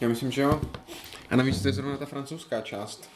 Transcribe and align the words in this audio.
Já 0.00 0.08
myslím, 0.08 0.30
že 0.30 0.42
jo. 0.42 0.60
A 1.30 1.36
navíc 1.36 1.62
to 1.62 1.68
je 1.68 1.72
zrovna 1.72 1.96
ta 1.96 2.06
francouzská 2.06 2.60
část. 2.60 3.08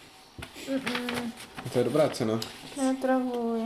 Mm-mm. 0.68 1.32
To 1.72 1.78
je 1.78 1.84
dobrá 1.84 2.08
cena. 2.08 2.40
Netravuj. 2.76 3.60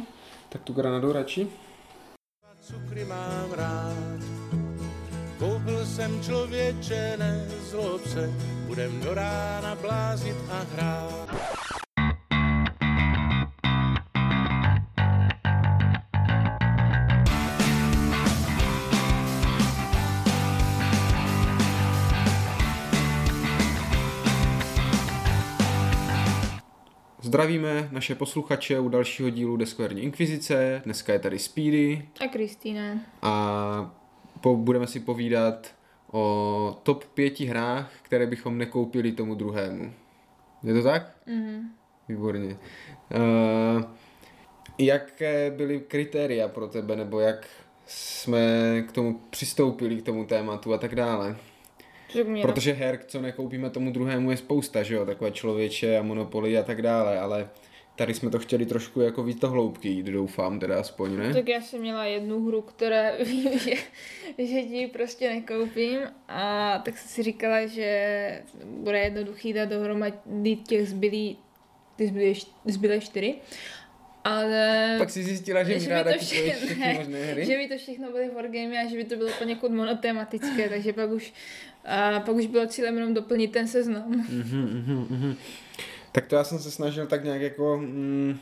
Tak 0.48 0.62
tu 0.62 0.72
granadu 0.72 1.12
radši? 1.12 1.48
cukry 2.70 3.04
mám 3.04 3.52
rád. 3.52 4.20
Koupil 5.38 5.86
jsem 5.86 6.22
člověče, 6.22 7.16
nezlob 7.18 8.06
se, 8.06 8.30
budem 8.66 9.00
do 9.00 9.14
rána 9.14 9.74
blázit 9.74 10.36
a 10.50 10.66
hrát. 10.74 11.29
Zdravíme 27.40 27.88
naše 27.92 28.14
posluchače 28.14 28.80
u 28.80 28.88
dalšího 28.88 29.30
dílu 29.30 29.56
Deskverní 29.56 30.02
inkvizice. 30.02 30.82
Dneska 30.84 31.12
je 31.12 31.18
tady 31.18 31.38
Speedy 31.38 32.08
A 32.20 32.28
Kristýna. 32.28 33.00
a 33.22 33.94
po, 34.40 34.56
budeme 34.56 34.86
si 34.86 35.00
povídat 35.00 35.74
o 36.12 36.80
top 36.82 37.04
pěti 37.04 37.44
hrách, 37.46 37.92
které 38.02 38.26
bychom 38.26 38.58
nekoupili 38.58 39.12
tomu 39.12 39.34
druhému. 39.34 39.92
Je 40.62 40.74
to 40.74 40.82
tak? 40.82 41.16
Mhm. 41.26 41.70
Výborně. 42.08 42.56
Uh, 42.56 43.82
jaké 44.78 45.50
byly 45.50 45.80
kritéria 45.80 46.48
pro 46.48 46.68
tebe, 46.68 46.96
nebo 46.96 47.20
jak 47.20 47.46
jsme 47.86 48.40
k 48.88 48.92
tomu 48.92 49.20
přistoupili, 49.30 49.96
k 49.96 50.04
tomu 50.04 50.24
tématu 50.24 50.74
a 50.74 50.78
tak 50.78 50.94
dále? 50.94 51.36
Že 52.14 52.24
mě 52.24 52.42
Protože 52.42 52.72
her, 52.72 52.98
co 53.06 53.20
nekoupíme 53.20 53.70
tomu 53.70 53.92
druhému, 53.92 54.30
je 54.30 54.36
spousta, 54.36 54.82
že 54.82 54.94
jo? 54.94 55.06
Takové 55.06 55.30
člověče 55.30 55.98
a 55.98 56.02
monopoly 56.02 56.58
a 56.58 56.62
tak 56.62 56.82
dále, 56.82 57.20
ale 57.20 57.48
tady 57.96 58.14
jsme 58.14 58.30
to 58.30 58.38
chtěli 58.38 58.66
trošku 58.66 59.00
jako 59.00 59.22
víc 59.22 59.38
do 59.38 59.48
hloubky 59.48 59.88
jít, 59.88 60.06
doufám 60.06 60.60
teda 60.60 60.80
aspoň, 60.80 61.16
ne? 61.16 61.34
Tak 61.34 61.48
já 61.48 61.60
jsem 61.60 61.80
měla 61.80 62.04
jednu 62.04 62.46
hru, 62.46 62.62
která 62.62 63.16
vím, 63.24 63.58
že, 63.58 63.74
že 64.38 64.62
ti 64.62 64.76
ji 64.76 64.86
prostě 64.86 65.30
nekoupím 65.30 66.00
a 66.28 66.78
tak 66.84 66.98
jsem 66.98 67.08
si 67.08 67.22
říkala, 67.22 67.66
že 67.66 68.42
bude 68.64 68.98
jednoduchý 68.98 69.52
dát 69.52 69.68
dohromady 69.68 70.56
těch 70.68 70.88
zbylý, 70.88 71.38
ty 71.96 72.06
zbylé, 72.06 72.34
zbylé 72.64 73.00
čtyři. 73.00 73.34
Ale 74.24 74.94
Pak 74.98 75.10
si 75.10 75.22
zjistila, 75.22 75.62
že 75.62 75.74
mi 75.74 75.80
by 75.80 75.86
ráda 75.86 76.12
to 76.12 76.18
všechny 76.18 76.76
ne, 76.76 76.94
možné 76.94 77.24
hry? 77.24 77.46
že 77.46 77.56
by 77.56 77.68
to 77.68 77.76
všechno 77.76 78.12
byly 78.12 78.30
wargamy 78.30 78.78
a 78.78 78.88
že 78.88 78.96
by 78.96 79.04
to 79.04 79.16
bylo 79.16 79.30
poněkud 79.38 79.70
monotematické, 79.70 80.68
takže 80.68 80.92
pak 80.92 81.10
už, 81.10 81.32
a 81.90 82.20
pak 82.20 82.34
už 82.34 82.46
bylo 82.46 82.66
cílem 82.66 82.94
jenom 82.94 83.14
doplnit 83.14 83.52
ten 83.52 83.68
seznam. 83.68 84.04
Mhm, 84.08 84.82
mhm, 84.86 85.06
mhm. 85.10 85.34
Tak 86.12 86.26
to 86.26 86.36
já 86.36 86.44
jsem 86.44 86.58
se 86.58 86.70
snažil 86.70 87.06
tak 87.06 87.24
nějak 87.24 87.40
jako 87.40 87.76
mm, 87.76 88.38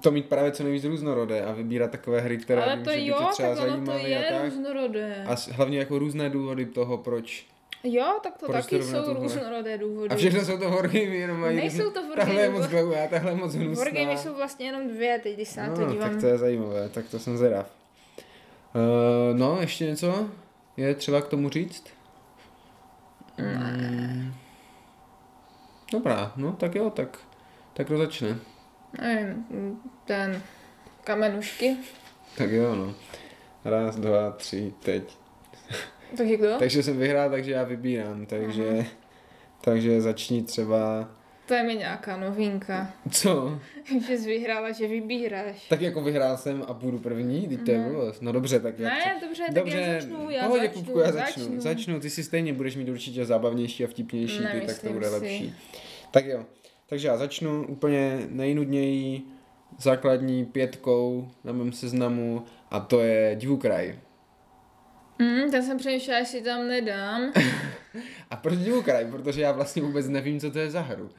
to 0.00 0.10
mít 0.10 0.28
právě 0.28 0.52
co 0.52 0.62
nejvíc 0.64 0.84
různorodé 0.84 1.42
a 1.42 1.52
vybírat 1.52 1.90
takové 1.90 2.20
hry, 2.20 2.38
které 2.38 2.62
Ale 2.62 2.76
to 2.76 2.90
jo, 2.92 3.16
tě 3.18 3.24
třeba 3.32 3.54
tak 3.54 3.64
ono 3.64 3.66
to 3.66 3.72
zajímaly 3.72 4.16
a 4.16 4.18
je 4.18 4.26
tak. 4.30 4.44
různorodé. 4.44 5.24
A 5.28 5.36
hlavně 5.52 5.78
jako 5.78 5.98
různé 5.98 6.30
důvody 6.30 6.66
toho, 6.66 6.98
proč. 6.98 7.46
Jo, 7.84 8.18
tak 8.22 8.38
to 8.38 8.46
Proč 8.46 8.56
taky 8.56 8.82
jsou 8.82 9.02
tohle? 9.02 9.22
různorodé 9.22 9.78
důvody. 9.78 10.08
A 10.08 10.16
všechno 10.16 10.44
jsou 10.44 10.58
to 10.58 10.70
wargamy, 10.70 11.16
jenom 11.16 11.40
mají 11.40 11.56
Nejsou 11.56 11.90
to 11.90 12.00
wargamy, 12.08 12.16
Tahle 12.16 12.42
je 12.42 12.50
moc 12.50 12.66
dlouhá, 12.66 13.06
tahle 13.06 13.30
je 13.30 13.36
moc 13.36 13.54
hnusná. 13.54 13.84
Wargamy 13.84 14.18
jsou 14.18 14.34
vlastně 14.34 14.66
jenom 14.66 14.88
dvě, 14.88 15.20
teď 15.22 15.34
když 15.34 15.48
se 15.48 15.60
na 15.60 15.74
to 15.74 15.80
no, 15.80 15.92
dívám. 15.92 16.10
tak 16.10 16.20
to 16.20 16.26
je 16.26 16.38
zajímavé, 16.38 16.88
tak 16.88 17.08
to 17.08 17.18
jsem 17.18 17.36
zvědav. 17.36 17.70
Uh, 18.74 19.38
no, 19.38 19.58
ještě 19.60 19.86
něco 19.86 20.30
je 20.76 20.94
třeba 20.94 21.20
k 21.20 21.28
tomu 21.28 21.48
říct? 21.48 21.84
Mm. 23.42 24.34
Dobrá, 25.92 26.32
no 26.36 26.52
tak 26.52 26.74
jo, 26.74 26.90
tak, 26.90 27.18
tak 27.72 27.88
to 27.88 27.98
začne. 27.98 28.38
Nevím, 29.00 29.80
ten 30.04 30.42
kamenušky. 31.04 31.76
Tak 32.38 32.50
jo, 32.50 32.74
no. 32.74 32.94
Raz, 33.64 33.96
dva, 33.96 34.30
tři, 34.30 34.74
teď. 34.82 35.18
Takže 36.16 36.36
kdo? 36.36 36.54
Takže 36.58 36.82
jsem 36.82 36.98
vyhrál, 36.98 37.30
takže 37.30 37.52
já 37.52 37.64
vybírám, 37.64 38.26
takže, 38.26 38.86
takže 39.60 40.00
začni 40.00 40.42
třeba, 40.42 41.08
To 41.46 41.54
je 41.54 41.62
mi 41.62 41.74
nějaká 41.74 42.16
novinka. 42.16 42.92
co? 43.10 43.60
že 44.08 44.18
jsi 44.18 44.26
vyhrála, 44.26 44.72
že 44.72 44.86
vybíráš. 44.88 45.68
Tak 45.68 45.80
jako 45.80 46.02
vyhrál 46.02 46.36
jsem 46.36 46.64
a 46.68 46.72
budu 46.72 46.98
první, 46.98 47.48
teď 47.48 47.64
to 47.64 47.70
je 47.70 47.78
blbost. 47.78 48.22
No 48.22 48.32
dobře, 48.32 48.60
tak 48.60 48.78
já 48.78 48.88
Ne, 48.88 49.16
dobře, 49.20 49.42
tak 49.54 49.66
já 49.66 49.92
začnu, 49.94 50.30
já 50.30 50.44
pohodě, 50.46 50.66
začnu, 50.66 50.82
Kupku, 50.82 50.98
já 50.98 51.12
začnu. 51.12 51.42
začnu. 51.44 51.60
začnu. 51.60 52.00
ty 52.00 52.10
si 52.10 52.24
stejně 52.24 52.52
budeš 52.52 52.76
mít 52.76 52.88
určitě 52.88 53.24
zábavnější 53.24 53.84
a 53.84 53.86
vtipnější, 53.86 54.38
ty, 54.52 54.66
tak 54.66 54.78
to 54.78 54.92
bude 54.92 55.06
si. 55.06 55.12
lepší. 55.14 55.54
Tak 56.10 56.26
jo, 56.26 56.44
takže 56.86 57.08
já 57.08 57.16
začnu 57.16 57.66
úplně 57.66 58.18
nejnudněji 58.28 59.22
základní 59.78 60.44
pětkou 60.44 61.28
na 61.44 61.52
mém 61.52 61.72
seznamu 61.72 62.44
a 62.70 62.80
to 62.80 63.00
je 63.00 63.36
Divukraj. 63.36 63.98
Mm, 65.18 65.50
ten 65.50 65.62
jsem 65.62 65.78
přemýšlela, 65.78 66.18
jestli 66.18 66.42
tam 66.42 66.68
nedám. 66.68 67.32
A 68.30 68.36
proč 68.36 68.58
Divukraj? 68.58 69.06
Protože 69.10 69.42
já 69.42 69.52
vlastně 69.52 69.82
vůbec 69.82 70.08
nevím, 70.08 70.40
co 70.40 70.50
to 70.50 70.58
je 70.58 70.70
za 70.70 70.80
hru. 70.80 71.10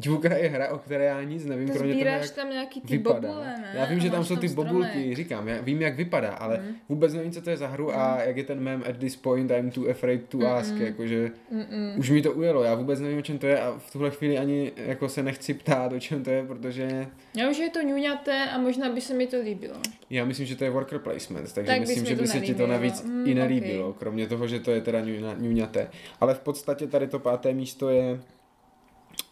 Divukraj 0.00 0.42
je 0.42 0.48
hra, 0.48 0.68
o 0.68 0.78
které 0.78 1.04
já 1.04 1.22
nic 1.22 1.44
nevím, 1.46 1.68
To 1.68 1.74
kromě 1.74 1.94
toho, 1.94 2.04
jak 2.16 2.30
tam 2.30 2.50
nějaký 2.50 2.80
ty 2.80 2.96
vypadá. 2.96 3.28
bobule, 3.28 3.46
ne? 3.46 3.72
Já 3.74 3.84
vím, 3.84 4.00
že 4.00 4.10
tam 4.10 4.24
jsou 4.24 4.36
ty 4.36 4.48
stromek. 4.48 4.72
bobulky, 4.72 5.14
říkám, 5.14 5.48
já 5.48 5.60
vím, 5.60 5.82
jak 5.82 5.96
vypadá, 5.96 6.30
ale 6.30 6.58
Mm. 6.58 6.74
vůbec 6.88 7.14
nevím, 7.14 7.32
co 7.32 7.42
to 7.42 7.50
je 7.50 7.56
za 7.56 7.66
hru 7.68 7.94
a 7.98 8.22
jak 8.22 8.36
je 8.36 8.44
ten 8.44 8.60
mem 8.60 8.84
at 8.88 8.96
this 8.96 9.16
point 9.16 9.50
I'm 9.50 9.70
too 9.70 9.90
afraid 9.90 10.28
to 10.28 10.46
ask, 10.46 10.74
jakože 10.76 11.30
Mm-mm. 11.54 11.98
už 11.98 12.10
mi 12.10 12.22
to 12.22 12.32
ujelo, 12.32 12.62
já 12.62 12.74
vůbec 12.74 13.00
nevím, 13.00 13.18
o 13.18 13.22
čem 13.22 13.38
to 13.38 13.46
je 13.46 13.60
a 13.60 13.74
v 13.78 13.92
tuhle 13.92 14.10
chvíli 14.10 14.38
ani 14.38 14.72
jako 14.76 15.08
se 15.08 15.22
nechci 15.22 15.54
ptát, 15.54 15.92
o 15.92 16.00
čem 16.00 16.24
to 16.24 16.30
je, 16.30 16.44
protože 16.46 17.06
Já 17.36 17.52
že 17.52 17.62
je 17.62 17.70
to 17.70 17.82
ňuňaté 17.82 18.44
a 18.50 18.58
možná 18.58 18.88
by 18.92 19.00
se 19.00 19.14
mi 19.14 19.26
to 19.26 19.40
líbilo. 19.40 19.74
já 20.10 20.24
myslím, 20.24 20.46
že 20.46 20.56
to 20.56 20.64
je 20.64 20.70
worker 20.70 20.98
placement, 20.98 21.52
takže 21.52 21.72
Tak 21.72 21.80
myslím, 21.80 22.06
že 22.06 22.16
by 22.16 22.26
se 22.26 22.40
ti 22.40 22.54
to 22.54 22.66
navíc 22.66 23.02
Mm, 23.04 23.26
i 23.26 23.34
nelíbilo, 23.34 23.88
ok. 23.88 23.98
kromě 23.98 24.26
toho, 24.26 24.46
že 24.48 24.60
to 24.60 24.70
je 24.70 24.80
teda 24.80 25.00
ňuňa- 25.00 25.34
ňuňaté. 25.38 25.88
Ale 26.20 26.34
v 26.34 26.40
podstatě 26.40 26.86
tady 26.86 27.06
to 27.06 27.18
páté 27.18 27.52
místo 27.54 27.88
je 27.90 28.20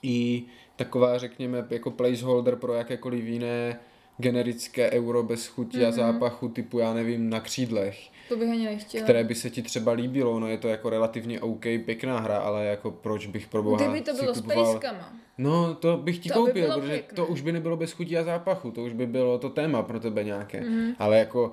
i 0.02 0.42
taková, 0.76 1.18
řekněme, 1.18 1.66
jako 1.70 1.90
placeholder 1.90 2.56
pro 2.56 2.74
jakékoliv 2.74 3.24
jiné 3.24 3.80
generické 4.18 4.90
euro 4.90 5.22
bez 5.22 5.46
chuti 5.46 5.84
a 5.84 5.88
Mhm. 5.88 5.96
zápachu 5.96 6.48
typu, 6.48 6.78
já 6.78 6.94
nevím, 6.94 7.30
na 7.30 7.40
křídlech, 7.40 7.98
To 8.28 8.36
bych 8.36 8.50
ani 8.50 8.64
nechtěla. 8.64 9.04
které 9.04 9.24
by 9.24 9.34
se 9.34 9.50
ti 9.50 9.62
třeba 9.62 9.92
líbilo, 9.92 10.40
no 10.40 10.48
je 10.48 10.58
to 10.58 10.68
jako 10.68 10.90
relativně 10.90 11.40
OK, 11.40 11.64
pěkná 11.84 12.18
hra, 12.20 12.38
ale 12.38 12.64
jako 12.66 12.90
proč 12.90 13.26
bych 13.26 13.46
pro 13.46 13.62
boha 13.62 13.76
Kdyby 13.76 14.00
to 14.00 14.14
bylo 14.14 14.34
s 14.34 14.40
kupoval... 14.40 14.64
pejskama. 14.72 15.12
No, 15.38 15.74
to 15.74 15.96
bych 15.96 16.18
ti 16.18 16.28
To 16.28 16.34
by 16.34 16.46
koupil, 16.46 16.66
bylo 16.66 16.78
protože 16.80 16.92
pěkné. 16.92 17.16
to 17.16 17.26
už 17.26 17.40
by 17.40 17.52
nebylo 17.52 17.76
bez 17.76 17.92
chutí 17.92 18.16
a 18.18 18.24
zápachu, 18.24 18.70
to 18.70 18.82
už 18.84 18.92
by 18.92 19.06
bylo 19.06 19.38
to 19.38 19.50
téma 19.50 19.82
pro 19.82 20.00
tebe 20.00 20.24
nějaké. 20.24 20.60
Mhm. 20.60 20.92
Ale 20.98 21.18
jako 21.18 21.52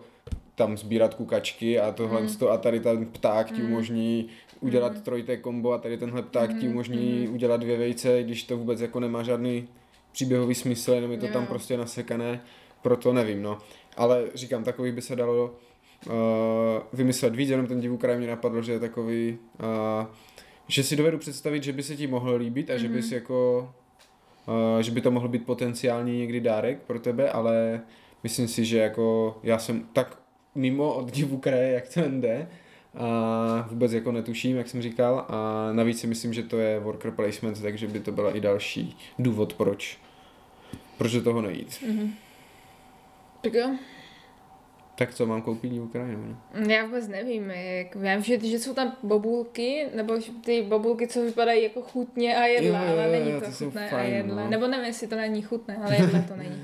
tam 0.55 0.77
sbírat 0.77 1.13
kukačky 1.13 1.79
a 1.79 1.91
tohle 1.91 2.21
to 2.39 2.51
a 2.51 2.57
tady 2.57 2.79
ten 2.79 3.05
pták 3.05 3.51
ti 3.51 3.61
umožní 3.63 4.27
udělat 4.59 4.93
Mhm. 4.93 5.01
trojité 5.01 5.37
kombo 5.37 5.71
a 5.71 5.77
tady 5.77 5.97
tenhle 5.97 6.21
pták 6.21 6.49
ti 6.49 6.55
Mhm, 6.55 6.67
umožní 6.69 7.27
udělat 7.27 7.57
dvě 7.61 7.77
vejce, 7.77 8.23
když 8.23 8.43
to 8.43 8.57
vůbec 8.57 8.81
jako 8.81 8.99
nemá 8.99 9.23
žádný 9.23 9.67
příběhový 10.11 10.55
smysl, 10.55 10.91
jenom 10.93 11.11
je 11.11 11.17
to 11.17 11.25
Jo. 11.27 11.33
tam 11.33 11.45
prostě 11.47 11.77
nasekané, 11.77 12.41
proto 12.81 13.13
nevím, 13.13 13.41
no. 13.41 13.57
Ale 13.97 14.23
říkám, 14.33 14.63
takový 14.63 14.91
by 14.91 15.01
se 15.01 15.15
dalo 15.15 15.55
uh, 16.07 16.13
vymyslet 16.93 17.35
víc, 17.35 17.49
jenom 17.49 17.67
ten 17.67 17.81
divukraj 17.81 18.17
mě 18.17 18.27
napadlo, 18.27 18.61
že 18.61 18.71
je 18.71 18.79
takový, 18.79 19.37
uh, 19.99 20.05
že 20.67 20.83
si 20.83 20.95
dovedu 20.95 21.17
představit, 21.17 21.63
že 21.63 21.73
by 21.73 21.83
se 21.83 21.95
ti 21.95 22.07
mohl 22.07 22.35
líbit 22.35 22.69
a 22.69 22.77
že 22.77 22.87
bys 22.89 23.11
jako, 23.11 23.69
uh, 24.75 24.79
že 24.81 24.91
by 24.91 25.01
to 25.01 25.11
mohl 25.11 25.27
být 25.27 25.45
potenciální 25.45 26.17
někdy 26.19 26.41
dárek 26.41 26.79
pro 26.87 26.99
tebe, 26.99 27.29
ale 27.31 27.81
myslím 28.23 28.47
si, 28.47 28.65
že 28.65 28.77
jako 28.77 29.37
já 29.43 29.59
jsem 29.59 29.83
tak 29.93 30.17
mimo 30.55 30.93
od 30.93 31.11
divu 31.11 31.37
kraje, 31.37 31.71
jak 31.73 31.93
to 31.93 32.01
jde, 32.09 32.47
a 32.97 33.67
vůbec 33.71 33.93
jako 33.93 34.11
netuším, 34.11 34.57
jak 34.57 34.67
jsem 34.67 34.81
říkal, 34.81 35.25
a 35.29 35.69
navíc 35.71 35.99
si 35.99 36.07
myslím, 36.07 36.33
že 36.33 36.43
to 36.43 36.57
je 36.59 36.79
worker 36.79 37.11
placement, 37.11 37.61
takže 37.61 37.87
by 37.87 37.99
to 37.99 38.11
byla 38.11 38.31
i 38.35 38.39
další 38.39 38.97
důvod, 39.19 39.53
proč, 39.53 39.97
proč 40.97 41.11
do 41.11 41.21
toho 41.23 41.41
nejít. 41.41 41.83
Mhm. 41.87 42.13
Tak 43.41 43.53
jo. 43.53 43.69
Tak 44.97 45.13
co, 45.13 45.25
mám 45.25 45.41
koupit 45.41 45.71
ne? 45.71 46.73
Já 46.73 46.85
vůbec 46.85 47.07
nevím, 47.07 47.49
jak, 47.49 47.95
vím, 47.95 48.21
že, 48.23 48.39
že 48.49 48.59
jsou 48.59 48.73
tam 48.73 48.95
bobulky, 49.03 49.87
nebo 49.95 50.19
že 50.19 50.31
ty 50.45 50.61
bobulky, 50.61 51.07
co 51.07 51.21
vypadají 51.21 51.63
jako 51.63 51.81
chutně 51.81 52.37
a 52.37 52.45
jedle, 52.45 52.69
Jo, 52.69 52.75
jo, 52.85 52.91
ale 52.93 53.05
jo, 53.05 53.11
není 53.11 53.39
to 53.39 53.45
to 53.45 53.51
chutné 53.65 53.89
fajn, 53.89 54.13
a 54.13 54.17
jedle. 54.17 54.43
no. 54.43 54.49
Nebo 54.49 54.67
nevím, 54.67 54.85
jestli 54.85 55.07
to 55.07 55.15
není 55.15 55.41
chutné, 55.41 55.77
ale 55.77 55.95
jedle 55.95 56.21
to 56.21 56.35
není. 56.43 56.63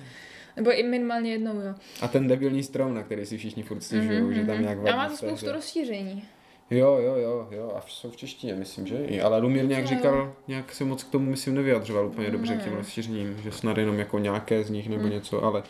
Nebo 0.56 0.80
i 0.80 0.84
minimálně 0.84 1.32
jednou, 1.32 1.54
jo. 1.60 1.74
A 2.02 2.08
ten 2.08 2.28
debilní 2.28 2.64
strom, 2.64 2.94
na 2.94 3.04
který 3.04 3.26
si 3.26 3.38
všichni 3.38 3.64
furt 3.64 3.82
stěžují, 3.82 4.22
Mhm, 4.22 4.34
že 4.34 4.46
tam 4.46 4.56
mhm. 4.56 4.64
nějak 4.64 4.78
A 4.78 4.82
vadí 4.82 4.98
má 4.98 5.08
v 5.08 5.12
to 5.12 5.18
spoustu 5.18 5.46
hře. 5.46 5.52
rozšíření. 5.52 6.24
Jo, 6.70 6.98
jo, 7.02 7.16
jo, 7.16 7.48
jo, 7.52 7.74
a 7.78 7.82
jsou 7.88 8.12
v 8.12 8.16
češtině, 8.18 8.54
myslím, 8.56 8.88
že? 8.88 8.96
I, 9.06 9.22
ale 9.22 9.40
Lumír 9.40 9.66
nějak 9.66 9.86
říkal, 9.88 10.34
nějak 10.48 10.74
se 10.74 10.84
moc 10.84 11.04
k 11.04 11.10
tomu, 11.12 11.30
myslím, 11.32 11.56
nevyjadřoval 11.56 12.08
úplně 12.08 12.32
dobře 12.32 12.56
k 12.56 12.64
těm 12.64 12.72
Ne. 12.72 12.78
rozšířením, 12.78 13.38
že 13.44 13.52
snad 13.52 13.78
jenom 13.78 14.00
jako 14.00 14.20
nějaké 14.20 14.64
z 14.64 14.70
nich 14.70 14.90
nebo 14.90 15.02
Hmm. 15.02 15.12
něco, 15.12 15.44
ale 15.44 15.64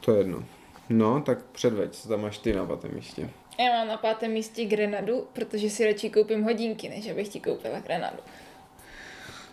to 0.00 0.12
je 0.12 0.18
jedno. 0.18 0.44
No, 0.88 1.20
tak 1.20 1.38
předveď, 1.52 1.92
co 1.92 2.08
tam 2.08 2.20
máš 2.22 2.38
ty 2.38 2.52
na 2.52 2.66
pátém 2.66 2.90
místě. 2.94 3.30
Já 3.58 3.64
mám 3.72 3.88
na 3.88 3.96
pátém 3.96 4.30
místě 4.32 4.64
Grenadu, 4.64 5.26
protože 5.32 5.70
si 5.70 5.86
radši 5.86 6.10
koupím 6.10 6.42
hodinky, 6.42 6.88
než 6.88 7.10
abych 7.10 7.28
ti 7.28 7.40
koupila 7.40 7.78
Grenadu. 7.80 8.18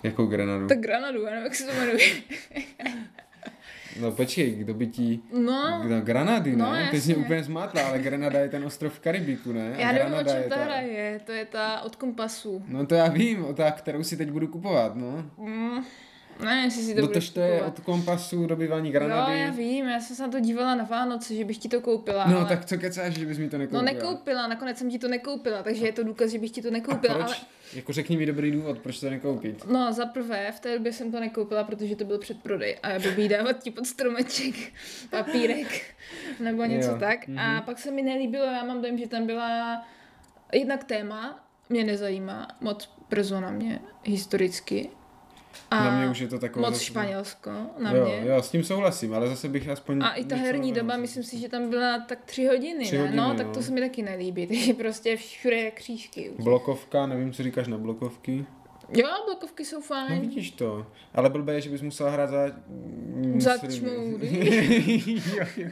Jakou 0.03 0.25
grenadu? 0.25 0.67
Tak 0.67 0.79
Grenadu, 0.79 1.21
já 1.23 1.29
nevím, 1.29 1.43
jak 1.43 1.55
se 1.55 1.65
to 1.65 1.73
jmenuje. 1.73 1.97
No 3.99 4.11
počkej, 4.11 4.51
kdo 4.51 4.73
by 4.73 4.87
ti... 4.87 5.19
No, 5.33 5.83
No, 5.89 6.01
Granady, 6.01 6.55
No, 6.55 6.71
ne? 6.73 6.87
Ty 6.91 7.01
jsi 7.01 7.13
mě 7.15 7.25
úplně 7.25 7.43
zmátla, 7.43 7.81
ale 7.81 7.99
Granada 7.99 8.39
je 8.39 8.49
ten 8.49 8.63
ostrov 8.65 8.93
v 8.93 8.99
Karibiku, 8.99 9.51
ne? 9.51 9.75
A 9.75 9.79
já 9.79 9.91
nevím, 9.91 10.13
o 10.13 10.23
čem 10.23 10.37
je 10.37 10.49
ta 10.49 10.55
hra 10.63 10.75
je. 10.75 11.19
To 11.25 11.31
je 11.31 11.45
ta 11.45 11.81
od 11.81 11.95
kompasu. 11.95 12.63
No 12.67 12.85
to 12.85 12.95
já 12.95 13.07
vím, 13.07 13.45
o 13.45 13.53
ta, 13.53 13.71
kterou 13.71 14.03
si 14.03 14.17
teď 14.17 14.31
budu 14.31 14.47
kupovat, 14.47 14.95
no. 14.95 15.25
Mm, 15.37 15.83
ne, 16.45 16.61
jestli 16.65 16.81
si 16.83 16.95
to 16.95 17.01
No 17.01 17.07
budeš 17.07 17.25
tož 17.25 17.33
to 17.33 17.39
je 17.39 17.63
od 17.63 17.79
kompasu 17.79 18.45
dobývání 18.47 18.91
Granady. 18.91 19.39
já 19.39 19.49
vím, 19.51 19.85
já 19.87 19.99
jsem 19.99 20.15
se 20.15 20.23
na 20.23 20.29
to 20.29 20.39
dívala 20.39 20.75
na 20.75 20.83
Vánoce, 20.83 21.35
že 21.35 21.45
bych 21.45 21.57
ti 21.57 21.69
to 21.69 21.81
koupila. 21.81 22.25
No 22.27 22.37
ale... 22.37 22.45
tak 22.49 22.65
co 22.65 22.77
kecáš, 22.77 23.13
že 23.13 23.25
bys 23.25 23.37
mi 23.37 23.49
to 23.49 23.57
nekoupila? 23.57 23.81
No 23.81 23.85
nekoupila, 23.85 24.47
nakonec 24.47 24.77
jsem 24.77 24.89
ti 24.89 24.99
to 24.99 25.07
nekoupila, 25.07 25.63
takže 25.63 25.85
je 25.85 25.91
to 25.91 26.03
důkaz, 26.03 26.31
že 26.31 26.39
bych 26.39 26.51
ti 26.51 26.61
to 26.61 26.67
A 26.67 26.71
nekoupila. 26.71 27.13
proč? 27.15 27.27
Ale... 27.27 27.35
Jako 27.73 27.93
řekni 27.93 28.17
mi 28.17 28.25
dobrý 28.25 28.51
důvod, 28.51 28.79
proč 28.79 28.99
to 28.99 29.09
nekoupit. 29.09 29.65
No, 29.71 29.93
za 29.93 30.05
prvé, 30.05 30.51
v 30.51 30.59
té 30.59 30.73
době 30.77 30.93
jsem 30.93 31.11
to 31.11 31.19
nekoupila, 31.19 31.63
protože 31.63 31.95
to 31.95 32.05
byl 32.05 32.17
předprodej 32.19 32.77
a 32.83 32.89
já 32.89 32.99
blbý 32.99 33.27
dávat 33.27 33.53
ti 33.63 33.71
pod 33.71 33.85
stromeček 33.87 34.55
papírek 35.09 35.81
nebo 36.39 36.63
něco 36.65 36.89
Jo, 36.89 36.97
tak. 36.99 37.27
mhm. 37.27 37.39
A 37.39 37.61
pak 37.61 37.79
se 37.79 37.91
mi 37.91 38.01
nelíbilo, 38.01 38.45
já 38.45 38.63
mám 38.63 38.81
dojem, 38.81 38.97
že 38.97 39.07
tam 39.07 39.25
byla 39.25 39.83
jednak 40.53 40.83
téma, 40.83 41.47
mě 41.69 41.83
nezajímá, 41.83 42.47
moc 42.61 42.89
persona 43.09 43.51
mě 43.51 43.79
historicky. 44.03 44.89
A 45.71 45.83
na 45.83 45.97
mě 45.99 46.09
už 46.09 46.19
je 46.19 46.27
to 46.27 46.39
takové... 46.39 46.65
moc 46.65 46.73
zase- 46.73 46.85
Španělsko 46.85 47.51
na 47.79 47.91
jo, 47.95 48.05
mě. 48.05 48.21
Jo, 48.25 48.41
s 48.41 48.49
tím 48.51 48.63
souhlasím, 48.63 49.13
ale 49.13 49.27
zase 49.27 49.49
bych 49.49 49.69
aspoň... 49.69 50.03
A 50.03 50.13
i 50.13 50.25
ta 50.25 50.35
herní 50.35 50.73
doba, 50.73 50.97
myslím 50.97 51.23
si, 51.23 51.37
že 51.39 51.49
tam 51.49 51.69
byla 51.69 51.99
tak 51.99 52.25
tři 52.25 52.45
hodiny, 52.45 52.85
Tři 52.85 52.95
ne? 52.95 53.01
hodiny, 53.01 53.17
no, 53.17 53.33
tak 53.37 53.47
no. 53.47 53.53
to 53.53 53.61
se 53.63 53.71
mi 53.71 53.81
taky 53.81 54.01
nelíbí, 54.03 54.47
takže 54.47 54.73
prostě 54.73 55.17
všude 55.17 55.55
je 55.55 55.71
křížky. 55.71 56.31
Blokovka, 56.39 57.05
nevím, 57.05 57.33
co 57.33 57.43
říkáš 57.43 57.67
na 57.67 57.77
blokovky. 57.77 58.45
Jo, 58.93 59.07
blokovky 59.25 59.65
jsou 59.65 59.75
No 59.75 59.81
fajn. 59.81 60.21
vidíš 60.21 60.51
to. 60.51 60.85
Ale 61.13 61.29
blbé 61.29 61.53
je, 61.53 61.61
že 61.61 61.69
bys 61.69 61.81
musela 61.81 62.09
hrát 62.09 62.29
za... 62.29 62.45
mm, 62.67 63.41
Za 63.41 63.57
čmoudy. 63.57 64.27
Jo, 65.37 65.45
jo. 65.57 65.69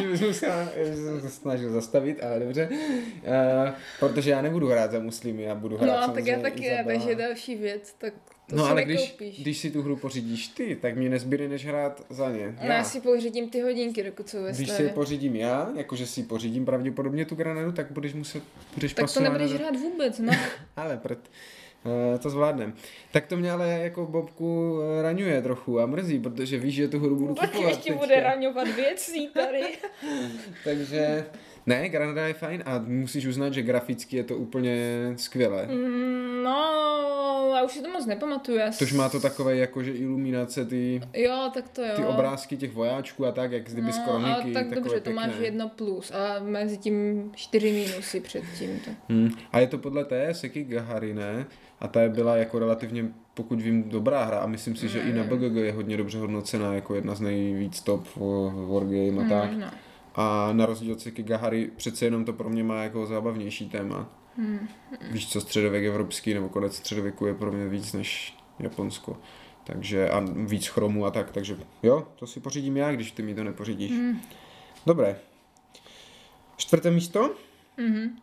že 0.00 0.08
bys 0.08 0.20
musela, 0.20 0.68
jsem 0.94 1.20
se 1.20 1.30
snažil 1.30 1.70
zastavit, 1.72 2.22
ale 2.24 2.38
dobře. 2.40 2.68
Uh, 2.70 3.70
protože 4.00 4.30
já 4.30 4.42
nebudu 4.42 4.68
hrát 4.68 4.90
za 4.90 4.98
muslimy, 4.98 5.42
já 5.42 5.54
budu 5.54 5.76
hrát 5.78 6.06
No, 6.06 6.14
tak 6.14 6.26
já 6.26 6.40
taky 6.40 6.70
ne, 6.70 6.84
takže 6.86 7.14
další 7.14 7.54
věc, 7.56 7.94
tak 7.98 8.14
to 8.52 8.58
No 8.58 8.64
ale 8.66 8.84
když, 8.84 9.16
když 9.38 9.58
si 9.58 9.70
tu 9.70 9.82
hru 9.82 9.96
pořídíš 9.96 10.48
ty, 10.48 10.76
tak 10.76 10.96
mě 10.96 11.08
nezbyde 11.08 11.48
než 11.48 11.66
hrát 11.66 12.02
za 12.10 12.30
ně. 12.30 12.54
No, 12.62 12.66
já 12.72 12.84
si 12.84 13.00
pořídím 13.00 13.50
ty 13.50 13.60
hodinky, 13.60 14.02
dokud 14.02 14.28
jsou 14.28 14.42
ve 14.42 14.52
Když 14.52 14.70
si 14.70 14.82
je 14.82 14.88
pořídím 14.88 15.36
já, 15.36 15.70
jakože 15.76 16.06
si 16.06 16.22
pořídím 16.22 16.64
pravděpodobně 16.64 17.24
tu 17.24 17.34
granadu, 17.34 17.72
tak 17.72 17.90
budeš 17.90 18.14
muset, 18.14 18.42
budeš 18.74 18.94
Tak 18.94 19.14
to 19.14 19.20
nebudeš 19.20 19.50
do- 19.52 19.58
hrát 19.58 19.76
vůbec, 19.76 20.18
no. 20.18 20.32
Ale 20.76 20.96
prd. 20.96 21.18
Uh, 22.12 22.18
to 22.18 22.30
zvládnem. 22.30 22.74
Tak 23.12 23.26
to 23.26 23.36
mě 23.36 23.52
ale 23.52 23.68
jako 23.68 24.06
Bobku 24.06 24.78
eh, 24.98 25.02
raňuje 25.02 25.42
trochu 25.42 25.80
a 25.80 25.86
mrzí, 25.86 26.18
protože 26.18 26.58
víš, 26.58 26.74
že 26.74 26.88
tu 26.88 26.98
hru 26.98 27.16
budu 27.16 27.34
Tak 27.34 27.50
kupovat 27.50 27.68
ještě 27.70 27.90
teďka. 27.92 28.06
bude 28.06 28.20
raňovat 28.20 28.68
věcí 28.76 29.28
tady. 29.34 29.60
Takže 30.64 31.24
ne, 31.66 31.88
Granada 31.88 32.26
je 32.26 32.34
fajn 32.34 32.62
a 32.66 32.78
musíš 32.86 33.26
uznat, 33.26 33.52
že 33.52 33.62
graficky 33.62 34.16
je 34.16 34.24
to 34.24 34.36
úplně 34.36 34.76
skvělé. 35.16 35.66
Mm, 35.66 36.42
no, 36.44 37.52
já 37.56 37.62
už 37.62 37.72
si 37.72 37.82
to 37.82 37.88
moc 37.88 38.06
nepamatuju. 38.06 38.58
Já 38.58 38.70
Tož 38.78 38.92
má 38.92 39.08
to 39.08 39.20
takové 39.20 39.56
jako, 39.56 39.82
že 39.82 39.92
iluminace, 39.92 40.64
ty, 40.64 41.00
Jo, 41.14 41.50
tak 41.54 41.68
to 41.68 41.82
jo. 41.82 41.92
ty 41.96 42.04
obrázky 42.04 42.56
těch 42.56 42.72
vojáčků 42.72 43.26
a 43.26 43.32
tak, 43.32 43.52
jak 43.52 43.64
kdyby 43.64 43.86
no, 43.86 43.92
z 43.92 43.98
kroniky. 43.98 44.52
tak 44.52 44.74
dobře, 44.74 44.94
to 44.94 45.00
pěkné. 45.00 45.26
máš 45.26 45.34
jedno 45.40 45.68
plus 45.68 46.10
a 46.10 46.42
mezi 46.42 46.76
tím 46.78 47.30
čtyři 47.34 47.72
minusy 47.72 48.20
předtím. 48.20 48.80
Tak. 48.84 48.94
Hmm. 49.08 49.30
A 49.52 49.58
je 49.58 49.66
to 49.66 49.78
podle 49.78 50.04
té 50.04 50.34
Seki 50.34 50.64
Gahary, 50.64 51.14
ne? 51.14 51.46
A 51.80 51.88
ta 51.88 52.08
byla 52.08 52.36
jako 52.36 52.58
relativně, 52.58 53.04
pokud 53.34 53.60
vím, 53.60 53.82
dobrá 53.82 54.24
hra 54.24 54.38
a 54.38 54.46
myslím 54.46 54.76
si, 54.76 54.88
že 54.88 55.00
i 55.00 55.12
na 55.12 55.24
BGG 55.24 55.56
je 55.56 55.72
hodně 55.72 55.96
dobře 55.96 56.18
hodnocená 56.18 56.74
jako 56.74 56.94
jedna 56.94 57.14
z 57.14 57.20
nejvíc 57.20 57.80
top 57.80 58.06
wargame 58.68 59.26
a 59.26 59.28
tak. 59.28 59.52
Mm, 59.52 59.60
no. 59.60 59.66
A 60.14 60.52
na 60.52 60.66
rozdíl 60.66 60.92
od 60.92 61.00
Seki 61.00 61.22
Gahary 61.22 61.70
přece 61.76 62.04
jenom 62.04 62.24
to 62.24 62.32
pro 62.32 62.50
mě 62.50 62.64
má 62.64 62.82
jako 62.82 63.06
zábavnější 63.06 63.68
téma. 63.68 64.08
Hmm. 64.36 64.68
Víš 65.10 65.28
co, 65.28 65.40
středověk 65.40 65.84
evropský 65.84 66.34
nebo 66.34 66.48
konec 66.48 66.76
středověku 66.76 67.26
je 67.26 67.34
pro 67.34 67.52
mě 67.52 67.68
víc 67.68 67.92
než 67.92 68.36
Japonsko. 68.58 69.16
Takže 69.64 70.10
a 70.10 70.24
víc 70.46 70.66
chromu 70.66 71.06
a 71.06 71.10
tak, 71.10 71.30
takže 71.30 71.56
jo, 71.82 72.08
to 72.16 72.26
si 72.26 72.40
pořídím 72.40 72.76
já, 72.76 72.92
když 72.92 73.10
ty 73.12 73.22
mi 73.22 73.34
to 73.34 73.44
nepořídíš. 73.44 73.90
Mm. 73.90 74.20
Dobré. 74.86 75.18
Čtvrté 76.56 76.90
místo? 76.90 77.34
Mhm. 77.76 78.18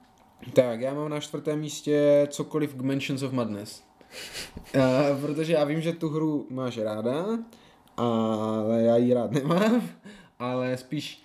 Tak, 0.53 0.81
já 0.81 0.93
mám 0.93 1.09
na 1.09 1.19
čtvrtém 1.19 1.59
místě 1.59 2.27
cokoliv 2.29 2.75
k 2.75 2.81
Mansions 2.81 3.21
of 3.21 3.31
Madness. 3.31 3.83
Uh, 4.75 5.21
protože 5.21 5.53
já 5.53 5.63
vím, 5.63 5.81
že 5.81 5.93
tu 5.93 6.09
hru 6.09 6.47
máš 6.49 6.77
ráda, 6.77 7.25
ale 7.97 8.83
já 8.83 8.97
ji 8.97 9.13
rád 9.13 9.31
nemám, 9.31 9.89
ale 10.39 10.77
spíš, 10.77 11.23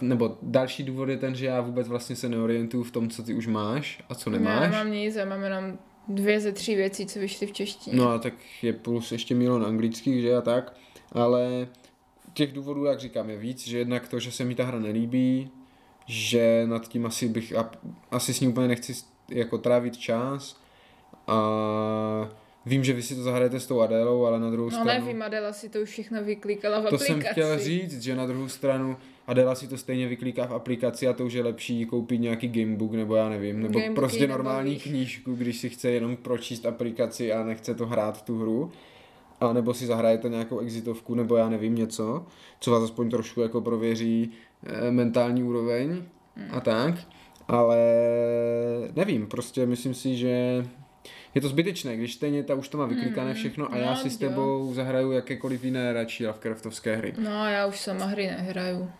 nebo 0.00 0.36
další 0.42 0.82
důvod 0.82 1.08
je 1.08 1.16
ten, 1.16 1.34
že 1.34 1.46
já 1.46 1.60
vůbec 1.60 1.88
vlastně 1.88 2.16
se 2.16 2.28
neorientuju 2.28 2.82
v 2.82 2.90
tom, 2.90 3.08
co 3.10 3.22
ty 3.22 3.34
už 3.34 3.46
máš 3.46 4.02
a 4.08 4.14
co 4.14 4.30
Já 4.30 4.38
nemáš. 4.38 4.70
nemám 4.70 4.90
nic, 4.92 5.14
já 5.16 5.24
mám 5.24 5.42
jenom 5.42 5.78
dvě 6.08 6.40
ze 6.40 6.52
tří 6.52 6.74
věcí, 6.74 7.06
co 7.06 7.18
vyšly 7.18 7.46
v 7.46 7.52
češtině. 7.52 7.96
No 7.96 8.08
a 8.10 8.18
tak 8.18 8.34
je 8.62 8.72
plus 8.72 9.12
ještě 9.12 9.34
milion 9.34 9.66
anglických, 9.66 10.22
že 10.22 10.36
a 10.36 10.40
tak, 10.40 10.74
ale 11.12 11.68
těch 12.34 12.52
důvodů, 12.52 12.84
jak 12.84 13.00
říkám, 13.00 13.30
je 13.30 13.36
víc, 13.36 13.68
že 13.68 13.78
jednak 13.78 14.08
to, 14.08 14.18
že 14.18 14.32
se 14.32 14.44
mi 14.44 14.54
ta 14.54 14.64
hra 14.64 14.78
nelíbí, 14.78 15.50
že 16.06 16.62
nad 16.66 16.88
tím 16.88 17.06
asi 17.06 17.28
bych, 17.28 17.56
a, 17.56 17.70
asi 18.10 18.34
s 18.34 18.40
ní 18.40 18.48
úplně 18.48 18.68
nechci 18.68 18.92
jako 19.30 19.58
trávit 19.58 19.96
čas 19.96 20.60
a 21.26 22.28
vím, 22.66 22.84
že 22.84 22.92
vy 22.92 23.02
si 23.02 23.14
to 23.14 23.22
zahrajete 23.22 23.60
s 23.60 23.66
tou 23.66 23.80
Adélou, 23.80 24.24
ale 24.24 24.40
na 24.40 24.50
druhou 24.50 24.70
No 24.70 24.76
stranu... 24.80 25.04
nevím, 25.06 25.22
Adela 25.22 25.52
si 25.52 25.68
to 25.68 25.78
už 25.80 25.88
všechno 25.90 26.24
vyklikala 26.24 26.78
v 26.78 26.82
To 26.82 26.86
aplikaci. 26.86 27.06
jsem 27.12 27.20
chtěl 27.32 27.58
říct, 27.58 28.02
že 28.02 28.16
na 28.16 28.26
druhou 28.26 28.48
stranu 28.48 28.96
Adela 29.30 29.54
si 29.54 29.68
to 29.68 29.76
stejně 29.76 30.08
vyklíká 30.08 30.46
v 30.46 30.52
aplikaci 30.54 31.08
a 31.08 31.12
to 31.12 31.26
už 31.26 31.32
je 31.32 31.42
lepší 31.42 31.86
koupit 31.86 32.18
nějaký 32.18 32.48
gamebook 32.48 32.92
nebo 32.92 33.14
já 33.14 33.28
nevím, 33.28 33.62
nebo 33.62 33.78
Gamebook 33.78 33.96
prostě 33.96 34.26
normální 34.26 34.70
nebaví. 34.70 34.90
knížku, 34.90 35.34
když 35.34 35.56
si 35.58 35.68
chce 35.68 35.90
jenom 35.90 36.16
pročíst 36.16 36.66
aplikaci 36.66 37.32
a 37.32 37.44
nechce 37.44 37.74
to 37.74 37.86
hrát 37.86 38.22
tu 38.22 38.38
hru. 38.38 38.72
A 39.40 39.52
nebo 39.52 39.74
si 39.74 39.86
zahrajete 39.86 40.28
nějakou 40.28 40.58
exitovku 40.58 41.14
nebo 41.14 41.36
já 41.36 41.48
nevím 41.48 41.74
něco, 41.74 42.26
co 42.60 42.70
vás 42.70 42.82
aspoň 42.82 43.10
trošku 43.10 43.40
jako 43.40 43.60
prověří 43.60 44.30
eh, 44.66 44.90
mentální 44.90 45.42
úroveň 45.42 46.02
a 46.50 46.60
tak. 46.60 46.94
Ale 47.48 47.78
nevím, 48.96 49.26
prostě 49.26 49.66
myslím 49.66 49.94
si, 49.94 50.16
že 50.16 50.64
je 51.34 51.40
to 51.40 51.48
zbytečné, 51.48 51.96
když 51.96 52.14
stejně 52.14 52.42
ta 52.42 52.54
už 52.54 52.68
to 52.68 52.78
má 52.78 52.86
vyklikané 52.86 53.30
Mm, 53.30 53.36
všechno 53.36 53.66
a 53.72 53.74
no, 53.74 53.80
já 53.80 53.96
si 53.96 54.10
s 54.10 54.20
jo. 54.20 54.28
tebou 54.28 54.74
zahraju 54.74 55.12
jakékoliv 55.12 55.64
jiné 55.64 55.92
radši 55.92 56.26
Lovecraftovské 56.26 56.96
hry. 56.96 57.14
No 57.18 57.48
já 57.48 57.66
už 57.66 57.80
sama 57.80 58.04
hry 58.04 58.26
nehraju. 58.26 58.90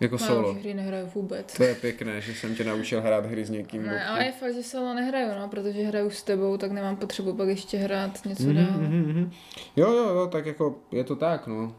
Jako 0.00 0.14
Já 0.14 0.18
solo. 0.18 0.54
hry 0.54 0.74
nehraju 0.74 1.06
vůbec. 1.14 1.56
To 1.56 1.62
je 1.62 1.74
pěkné, 1.74 2.20
že 2.20 2.34
jsem 2.34 2.54
tě 2.54 2.64
naučil 2.64 3.00
hrát 3.02 3.26
hry 3.26 3.44
s 3.44 3.50
někým. 3.50 3.82
Ne, 3.86 4.06
ale 4.06 4.24
je 4.24 4.32
fakt, 4.32 4.54
že 4.54 4.62
solo 4.62 4.94
nehraju, 4.94 5.28
no, 5.40 5.48
protože 5.48 5.82
hraju 5.82 6.10
s 6.10 6.22
tebou, 6.22 6.56
tak 6.56 6.72
nemám 6.72 6.96
potřebu 6.96 7.32
pak 7.34 7.48
ještě 7.48 7.78
hrát 7.78 8.24
něco 8.24 8.42
Mhm, 8.42 8.54
dál. 8.56 8.66
mhm, 8.78 8.98
mhm. 9.12 9.30
Jo, 9.76 9.92
jo, 9.92 10.08
jo, 10.14 10.26
tak 10.32 10.46
jako 10.46 10.78
je 10.92 11.04
to 11.04 11.16
tak, 11.16 11.46
no. 11.46 11.74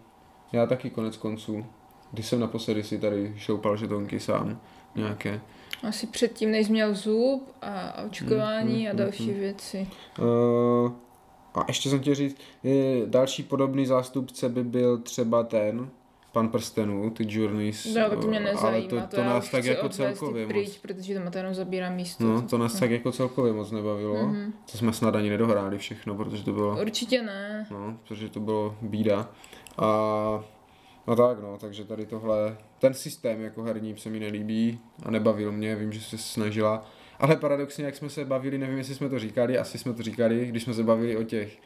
Já 0.51 0.65
taky 0.65 0.89
konec 0.89 1.17
konců. 1.17 1.65
Když 2.11 2.25
jsem 2.27 2.39
naposledy 2.39 2.83
si 2.83 2.99
tady 2.99 3.33
šoupal 3.37 3.77
žetonky 3.77 4.19
sám 4.19 4.61
nějaké. 4.95 5.41
Asi 5.83 6.07
předtím, 6.07 6.51
než 6.51 6.67
měl 6.69 6.95
zub 6.95 7.51
a 7.61 8.03
očkování 8.05 8.81
Mm, 8.83 8.87
a 8.87 8.91
mm, 8.91 8.97
další 8.97 9.31
mm. 9.31 9.39
věci. 9.39 9.87
Uh, 10.19 10.91
a 11.55 11.65
ještě 11.67 11.89
jsem 11.89 11.99
chtěl 11.99 12.15
říct, 12.15 12.37
je, 12.63 13.05
další 13.05 13.43
podobný 13.43 13.85
zástupce 13.85 14.49
by 14.49 14.63
byl 14.63 14.97
třeba 14.97 15.43
ten, 15.43 15.89
pan 16.31 16.49
prstenů, 16.49 17.09
ty 17.09 17.25
Journeys. 17.29 17.85
No, 17.95 18.09
tak 18.09 18.19
to 18.19 18.27
mě 18.27 18.39
eh, 18.39 18.43
nezajímá, 18.43 18.69
Ale 18.69 18.81
to, 19.07 19.15
to, 19.15 19.21
já 19.21 19.27
nás 19.27 19.49
tak 19.49 19.65
jako 19.65 19.89
celkově 19.89 20.47
pryč, 20.47 20.67
moc. 20.67 20.77
protože 20.77 21.13
tam 21.13 21.31
to 21.31 21.37
jenom 21.37 21.53
zabírá 21.53 21.89
místo. 21.89 22.23
No, 22.23 22.41
to- 22.41 22.47
to 22.47 22.57
nás 22.57 22.79
tak 22.79 22.91
jako 22.91 23.11
celkově 23.11 23.53
moc 23.53 23.71
nebavilo. 23.71 24.27
Mhm. 24.27 24.53
To 24.71 24.77
jsme 24.77 24.93
snad 24.93 25.15
ani 25.15 25.29
nedohráli 25.29 25.77
všechno, 25.77 26.15
protože 26.15 26.43
to 26.43 26.53
bylo... 26.53 26.81
Určitě 26.81 27.21
ne. 27.21 27.67
No, 27.71 27.97
protože 28.03 28.29
to 28.29 28.39
bylo 28.39 28.75
bída. 28.81 29.29
A 29.77 29.85
no 31.07 31.15
tak 31.15 31.41
no, 31.41 31.57
takže 31.57 31.83
tady 31.83 32.05
tohle, 32.05 32.57
ten 32.79 32.93
systém 32.93 33.41
jako 33.41 33.63
herní 33.63 33.97
se 33.97 34.09
mi 34.09 34.19
nelíbí 34.19 34.79
a 35.03 35.11
nebavil 35.11 35.51
mě, 35.51 35.75
vím, 35.75 35.91
že 35.91 36.01
se 36.01 36.17
snažila. 36.17 36.85
Ale 37.19 37.35
paradoxně, 37.35 37.85
jak 37.85 37.95
jsme 37.95 38.09
se 38.09 38.25
bavili, 38.25 38.57
nevím, 38.57 38.77
jestli 38.77 38.95
jsme 38.95 39.09
to 39.09 39.19
říkali, 39.19 39.57
asi 39.57 39.77
jsme 39.77 39.93
to 39.93 40.03
říkali, 40.03 40.45
když 40.45 40.63
jsme 40.63 40.73
se 40.73 40.83
bavili 40.83 41.17
o 41.17 41.23
těch 41.23 41.57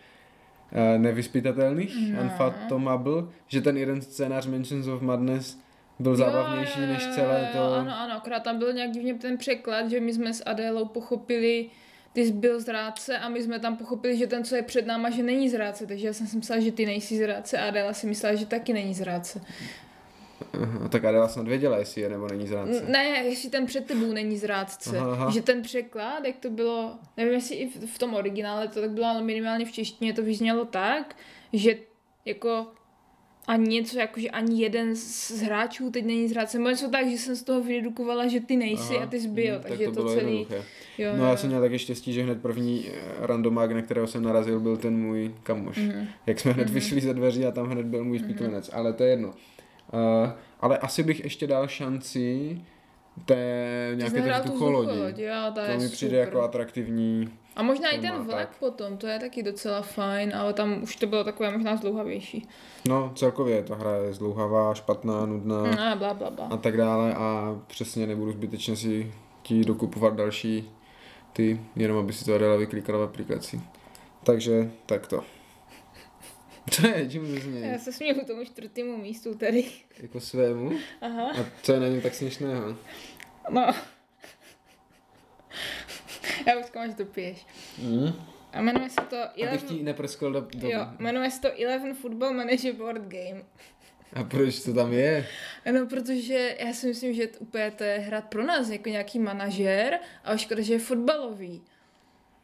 nevyspytatelných, 0.97 1.95
No. 2.13 2.21
Unfathomable, 2.21 3.23
že 3.47 3.61
ten 3.61 3.77
jeden 3.77 4.01
scénář 4.01 4.45
Mansions 4.45 4.87
of 4.87 5.01
Madness 5.01 5.59
byl 5.99 6.15
zábavnější 6.15 6.79
Jo, 6.79 6.85
jo, 6.85 6.93
než 6.93 7.05
jo, 7.05 7.11
celé 7.15 7.39
jo, 7.39 7.47
to... 7.53 7.73
Ano, 7.73 7.97
ano, 7.97 8.13
akorát 8.13 8.43
tam 8.43 8.59
byl 8.59 8.73
nějak 8.73 8.91
divně 8.91 9.13
ten 9.13 9.37
překlad, 9.37 9.89
že 9.89 9.99
my 9.99 10.13
jsme 10.13 10.33
s 10.33 10.43
Adélou 10.45 10.85
pochopili, 10.85 11.69
ty 12.13 12.25
jsi 12.25 12.31
byl 12.31 12.59
zrádce 12.59 13.17
a 13.17 13.29
my 13.29 13.43
jsme 13.43 13.59
tam 13.59 13.77
pochopili, 13.77 14.17
že 14.17 14.27
ten, 14.27 14.43
co 14.43 14.55
je 14.55 14.61
před 14.61 14.85
náma, 14.85 15.09
že 15.09 15.23
není 15.23 15.49
zrádce, 15.49 15.87
takže 15.87 16.07
já 16.07 16.13
jsem 16.13 16.27
si 16.27 16.37
myslela, 16.37 16.61
že 16.61 16.71
ty 16.71 16.85
nejsi 16.85 17.17
zrádce 17.17 17.57
a 17.57 17.67
Adéla 17.67 17.93
si 17.93 18.07
myslela, 18.07 18.35
že 18.35 18.45
taky 18.45 18.73
není 18.73 18.93
zrádce. 18.93 19.41
Aha, 20.53 20.87
tak 20.87 21.05
Adela 21.05 21.27
snad 21.27 21.47
věděla, 21.47 21.77
jestli 21.77 22.01
je 22.01 22.09
nebo 22.09 22.27
není 22.27 22.47
zrádce. 22.47 22.85
Ne, 22.87 23.03
jestli 23.03 23.49
ten 23.49 23.65
před 23.65 23.85
tebou 23.85 24.13
není 24.13 24.37
zrádce. 24.37 24.97
Aha, 24.97 25.11
aha. 25.11 25.31
Že 25.31 25.41
ten 25.41 25.61
překlad, 25.61 26.25
jak 26.25 26.37
to 26.37 26.49
bylo, 26.49 26.91
nevím 27.17 27.33
jestli 27.33 27.55
i 27.55 27.69
v, 27.69 27.99
tom 27.99 28.13
originále 28.13 28.67
to 28.67 28.81
tak 28.81 28.91
bylo, 28.91 29.05
ale 29.05 29.23
minimálně 29.23 29.65
v 29.65 29.71
češtině 29.71 30.13
to 30.13 30.23
vyznělo 30.23 30.65
tak, 30.65 31.15
že 31.53 31.75
jako 32.25 32.67
ani 33.47 33.67
něco, 33.67 33.99
jako 33.99 34.19
že 34.19 34.29
ani 34.29 34.61
jeden 34.61 34.95
z 34.95 35.41
hráčů 35.41 35.91
teď 35.91 36.05
není 36.05 36.27
zrádce. 36.27 36.57
Nebo 36.57 36.69
něco 36.69 36.89
tak, 36.89 37.09
že 37.09 37.17
jsem 37.17 37.35
z 37.35 37.43
toho 37.43 37.61
vyredukovala, 37.63 38.27
že 38.27 38.39
ty 38.39 38.55
nejsi 38.55 38.95
Aha, 38.95 39.03
a 39.03 39.07
ty 39.07 39.19
zbyl, 39.19 39.59
hm, 39.59 39.61
takže 39.61 39.85
tak 39.85 39.95
to, 39.95 40.01
bylo 40.01 40.13
celý... 40.13 40.37
jednoduché. 40.39 40.63
Jo, 40.97 41.11
No 41.17 41.25
já 41.25 41.37
jsem 41.37 41.49
měl 41.49 41.61
taky 41.61 41.79
štěstí, 41.79 42.13
že 42.13 42.23
hned 42.23 42.41
první 42.41 42.85
eh, 42.87 43.01
randomák, 43.19 43.71
na 43.71 43.81
kterého 43.81 44.07
jsem 44.07 44.23
narazil, 44.23 44.59
byl 44.59 44.77
ten 44.77 44.97
můj 44.97 45.35
kamoš. 45.43 45.77
Mhm. 45.77 46.07
Jak 46.25 46.39
jsme 46.39 46.51
hned 46.51 46.69
vyšli 46.69 47.01
ze 47.01 47.13
dveří 47.13 47.45
a 47.45 47.51
tam 47.51 47.69
hned 47.69 47.85
byl 47.85 48.03
můj 48.03 48.19
spiklenec, 48.19 48.69
ale 48.73 48.93
to 48.93 49.03
je 49.03 49.09
jedno. 49.09 49.33
Uh, 49.93 50.29
ale 50.59 50.77
asi 50.77 51.03
bych 51.03 51.23
ještě 51.23 51.47
dal 51.47 51.67
šanci 51.67 52.57
té 53.25 53.91
nějaké 53.95 54.21
té 54.21 54.39
vzducholodi. 54.39 54.87
vzducholoď, 54.87 55.17
jo, 55.17 55.51
to, 55.73 55.79
mi 55.79 55.89
přijde 55.89 56.17
jako 56.17 56.41
atraktivní. 56.41 57.29
A 57.55 57.63
možná 57.63 57.89
i 57.89 57.99
ten 57.99 58.23
vlak 58.23 58.47
tak. 58.49 58.57
potom, 58.57 58.97
to 58.97 59.07
je 59.07 59.19
taky 59.19 59.43
docela 59.43 59.81
fajn, 59.81 60.35
ale 60.35 60.53
tam 60.53 60.83
už 60.83 60.95
to 60.95 61.07
bylo 61.07 61.23
takové 61.23 61.51
možná 61.51 61.75
zdlouhavější. 61.75 62.47
No 62.87 63.11
celkově 63.15 63.63
ta 63.63 63.75
hra 63.75 63.95
je 63.95 64.13
zdlouhavá, 64.13 64.73
špatná, 64.73 65.25
nudná 65.25 65.63
Mm, 65.63 65.79
a 65.79 65.95
bla, 65.95 66.13
bla, 66.13 66.29
bla. 66.29 66.45
a 66.45 66.57
tak 66.57 66.77
dále 66.77 67.13
a 67.13 67.55
přesně 67.67 68.07
nebudu 68.07 68.31
zbytečně 68.31 68.75
si 68.75 69.13
ti 69.43 69.65
dokupovat 69.65 70.15
další 70.15 70.69
ty, 71.33 71.61
jenom 71.75 71.97
aby 71.97 72.13
si 72.13 72.25
to 72.25 72.35
Adela 72.35 72.55
vyklikala 72.55 72.99
v 72.99 73.03
aplikaci. 73.03 73.61
Takže 74.23 74.71
takto. 74.85 75.23
Co 76.71 76.87
je, 76.87 77.09
čemu 77.09 77.25
se 77.27 77.33
Já 77.33 77.41
směje? 77.41 77.79
se 77.79 77.91
směju 77.91 78.25
tomu 78.25 78.45
čtvrtému 78.45 78.97
místu 78.97 79.35
tady. 79.35 79.65
Jako 79.99 80.19
svému? 80.19 80.71
Aha. 81.01 81.31
A 81.41 81.45
co 81.61 81.73
je 81.73 81.79
na 81.79 81.87
něm 81.87 82.01
tak 82.01 82.15
směšného? 82.15 82.77
No. 83.49 83.61
Já 86.47 86.59
už 86.59 86.65
že 86.89 86.95
to 86.95 87.05
piješ. 87.05 87.45
Mm? 87.77 88.13
A 88.53 88.61
jmenuje 88.61 88.89
se 88.89 89.01
to 89.01 89.17
Abych 89.17 89.43
Eleven... 89.43 89.67
ti 89.67 89.83
neprskl 89.83 90.31
do, 90.31 90.47
do... 90.55 90.69
Jo, 90.69 90.87
jmenuje 90.99 91.31
se 91.31 91.41
to 91.41 91.47
Eleven 91.63 91.93
Football 91.93 92.33
Manager 92.33 92.73
Board 92.73 93.01
Game. 93.01 93.43
A 94.13 94.23
proč 94.23 94.63
to 94.63 94.73
tam 94.73 94.93
je? 94.93 95.27
No, 95.71 95.85
protože 95.85 96.57
já 96.59 96.73
si 96.73 96.87
myslím, 96.87 97.13
že 97.13 97.27
to 97.27 97.39
úplně 97.39 97.71
to 97.71 97.83
je 97.83 97.99
hrát 97.99 98.25
pro 98.25 98.43
nás 98.43 98.69
jako 98.69 98.89
nějaký 98.89 99.19
manažer 99.19 99.99
a 100.23 100.37
škoda, 100.37 100.61
že 100.61 100.73
je 100.73 100.79
fotbalový. 100.79 101.61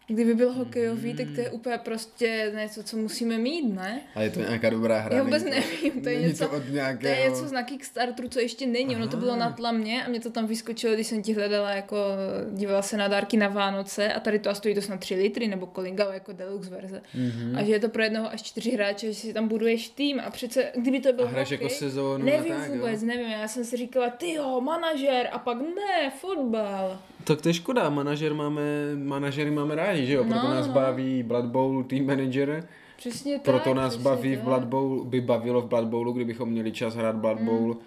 Kdyby 0.10 0.36
byl 0.36 0.54
hokejový, 0.54 1.14
tak 1.14 1.28
to 1.36 1.42
je 1.42 1.50
úplně 1.50 1.78
prostě 1.78 2.52
něco, 2.56 2.84
co 2.84 2.98
musíme 2.98 3.38
mít, 3.38 3.74
ne? 3.74 4.02
A 4.16 4.22
je 4.22 4.30
to 4.30 4.40
nějaká 4.40 4.70
dobrá 4.70 5.00
hra? 5.00 5.18
Já 5.18 5.24
vůbec 5.24 5.44
nevím, 5.44 6.02
to 6.02 6.10
je 6.10 6.16
není 6.16 6.28
něco, 6.28 6.48
to 6.48 6.56
od 6.58 6.64
to 6.64 6.72
nějakého... 6.72 7.16
je 7.16 7.30
něco 7.30 7.54
na 7.54 7.64
Kickstarteru, 7.64 8.30
co 8.30 8.40
ještě 8.40 8.68
není. 8.68 8.96
Ono 8.96 9.08
to 9.08 9.18
bylo 9.18 9.32
Aha. 9.32 9.40
na 9.40 9.52
tlamě 9.52 10.06
a 10.06 10.10
mě 10.10 10.20
to 10.20 10.30
tam 10.30 10.48
vyskočilo, 10.48 10.94
když 10.94 11.08
jsem 11.08 11.24
ti 11.24 11.34
hledala, 11.34 11.72
jako 11.72 11.98
dívala 12.52 12.82
se 12.82 12.98
na 12.98 13.08
dárky 13.08 13.38
na 13.38 13.48
Vánoce 13.48 14.14
a 14.14 14.20
tady 14.20 14.40
to 14.40 14.50
a 14.50 14.54
stojí 14.54 14.76
to 14.76 14.82
snad 14.82 15.00
3 15.00 15.16
litry 15.16 15.48
nebo 15.48 15.66
kolik, 15.66 16.00
ale 16.00 16.14
jako 16.14 16.34
deluxe 16.34 16.70
verze. 16.70 17.02
Mhm. 17.14 17.58
A 17.58 17.64
že 17.64 17.72
je 17.72 17.80
to 17.80 17.90
pro 17.90 18.04
jednoho 18.04 18.32
až 18.32 18.42
čtyři 18.42 18.72
hráče, 18.72 19.08
že 19.08 19.20
si 19.20 19.34
tam 19.34 19.48
buduješ 19.48 19.90
tým 19.90 20.20
a 20.20 20.30
přece, 20.30 20.72
kdyby 20.76 21.00
to 21.00 21.14
byl 21.14 21.26
A 21.26 21.28
hraješ 21.28 21.52
hokej, 21.52 21.66
jako 21.66 21.76
sezónu 21.76 22.26
Nevím 22.26 22.56
tak, 22.56 22.70
vůbec, 22.70 23.02
jo? 23.02 23.08
nevím, 23.08 23.28
já 23.28 23.48
jsem 23.48 23.66
si 23.66 23.78
říkala, 23.78 24.10
ty 24.10 24.34
jo, 24.34 24.62
manažer 24.62 25.30
a 25.32 25.40
pak 25.40 25.58
ne, 25.58 26.12
fotbal. 26.20 27.00
Tak 27.28 27.42
to 27.42 27.50
je 27.50 27.54
škoda, 27.54 27.90
manažer 27.90 28.34
máme, 28.34 28.62
manažery 28.96 29.52
máme 29.52 29.76
rádi, 29.76 30.06
že 30.06 30.14
jo? 30.14 30.24
Proto 30.24 30.48
No, 30.48 30.54
nás 30.54 30.68
no. 30.68 30.74
baví 30.74 31.24
Blood 31.24 31.46
Bowl 31.46 31.84
Team 31.84 32.06
Manager, 32.06 32.68
Přesně 32.98 33.34
tak. 33.34 33.42
proto 33.42 33.74
nás 33.74 33.94
přesně 33.94 34.04
baví 34.04 34.34
v 34.34 34.36
tak. 34.36 34.44
Blood 34.46 34.64
Bowl, 34.64 35.04
by 35.04 35.22
bavilo 35.22 35.62
v 35.62 35.66
Blood 35.68 35.86
Bowlu, 35.86 36.12
kdybychom 36.14 36.50
měli 36.50 36.72
čas 36.72 36.96
hrát 36.96 37.16
Blood 37.16 37.40
Bowl, 37.42 37.78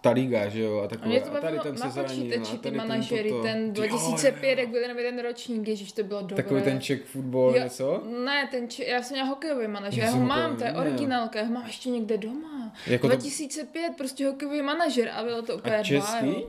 ta 0.00 0.10
liga, 0.10 0.48
že 0.48 0.60
jo? 0.62 0.78
A 0.80 0.84
A 0.84 0.88
takové. 0.88 1.08
mě 1.08 1.20
to 1.20 1.36
a 1.36 1.40
tady 1.40 1.58
ten 1.58 1.76
se 1.76 1.90
zranil, 1.90 2.42
a 2.54 2.56
tady 2.56 2.76
manažery, 2.76 3.32
ten 3.42 3.64
jo, 3.66 3.72
2005, 3.72 4.50
jo, 4.52 4.60
jak 4.60 4.68
byl 4.68 4.80
ten 4.82 4.98
jeden 4.98 5.18
ročník, 5.22 5.68
ježiš, 5.68 5.92
to 5.92 6.02
bylo 6.04 6.20
dobré. 6.20 6.36
Takový 6.36 6.62
ten 6.62 6.80
Czech 6.80 7.02
football, 7.04 7.54
Jo, 7.56 7.62
něco? 7.62 8.02
Ne, 8.24 8.48
ten 8.50 8.68
či, 8.68 8.84
já 8.88 9.02
jsem 9.02 9.14
měla 9.14 9.28
hokejový 9.28 9.68
manažer, 9.68 10.04
Já 10.04 10.10
já 10.10 10.16
ho 10.16 10.20
mám, 10.26 10.50
to 10.52 10.56
to 10.58 10.64
je 10.64 10.72
originálka, 10.72 11.38
já 11.38 11.44
ho 11.44 11.52
mám 11.52 11.66
ještě 11.66 11.90
někde 11.90 12.18
doma. 12.18 12.72
Jako 12.86 13.08
to, 13.08 13.14
2005, 13.16 13.92
prostě 13.98 14.26
hokejový 14.26 14.62
manažer 14.62 15.08
a 15.14 15.22
bylo 15.24 15.42
to 15.42 15.56
úplně 15.56 15.76
a 15.76 15.82
český? 15.82 16.26
wow. 16.26 16.42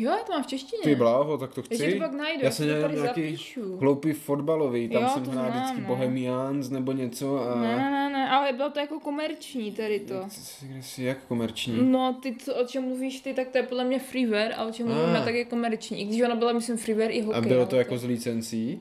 Jo, 0.00 0.10
já 0.10 0.16
to 0.26 0.32
mám 0.32 0.42
v 0.42 0.46
češtině. 0.46 0.82
Ty 0.82 0.94
bláho, 0.94 1.38
tak 1.38 1.54
to 1.54 1.60
Já 1.60 1.76
ti 1.76 1.78
to 1.84 1.84
chci. 1.90 1.98
pak 1.98 2.12
najdu, 2.12 2.44
Já 2.44 2.50
měl 2.64 2.82
tady 2.82 2.94
nějaký 2.94 3.22
zapíšu. 3.22 3.76
hloupý 3.76 4.12
fotbalový, 4.12 4.88
tam 4.88 5.02
Jo, 5.02 5.08
jsem 5.14 5.24
hrál 5.24 5.50
vždycky 5.50 5.80
no. 5.80 5.86
Bohemians 5.86 6.70
nebo 6.70 6.92
něco 6.92 7.40
a... 7.50 7.54
Ne, 7.60 7.76
ne, 7.76 7.90
ne, 7.90 8.10
ne, 8.10 8.28
ale 8.30 8.52
bylo 8.52 8.70
to 8.70 8.80
jako 8.80 9.00
komerční 9.00 9.72
tady 9.72 10.00
to. 10.00 10.14
Kde 10.62 10.82
jsi, 10.82 11.02
jak 11.02 11.18
komerční? 11.28 11.76
No, 11.90 12.18
ty, 12.22 12.36
co, 12.38 12.54
o 12.54 12.64
čem 12.66 12.82
mluvíš 12.84 13.20
ty, 13.20 13.34
tak 13.34 13.48
to 13.48 13.58
je 13.58 13.62
podle 13.64 13.84
mě 13.84 13.98
freeware, 13.98 14.54
a 14.54 14.64
o 14.64 14.70
čem 14.70 14.86
mluvíme, 14.86 15.18
Ah. 15.20 15.24
tak 15.24 15.34
je 15.34 15.44
komerční. 15.44 16.00
I 16.00 16.04
když 16.04 16.20
ona 16.22 16.34
byla, 16.34 16.52
myslím, 16.52 16.76
freeware 16.76 17.12
i 17.12 17.20
hokej. 17.22 17.38
A 17.38 17.40
bylo 17.48 17.66
to 17.66 17.76
jako 17.76 17.98
z 17.98 18.04
licencí? 18.04 18.80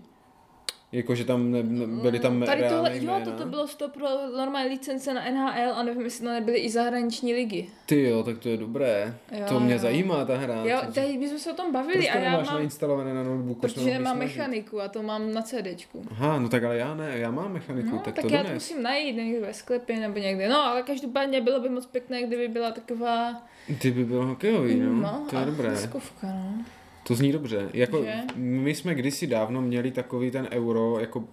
Jako, 0.91 1.15
že 1.15 1.25
tam 1.25 1.51
ne, 1.51 1.63
ne, 1.63 1.87
byly 2.01 2.19
tam 2.19 2.39
Tady 2.45 2.61
tohle, 2.61 2.69
reálné 2.69 2.97
jo, 2.97 3.03
jména? 3.03 3.25
toto 3.25 3.45
bylo 3.45 3.67
stop 3.67 3.91
pro 3.93 4.07
normální 4.37 4.69
licence 4.69 5.13
na 5.13 5.25
NHL 5.31 5.73
a 5.73 5.83
nevím, 5.83 6.01
jestli 6.01 6.25
to 6.25 6.31
nebyly 6.31 6.57
i 6.57 6.69
zahraniční 6.69 7.33
ligy. 7.33 7.67
Ty 7.85 8.03
jo, 8.03 8.23
tak 8.23 8.37
to 8.37 8.49
je 8.49 8.57
dobré. 8.57 9.17
Jo, 9.31 9.45
to 9.49 9.59
mě 9.59 9.73
jo. 9.73 9.79
zajímá 9.79 10.25
ta 10.25 10.37
hra. 10.37 10.61
Jo, 10.63 10.79
tady 10.93 11.17
bychom 11.17 11.39
se 11.39 11.51
o 11.51 11.55
tom 11.55 11.71
bavili 11.71 11.93
Proč 11.93 12.09
a 12.09 12.13
to 12.13 12.17
já 12.19 12.31
nemáš 12.31 12.47
mám, 12.47 12.55
nainstalované 12.55 13.13
na 13.13 13.23
notebooku? 13.23 13.67
jsme 13.67 13.73
protože 13.73 13.85
nemám 13.93 14.15
snažit. 14.17 14.37
mechaniku 14.37 14.81
a 14.81 14.87
to 14.87 15.03
mám 15.03 15.33
na 15.33 15.41
CDčku. 15.41 16.05
Aha, 16.11 16.39
no 16.39 16.49
tak 16.49 16.63
ale 16.63 16.77
já 16.77 16.95
ne, 16.95 17.11
já 17.17 17.31
mám 17.31 17.53
mechaniku, 17.53 17.89
No, 17.91 17.99
tak, 17.99 18.15
tak 18.15 18.25
to 18.25 18.33
já 18.33 18.43
to 18.43 18.53
musím 18.53 18.83
najít 18.83 19.15
někde 19.15 19.39
ve 19.47 19.53
sklepě 19.53 19.99
nebo 19.99 20.19
někde. 20.19 20.49
No, 20.49 20.61
ale 20.65 20.83
každopádně 20.83 21.41
bylo 21.41 21.59
by 21.59 21.69
moc 21.69 21.85
pěkné, 21.85 22.23
kdyby 22.23 22.47
byla 22.47 22.71
taková 22.71 23.43
Ty 23.81 23.91
by 23.91 24.05
byl 24.05 24.25
hokejový, 24.25 24.75
no, 24.79 25.25
to 25.29 25.35
je 25.35 25.41
a 25.41 25.45
dobré. 25.45 25.69
diskovka, 25.69 26.27
no. 26.27 26.63
To 27.07 27.15
zní 27.15 27.31
dobře. 27.31 27.69
Jako, 27.73 28.03
Že? 28.03 28.13
my 28.35 28.75
jsme 28.75 28.95
kdysi 28.95 29.27
dávno 29.27 29.61
měli 29.61 29.91
takový 29.91 30.31
ten 30.31 30.47
euro, 30.51 30.99
jako 30.99 31.23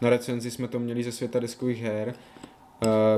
na 0.00 0.10
recenzi 0.10 0.50
jsme 0.50 0.68
to 0.68 0.78
měli 0.78 1.02
ze 1.04 1.12
světa 1.12 1.38
deskových 1.40 1.82
her, 1.82 2.14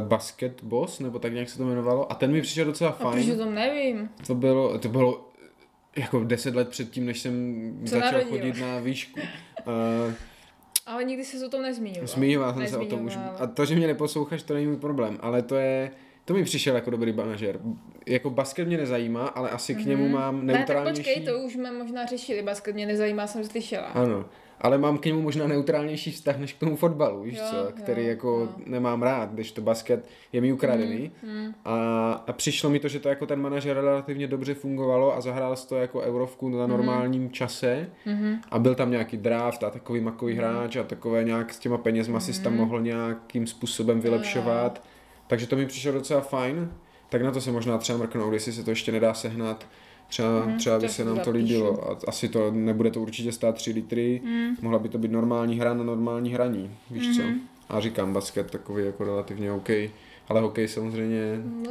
uh, 0.01 0.09
Basket 0.09 0.63
Boss, 0.63 1.01
nebo 1.01 1.19
tak 1.19 1.33
nějak 1.33 1.49
se 1.49 1.59
to 1.59 1.65
jmenovalo, 1.65 2.13
a 2.13 2.15
ten 2.15 2.33
mi 2.33 2.43
přišel 2.43 2.65
docela 2.65 2.91
A 2.91 2.93
fajn. 2.93 3.15
protože 3.19 3.37
to 3.37 3.51
nevím. 3.51 4.09
To 4.27 4.35
bylo, 4.35 4.79
to 4.79 4.89
bylo 4.89 5.29
jako 5.97 6.25
deset 6.25 6.55
let 6.55 6.69
předtím, 6.69 7.07
než 7.07 7.21
jsem 7.21 7.73
Se 7.85 7.91
začal 7.95 8.13
narodil. 8.13 8.29
chodit 8.39 8.61
na 8.61 8.79
výšku. 8.79 9.21
Uh, 9.67 10.13
Ale 10.87 11.05
nikdy 11.05 11.25
se 11.25 11.47
o 11.47 11.49
tom 11.49 11.63
nezmínil. 11.63 12.07
Zmiňoval 12.07 12.55
jsem 12.55 12.67
se 12.67 12.79
o 12.79 12.85
tom 12.87 13.05
už. 13.07 13.17
A 13.39 13.47
to, 13.47 13.65
že 13.65 13.77
mě 13.77 13.87
neposloucháš, 13.87 14.43
to 14.43 14.55
není 14.55 14.67
můj 14.67 14.77
problém, 14.77 15.19
ale 15.21 15.43
to 15.43 15.55
je, 15.57 15.91
to 16.25 16.35
mi 16.35 16.45
přišel 16.45 16.75
jako 16.75 16.91
dobrý 16.91 17.13
manažer. 17.13 17.61
Jako 18.07 18.31
basket 18.31 18.67
mě 18.69 18.77
nezajímá, 18.77 19.27
ale 19.29 19.51
asi 19.51 19.75
k 19.75 19.85
němu 19.87 20.09
mám 20.09 20.37
Mhm. 20.37 20.47
Ne, 20.47 20.53
tak 20.53 20.59
neutrálnější... 20.69 21.03
počkej, 21.03 21.25
to 21.25 21.39
už 21.39 21.53
jsme 21.53 21.71
možná 21.73 22.07
řešili, 22.07 22.43
basket 22.43 22.75
mě 22.75 22.87
nezajímá, 22.87 23.27
jsem 23.27 23.45
slyšela. 23.45 23.87
Ano, 23.87 24.25
ale 24.61 24.79
mám 24.79 24.99
k 24.99 25.05
němu 25.07 25.23
možná 25.23 25.47
neutrálnější 25.47 26.11
vztah 26.13 26.39
než 26.39 26.53
k 26.53 26.59
tomu 26.59 26.77
fotbalu, 26.77 27.23
víš 27.23 27.35
Jo, 27.39 27.45
co, 27.51 27.57
jo, 27.57 27.67
který 27.75 28.07
jako 28.07 28.29
jo. 28.41 28.49
nemám 28.67 29.03
rád, 29.03 29.33
když 29.33 29.53
to 29.53 29.61
basket 29.63 30.09
je 30.33 30.41
mi 30.41 30.53
ukradený. 30.53 31.11
Hmm. 31.27 31.55
A, 31.65 32.13
a 32.27 32.33
přišlo 32.33 32.71
mi 32.71 32.79
to, 32.81 32.89
že 32.89 33.01
to 33.01 33.09
jako 33.09 33.27
ten 33.27 33.41
manažer 33.41 33.77
relativně 33.77 34.27
dobře 34.27 34.55
fungovalo 34.55 35.17
a 35.17 35.21
zahrál 35.21 35.57
to 35.69 35.77
jako 35.77 36.01
eurovku 36.01 36.49
na 36.49 36.67
normálním 36.67 37.31
čase 37.31 37.89
Mhm. 38.07 38.37
a 38.51 38.59
byl 38.59 38.75
tam 38.75 38.91
nějaký 38.91 39.17
draft 39.17 39.65
a 39.65 39.71
takový 39.71 40.01
makový 40.01 40.35
hráč 40.35 40.77
a 40.77 40.83
takové 40.83 41.25
nějak 41.25 41.55
s 41.55 41.59
těma 41.59 41.79
penězma 41.79 42.21
si 42.21 42.43
tam 42.43 42.57
mohl 42.57 42.81
nějakým 42.81 43.47
způsobem 43.47 44.01
vylepšovat. 44.01 44.83
Takže 45.27 45.47
to 45.47 45.57
mi 45.57 45.67
přišlo 45.67 45.93
docela 45.93 46.21
fajn. 46.21 46.73
Tak 47.11 47.23
na 47.23 47.31
to 47.31 47.41
se 47.41 47.53
možná 47.53 47.79
třeba 47.79 47.99
mrknout, 47.99 48.33
jestli 48.33 48.53
se 48.53 48.65
to 48.65 48.71
ještě 48.71 48.93
nedá 48.93 49.15
sehnat. 49.15 49.67
Třeba, 50.09 50.47
Mhm, 50.47 50.59
třeba 50.59 50.79
by 50.79 50.89
se 50.89 51.05
nám 51.05 51.19
to 51.19 51.31
líbilo. 51.31 51.91
A 51.91 51.97
asi 52.09 52.29
to 52.29 52.51
nebude 52.51 52.91
to 52.91 53.01
určitě 53.01 53.33
stát 53.33 53.55
3 53.55 53.73
litry. 53.73 54.21
Mm. 54.25 54.57
Mohla 54.63 54.79
by 54.79 54.89
to 54.89 54.99
být 54.99 55.11
normální 55.13 55.59
hra 55.59 55.75
na 55.75 55.85
normální 55.85 56.33
hraní, 56.35 56.71
víš 56.91 57.17
co. 57.17 57.23
Mhm. 57.23 57.41
A 57.69 57.81
říkám, 57.81 58.13
basket 58.13 58.51
takový 58.51 58.85
jako 58.85 59.05
relativně 59.05 59.53
OK. 59.53 59.69
Ale 60.29 60.41
hokej 60.41 60.69
samozřejmě 60.69 61.21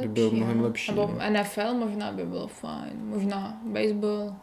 by 0.00 0.08
byl 0.08 0.30
mnohem 0.30 0.58
no. 0.58 0.64
lepší. 0.64 0.92
Nebo 0.92 1.06
no. 1.06 1.30
NFL 1.32 1.74
možná 1.74 2.12
by 2.12 2.24
bylo 2.24 2.46
fajn. 2.48 2.92
Možná 2.94 3.60
baseball. 3.64 4.34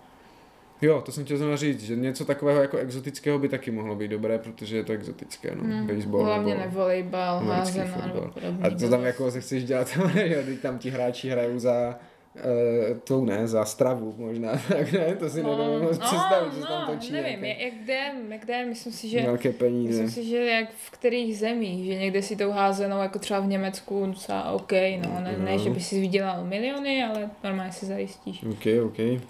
Jo, 0.82 1.02
to 1.06 1.12
jsem 1.12 1.26
chtěl 1.26 1.38
zrovna 1.38 1.56
říct, 1.56 1.84
že 1.84 1.96
něco 1.96 2.26
takového 2.26 2.62
jako 2.62 2.78
exotického 2.78 3.40
by 3.40 3.50
taky 3.50 3.72
mohlo 3.72 3.96
být 3.96 4.08
dobré, 4.08 4.40
protože 4.40 4.78
je 4.78 4.84
to 4.84 4.94
exotické, 4.94 5.56
no. 5.56 5.64
Hmm. 5.64 5.88
Baseball 5.88 6.24
Hlavně 6.24 6.54
nebo... 6.56 6.66
ne 6.66 6.72
volejbal, 6.72 7.44
nebo 7.44 7.88
fotbal. 7.94 8.32
podobně. 8.34 8.68
A 8.68 8.70
to 8.70 8.90
tam 8.90 9.04
jako 9.04 9.32
se 9.32 9.42
chceš 9.42 9.64
dělat, 9.64 9.98
jo, 10.26 10.40
teď 10.46 10.60
tam 10.60 10.78
ti 10.80 10.90
hráči 10.90 11.30
hrajou 11.30 11.60
za 11.60 12.00
uh, 12.36 12.98
tou 12.98 13.26
ne, 13.26 13.48
za 13.48 13.66
stravu 13.66 14.16
možná, 14.18 14.52
tak 14.68 14.92
ne, 14.92 15.16
to 15.16 15.30
si 15.30 15.44
no, 15.44 15.58
nedovedu 15.58 15.84
moc 15.84 15.98
představit, 15.98 16.54
že 16.54 16.62
se 16.62 16.68
tam 16.68 16.88
točí 16.88 17.12
nevím, 17.14 17.42
nějaké 17.42 17.64
jak 17.64 17.74
jde, 17.74 18.12
jak 18.30 18.46
jde, 18.46 18.66
myslím 18.66 18.94
si, 18.94 19.10
že 19.10 19.22
velké 19.22 19.54
peníze. 19.54 20.04
Myslím 20.04 20.24
si, 20.24 20.30
že 20.30 20.38
jak 20.38 20.70
v 20.78 20.92
kterých 20.92 21.38
zemích, 21.38 21.86
že 21.86 21.96
někde 22.00 22.22
si 22.22 22.36
tou 22.36 22.52
házenou, 22.52 23.02
jako 23.02 23.20
třeba 23.20 23.40
v 23.40 23.48
Německu, 23.48 24.06
docela 24.06 24.52
OK, 24.52 24.72
no, 24.72 25.20
ne, 25.22 25.36
ne 25.38 25.52
No. 25.52 25.58
že 25.58 25.70
by 25.70 25.80
si 25.80 26.00
vydělal 26.02 26.46
miliony, 26.46 27.04
ale 27.04 27.30
normálně 27.44 27.72
si 27.72 27.86
zajistíš. 27.86 28.44
OK, 28.44 28.66
OK. 28.86 29.22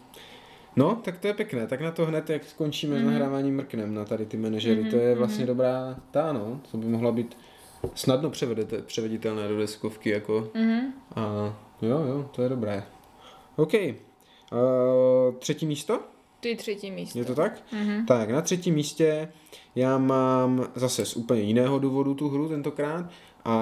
No, 0.77 0.95
tak 1.03 1.17
to 1.17 1.27
je 1.27 1.33
pěkné. 1.33 1.67
Tak 1.67 1.81
na 1.81 1.91
to 1.91 2.05
hned, 2.05 2.29
jak 2.29 2.43
skončíme 2.45 2.95
mm-hmm. 2.95 2.99
s 2.99 3.03
Mhm. 3.03 3.11
nahráváním 3.11 3.55
mrknem 3.55 3.93
na 3.93 4.05
tady 4.05 4.25
ty 4.25 4.37
manažery. 4.37 4.81
Mhm, 4.81 4.89
to 4.91 4.95
je 4.97 5.15
vlastně 5.15 5.43
mhm. 5.45 5.47
dobrá 5.47 5.95
ta, 6.11 6.33
no. 6.33 6.61
To 6.71 6.77
by 6.77 6.85
mohla 6.85 7.11
být 7.11 7.37
snadno 7.95 8.29
převedete, 8.29 8.81
převeditelné 8.81 9.47
do 9.47 9.57
deskovky, 9.57 10.09
jako 10.09 10.49
Mhm. 10.53 10.93
a 11.15 11.53
Jo, 11.81 11.99
jo, 12.07 12.29
to 12.35 12.41
je 12.41 12.49
dobré. 12.49 12.83
OK. 13.55 13.73
Uh, 13.73 15.35
třetí 15.39 15.65
místo? 15.65 15.99
Ty 16.39 16.55
třetí 16.55 16.91
místo. 16.91 17.19
Je 17.19 17.25
to 17.25 17.35
tak? 17.35 17.61
Mhm. 17.71 18.05
Tak, 18.05 18.29
na 18.29 18.41
třetím 18.41 18.75
místě 18.75 19.31
já 19.75 19.97
mám 19.97 20.67
zase 20.75 21.05
z 21.05 21.15
úplně 21.15 21.41
jiného 21.41 21.79
důvodu 21.79 22.13
tu 22.13 22.29
hru 22.29 22.49
tentokrát 22.49 23.05
a 23.45 23.57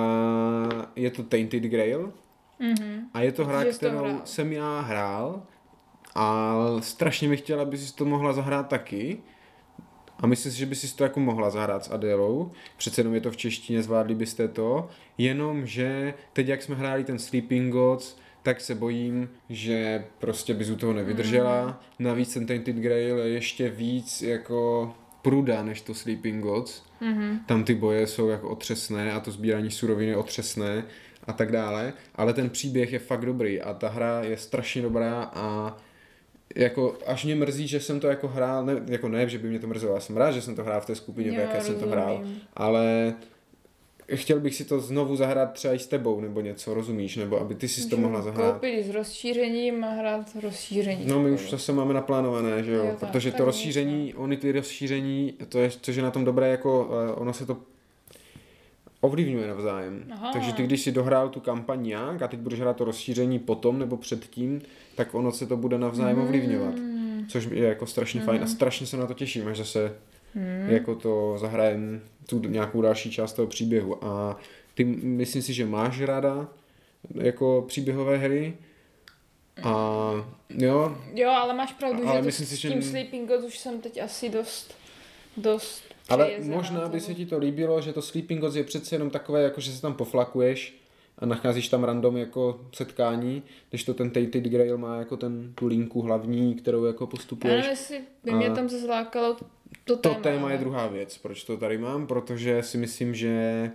je 0.96 1.12
to 1.12 1.24
Tainted 1.24 1.64
Grail 1.64 2.14
Mhm. 2.60 3.02
a 3.14 3.22
je 3.22 3.32
to 3.32 3.46
hra, 3.46 3.66
kterou 3.66 4.06
jsem 4.24 4.54
já 4.54 4.80
hrál 4.80 5.44
a 6.16 6.56
strašně 6.80 7.30
bych 7.30 7.40
chtěla, 7.40 7.62
aby 7.62 7.78
si 7.78 7.96
to 7.96 8.06
mohla 8.06 8.34
zahrát 8.34 8.68
taky 8.68 9.18
a 10.20 10.28
myslím 10.28 10.52
si, 10.52 10.58
že 10.58 10.66
by 10.66 10.76
si 10.76 10.96
to 10.96 11.04
jako 11.04 11.20
mohla 11.20 11.50
zahrát 11.50 11.86
s 11.86 11.92
Adélou, 11.92 12.52
přece 12.78 13.02
jenom 13.02 13.14
je 13.14 13.22
to 13.22 13.32
v 13.32 13.38
češtině, 13.38 13.84
zvládli 13.84 14.16
byste 14.16 14.48
to, 14.48 14.90
jenomže 15.18 16.14
teď 16.34 16.48
jak 16.48 16.64
jsme 16.64 16.76
hráli 16.76 17.04
ten 17.04 17.20
Sleeping 17.20 17.72
Gods, 17.72 18.18
tak 18.44 18.62
se 18.62 18.76
bojím, 18.76 19.30
že 19.50 20.06
prostě 20.20 20.54
bys 20.54 20.70
u 20.70 20.76
toho 20.76 20.94
nevydržela. 20.94 21.82
Navíc 22.00 22.34
ten 22.34 22.46
Tainted 22.46 22.76
Grail 22.76 23.18
je 23.18 23.30
ještě 23.30 23.70
víc 23.70 24.22
jako 24.22 24.94
pruda 25.22 25.64
než 25.64 25.82
to 25.82 25.94
Sleeping 25.94 26.44
Gods. 26.44 26.84
Mhm. 27.02 27.40
Tam 27.46 27.64
ty 27.64 27.76
boje 27.76 28.08
jsou 28.08 28.28
jako 28.28 28.50
otřesné 28.50 29.12
a 29.12 29.20
to 29.20 29.32
sbírání 29.32 29.72
surovin 29.72 30.10
je 30.10 30.18
otřesné 30.18 30.84
a 31.28 31.34
tak 31.34 31.52
dále. 31.52 31.94
Ale 32.16 32.34
ten 32.34 32.50
příběh 32.50 32.94
je 32.94 33.00
fakt 33.00 33.26
dobrý 33.26 33.62
a 33.62 33.74
ta 33.74 33.90
hra 33.90 34.22
je 34.22 34.38
strašně 34.38 34.82
dobrá 34.82 35.32
a 35.34 35.78
jako 36.56 36.98
až 37.06 37.26
mě 37.26 37.36
mrzí, 37.36 37.68
že 37.68 37.80
jsem 37.80 38.00
to 38.00 38.08
jako 38.08 38.28
hrál, 38.28 38.66
ne, 38.66 38.82
jako 38.88 39.10
ne, 39.10 39.30
že 39.30 39.40
by 39.40 39.50
mě 39.50 39.60
to 39.60 39.68
mrzelo, 39.68 39.94
já 39.94 40.00
jsem 40.00 40.18
rád, 40.18 40.32
že 40.32 40.42
jsem 40.42 40.56
to 40.56 40.64
hrál 40.64 40.82
v 40.82 40.86
té 40.86 40.96
skupině, 40.96 41.32
v 41.32 41.34
Jo, 41.34 41.42
jaké 41.42 41.62
jsem 41.62 41.76
to 41.80 41.88
hrál, 41.88 42.26
ale 42.54 43.14
chtěl 44.14 44.40
bych 44.40 44.56
si 44.56 44.66
to 44.66 44.80
znovu 44.80 45.16
zahrát 45.16 45.54
třeba 45.54 45.74
i 45.74 45.80
s 45.80 45.88
tebou 45.88 46.22
nebo 46.22 46.42
něco, 46.42 46.74
rozumíš, 46.74 47.16
nebo 47.16 47.40
aby 47.40 47.56
ty 47.56 47.68
si 47.68 47.90
to 47.90 47.98
mohla 47.98 48.22
zahrát. 48.22 48.54
Koupit 48.54 48.86
s 48.86 48.90
rozšířením 48.90 49.84
a 49.84 49.90
hrát 49.90 50.30
rozšíření. 50.44 51.06
No 51.06 51.20
my 51.20 51.32
už 51.32 51.50
zase 51.50 51.72
máme 51.72 51.94
naplánované, 51.94 52.64
že 52.64 52.72
jo, 52.72 52.86
Jo, 52.86 52.96
tak, 53.00 53.10
protože 53.10 53.32
tak 53.32 53.38
to 53.38 53.46
rozšíření, 53.46 54.14
ony 54.14 54.38
ty 54.38 54.52
rozšíření, 54.52 55.34
to 55.50 55.60
je, 55.60 55.72
což 55.82 55.96
je 55.96 56.04
na 56.04 56.12
tom 56.12 56.26
dobré, 56.26 56.50
jako 56.50 56.90
eh, 57.10 57.12
ono 57.14 57.34
se 57.34 57.46
to 57.46 57.58
ovlivňuje 59.06 59.48
navzájem. 59.48 60.06
Aha. 60.12 60.32
Takže 60.34 60.54
ty, 60.54 60.64
když 60.64 60.82
si 60.82 60.92
dohrál 60.92 61.30
tu 61.30 61.40
kampaň 61.40 61.84
nějak 61.84 62.22
a 62.22 62.28
teď 62.28 62.40
budeš 62.40 62.60
hrát 62.60 62.76
to 62.78 62.86
rozšíření 62.86 63.40
potom 63.40 63.80
nebo 63.80 63.98
předtím, 63.98 64.62
tak 64.96 65.14
ono 65.16 65.32
se 65.32 65.48
to 65.48 65.58
bude 65.58 65.78
navzájem 65.78 66.22
ovlivňovat. 66.22 66.76
Mm. 66.76 67.26
Což 67.30 67.48
je 67.52 67.68
jako 67.68 67.86
strašně 67.86 68.22
fajn 68.22 68.44
a 68.44 68.48
strašně 68.48 68.88
se 68.88 68.98
na 68.98 69.08
to 69.08 69.14
těším, 69.14 69.48
až 69.48 69.58
zase 69.58 69.96
jako 70.68 70.96
to 70.96 71.38
zahrajem 71.38 72.02
tu 72.30 72.40
nějakou 72.40 72.82
další 72.82 73.12
část 73.12 73.34
toho 73.34 73.48
příběhu. 73.48 74.06
A 74.06 74.40
ty 74.74 74.84
myslím 74.86 75.42
si, 75.42 75.54
že 75.54 75.66
máš 75.66 76.02
ráda 76.02 76.48
jako 77.16 77.64
příběhové 77.68 78.18
hry 78.18 78.58
a 79.64 79.70
jo, 80.50 80.98
Jo, 81.14 81.30
ale 81.30 81.54
máš 81.54 81.74
pravdu, 81.74 82.04
Ale 82.08 82.14
že 82.18 82.20
to 82.22 82.26
myslím 82.26 82.48
si, 82.48 82.58
s 82.58 82.60
že- 82.60 82.70
tím 82.70 82.82
Sleeping 82.82 83.30
Gods 83.30 83.46
už 83.46 83.58
jsem 83.58 83.82
teď 83.82 84.02
asi 84.04 84.30
dost, 84.30 84.74
dost 85.38 85.84
ale 86.10 86.32
možná 86.44 86.90
by 86.90 87.00
se 87.00 87.14
ti 87.14 87.26
to 87.26 87.38
líbilo, 87.38 87.82
že 87.82 87.94
to 87.94 88.02
Sleeping 88.02 88.42
Gods 88.42 88.56
je 88.56 88.64
přece 88.64 88.96
jenom 88.96 89.10
takové, 89.10 89.42
jako 89.44 89.62
že 89.62 89.72
se 89.72 89.82
tam 89.82 89.94
poflakuješ 89.94 90.76
a 91.20 91.26
nacházíš 91.26 91.68
tam 91.70 91.84
random 91.84 92.18
jako 92.18 92.62
setkání, 92.76 93.44
když 93.70 93.84
to 93.84 93.94
ten 93.94 94.12
Tainted 94.12 94.44
Grail 94.44 94.78
má 94.78 94.98
jako 94.98 95.18
ten 95.18 95.52
tu 95.56 95.68
linku 95.68 96.02
hlavní, 96.02 96.56
kterou 96.56 96.86
jako 96.86 97.08
postupuješ. 97.08 97.56
nevím, 97.56 97.70
jestli 97.70 98.02
by 98.24 98.32
mě 98.32 98.50
tam 98.52 98.70
zase 98.70 98.86
lákalo 98.88 99.34
to, 99.34 99.46
To 99.86 99.96
téma. 99.98 100.16
téma 100.16 100.50
je 100.50 100.56
ale- 100.56 100.64
druhá 100.64 100.88
věc, 100.88 101.18
proč 101.18 101.44
to 101.44 101.58
tady 101.58 101.78
mám, 101.78 102.08
protože 102.08 102.64
si 102.64 102.78
myslím, 102.78 103.16
že 103.16 103.72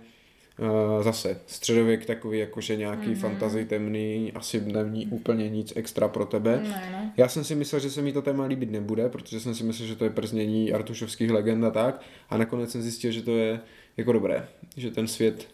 zase 1.01 1.39
středověk 1.47 2.05
takový 2.05 2.39
jakože 2.39 2.75
nějaký 2.75 3.01
Mhm. 3.07 3.13
mm-hmm. 3.15 3.19
fantasy 3.21 3.65
temný, 3.65 4.31
asi 4.35 4.61
není 4.61 5.07
úplně 5.07 5.49
nic 5.49 5.73
extra 5.75 6.07
pro 6.07 6.25
tebe. 6.25 6.59
Ne, 6.63 6.69
ne. 6.91 7.13
Já 7.17 7.27
jsem 7.27 7.43
si 7.43 7.55
myslel, 7.55 7.79
že 7.81 7.89
se 7.89 8.01
mi 8.01 8.13
to 8.13 8.21
téma 8.21 8.45
líbit 8.45 8.71
nebude, 8.71 9.09
protože 9.09 9.39
jsem 9.39 9.55
si 9.55 9.63
myslel, 9.63 9.87
že 9.87 9.95
to 9.95 10.03
je 10.03 10.09
prznění 10.09 10.73
artušovských 10.73 11.31
legend 11.31 11.63
a 11.65 11.69
tak. 11.71 12.01
A 12.29 12.37
nakonec 12.37 12.71
jsem 12.71 12.81
zjistil, 12.81 13.11
že 13.11 13.21
to 13.21 13.31
je 13.37 13.59
jako 13.97 14.11
dobré, 14.11 14.47
že 14.77 14.91
ten 14.91 15.07
svět 15.07 15.47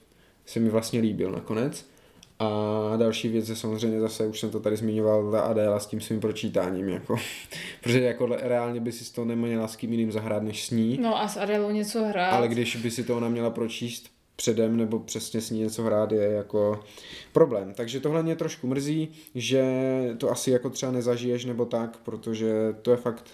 se 0.45 0.59
mi 0.59 0.69
vlastně 0.69 0.99
líbil 0.99 1.31
nakonec. 1.31 1.85
A 2.39 2.49
další 2.97 3.27
věc 3.29 3.49
je 3.49 3.55
samozřejmě 3.55 3.99
zase, 3.99 4.27
už 4.27 4.39
jsem 4.39 4.49
to 4.49 4.59
tady 4.59 4.75
zmiňoval, 4.77 5.31
ta 5.31 5.41
Adéla 5.41 5.79
s 5.79 5.87
tím 5.87 6.01
svým 6.01 6.19
pročítáním, 6.19 6.89
jako. 6.89 7.15
protože 7.83 8.01
jako 8.01 8.25
reálně 8.25 8.79
by 8.79 8.91
si 8.91 9.13
to 9.13 9.25
neměla 9.25 9.67
s 9.67 9.75
kým 9.75 9.91
jiným 9.91 10.11
zahrát 10.11 10.43
než 10.43 10.65
s 10.65 10.71
ní, 10.71 10.99
No 11.01 11.21
a 11.21 11.27
s 11.27 11.37
Adelou 11.37 11.71
něco 11.71 12.03
hrát. 12.03 12.29
ale 12.29 12.47
když 12.47 12.75
by 12.75 12.91
si 12.91 13.03
to 13.03 13.17
ona 13.17 13.29
měla 13.29 13.49
pročíst 13.49 14.16
předem 14.37 14.77
nebo 14.77 14.99
přesně 14.99 15.41
s 15.41 15.49
ní 15.49 15.59
něco 15.59 15.83
hrát 15.83 16.11
je 16.11 16.23
jako 16.23 16.83
problém. 17.33 17.73
Takže 17.73 17.99
tohle 17.99 18.23
mě 18.23 18.35
trošku 18.35 18.67
mrzí, 18.67 19.09
že 19.35 19.63
to 20.17 20.31
asi 20.31 20.51
jako 20.51 20.69
třeba 20.69 20.91
nezažiješ 20.91 21.45
nebo 21.45 21.65
tak, 21.65 21.97
protože 21.97 22.53
to 22.81 22.91
je 22.91 22.97
fakt 22.97 23.29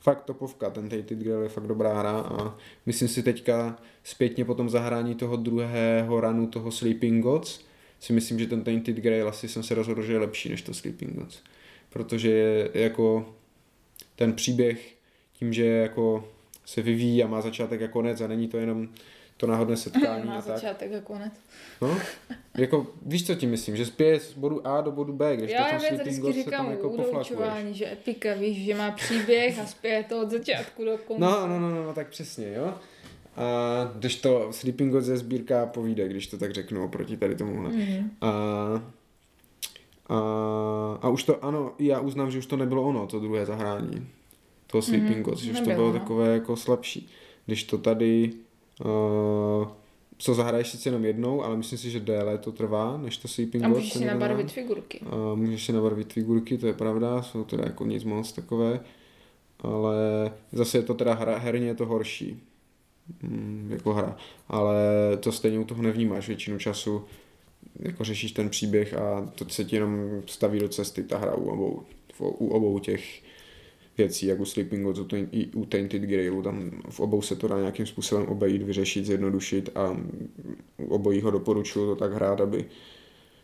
fakt 0.00 0.24
topovka, 0.24 0.70
ten 0.70 0.88
Tainted 0.88 1.18
Grail 1.18 1.42
je 1.42 1.48
fakt 1.48 1.66
dobrá 1.66 1.98
hra 1.98 2.10
a 2.10 2.56
myslím 2.86 3.08
si 3.08 3.22
teďka 3.22 3.76
zpětně 4.04 4.44
po 4.44 4.54
tom 4.54 4.70
zahrání 4.70 5.14
toho 5.14 5.36
druhého 5.36 6.20
ranu 6.20 6.46
toho 6.46 6.70
Sleeping 6.70 7.22
Gods 7.22 7.60
si 8.00 8.12
myslím, 8.12 8.38
že 8.38 8.46
ten 8.46 8.64
Tainted 8.64 8.96
Grail 8.96 9.28
asi 9.28 9.48
jsem 9.48 9.62
se 9.62 9.74
rozhodl, 9.74 10.02
že 10.02 10.12
je 10.12 10.18
lepší 10.18 10.48
než 10.48 10.62
to 10.62 10.74
Sleeping 10.74 11.14
Gods. 11.14 11.42
Protože 11.90 12.28
je 12.28 12.70
jako 12.74 13.34
ten 14.16 14.32
příběh 14.32 14.94
tím, 15.32 15.52
že 15.52 15.66
jako 15.66 16.28
se 16.64 16.82
vyvíjí 16.82 17.22
a 17.22 17.26
má 17.26 17.40
začátek 17.40 17.82
a 17.82 17.88
konec 17.88 18.20
a 18.20 18.26
není 18.26 18.48
to 18.48 18.58
jenom 18.58 18.88
to 19.36 19.46
náhodné 19.46 19.76
setkání 19.86 20.24
Má 20.26 20.32
a 20.32 20.42
tak. 20.42 20.44
začátek 20.56 20.92
a 20.94 21.00
konec. 21.00 21.32
No, 21.82 21.98
jako 22.58 22.86
víš, 23.06 23.26
co 23.26 23.34
tím 23.34 23.50
myslím, 23.50 23.76
že 23.76 23.86
spěje 23.86 24.20
z 24.20 24.32
bodu 24.32 24.66
A 24.66 24.80
do 24.80 24.92
bodu 24.92 25.12
B, 25.12 25.36
když 25.36 25.50
Já, 25.50 25.64
to 25.78 25.84
já 25.84 25.92
vždycky 26.02 26.32
říkám 26.32 26.50
tam 26.64 26.70
jako 26.70 26.90
poflakuješ. 26.90 27.76
že 27.76 27.92
epika, 27.92 28.34
víš, 28.34 28.64
že 28.64 28.74
má 28.74 28.90
příběh 28.90 29.58
a 29.58 29.66
spěje 29.66 30.04
to 30.04 30.20
od 30.22 30.30
začátku 30.30 30.84
do 30.84 30.98
konce. 30.98 31.20
No, 31.20 31.46
no, 31.46 31.60
no, 31.60 31.70
no, 31.70 31.84
no, 31.84 31.94
tak 31.94 32.08
přesně, 32.08 32.52
jo. 32.54 32.74
A 33.36 33.44
když 33.94 34.16
to 34.16 34.48
Sleeping 34.50 34.92
Gods 34.92 35.08
je 35.08 35.16
sbírka 35.16 35.66
povídek, 35.66 36.10
když 36.10 36.26
to 36.26 36.38
tak 36.38 36.52
řeknu, 36.54 36.84
oproti 36.84 37.16
tady 37.16 37.34
tomuhle. 37.34 37.70
Mhm. 37.70 38.10
A, 38.20 38.28
a, 40.08 40.18
a 41.02 41.08
už 41.08 41.22
to, 41.24 41.44
ano, 41.44 41.72
já 41.78 42.00
uznám, 42.00 42.30
že 42.30 42.38
už 42.38 42.46
to 42.46 42.56
nebylo 42.56 42.82
ono, 42.82 43.06
to 43.06 43.20
druhé 43.20 43.46
zahrání. 43.46 44.08
To 44.66 44.82
Sleeping 44.82 45.10
Mhm, 45.16 45.22
Gods, 45.22 45.40
že 45.42 45.52
už 45.52 45.60
to 45.60 45.70
bylo 45.70 45.92
no. 45.92 45.98
takové 45.98 46.32
jako 46.32 46.56
slabší. 46.56 47.08
Když 47.46 47.64
to 47.64 47.78
tady, 47.78 48.32
uh, 48.84 49.68
co 50.18 50.34
zahraješ 50.34 50.68
sice 50.68 50.88
jenom 50.88 51.04
jednou, 51.04 51.42
ale 51.42 51.56
myslím 51.56 51.78
si, 51.78 51.90
že 51.90 52.00
déle 52.00 52.38
to 52.38 52.52
trvá, 52.52 52.96
než 52.96 53.16
to 53.16 53.28
Sleeping 53.28 53.64
A 53.64 53.68
můžeš 53.68 53.92
si 53.92 54.04
nabarvit 54.04 54.52
figurky. 54.52 55.00
A 55.10 55.34
můžeš 55.34 55.66
si 55.66 55.72
nabarvit 55.72 56.12
figurky, 56.12 56.58
to 56.58 56.66
je 56.66 56.72
pravda, 56.72 57.22
jsou 57.22 57.44
teda 57.44 57.64
jako 57.64 57.84
nic 57.84 58.04
moc 58.04 58.32
takové, 58.32 58.80
ale 59.60 59.96
zase 60.52 60.78
je 60.78 60.82
to 60.82 60.94
teda 60.94 61.14
hra, 61.14 61.38
herně 61.38 61.66
je 61.66 61.74
to 61.74 61.86
horší, 61.86 62.42
mm, 63.22 63.68
jako 63.70 63.94
hra, 63.94 64.16
ale 64.48 64.76
to 65.20 65.32
stejně 65.32 65.58
u 65.58 65.64
toho 65.64 65.82
nevnímáš 65.82 66.28
většinu 66.28 66.58
času, 66.58 67.04
jako 67.78 68.04
řešíš 68.04 68.32
ten 68.32 68.48
příběh 68.48 68.94
a 68.94 69.32
to 69.34 69.48
se 69.48 69.64
ti 69.64 69.76
jenom 69.76 70.22
staví 70.26 70.58
do 70.58 70.68
cesty 70.68 71.02
ta 71.02 71.18
hra 71.18 71.34
u 71.34 71.44
obou, 71.44 71.82
u 72.18 72.48
obou 72.48 72.78
těch 72.78 73.22
věcí, 73.98 74.26
jak 74.26 74.40
u 74.40 74.44
Sleeping 74.44 74.82
Gods, 74.84 75.00
i 75.32 75.46
u 75.46 75.64
Tainted 75.64 76.02
Grailu, 76.02 76.42
tam 76.42 76.70
v 76.90 77.00
obou 77.00 77.22
se 77.22 77.36
to 77.36 77.48
dá 77.48 77.58
nějakým 77.58 77.86
způsobem 77.86 78.26
obejít, 78.26 78.62
vyřešit, 78.62 79.06
zjednodušit 79.06 79.70
a 79.74 79.96
u 80.76 80.86
obojího 80.94 81.30
doporučuju 81.30 81.86
to 81.86 81.96
tak 81.96 82.12
hrát, 82.12 82.40
aby 82.40 82.64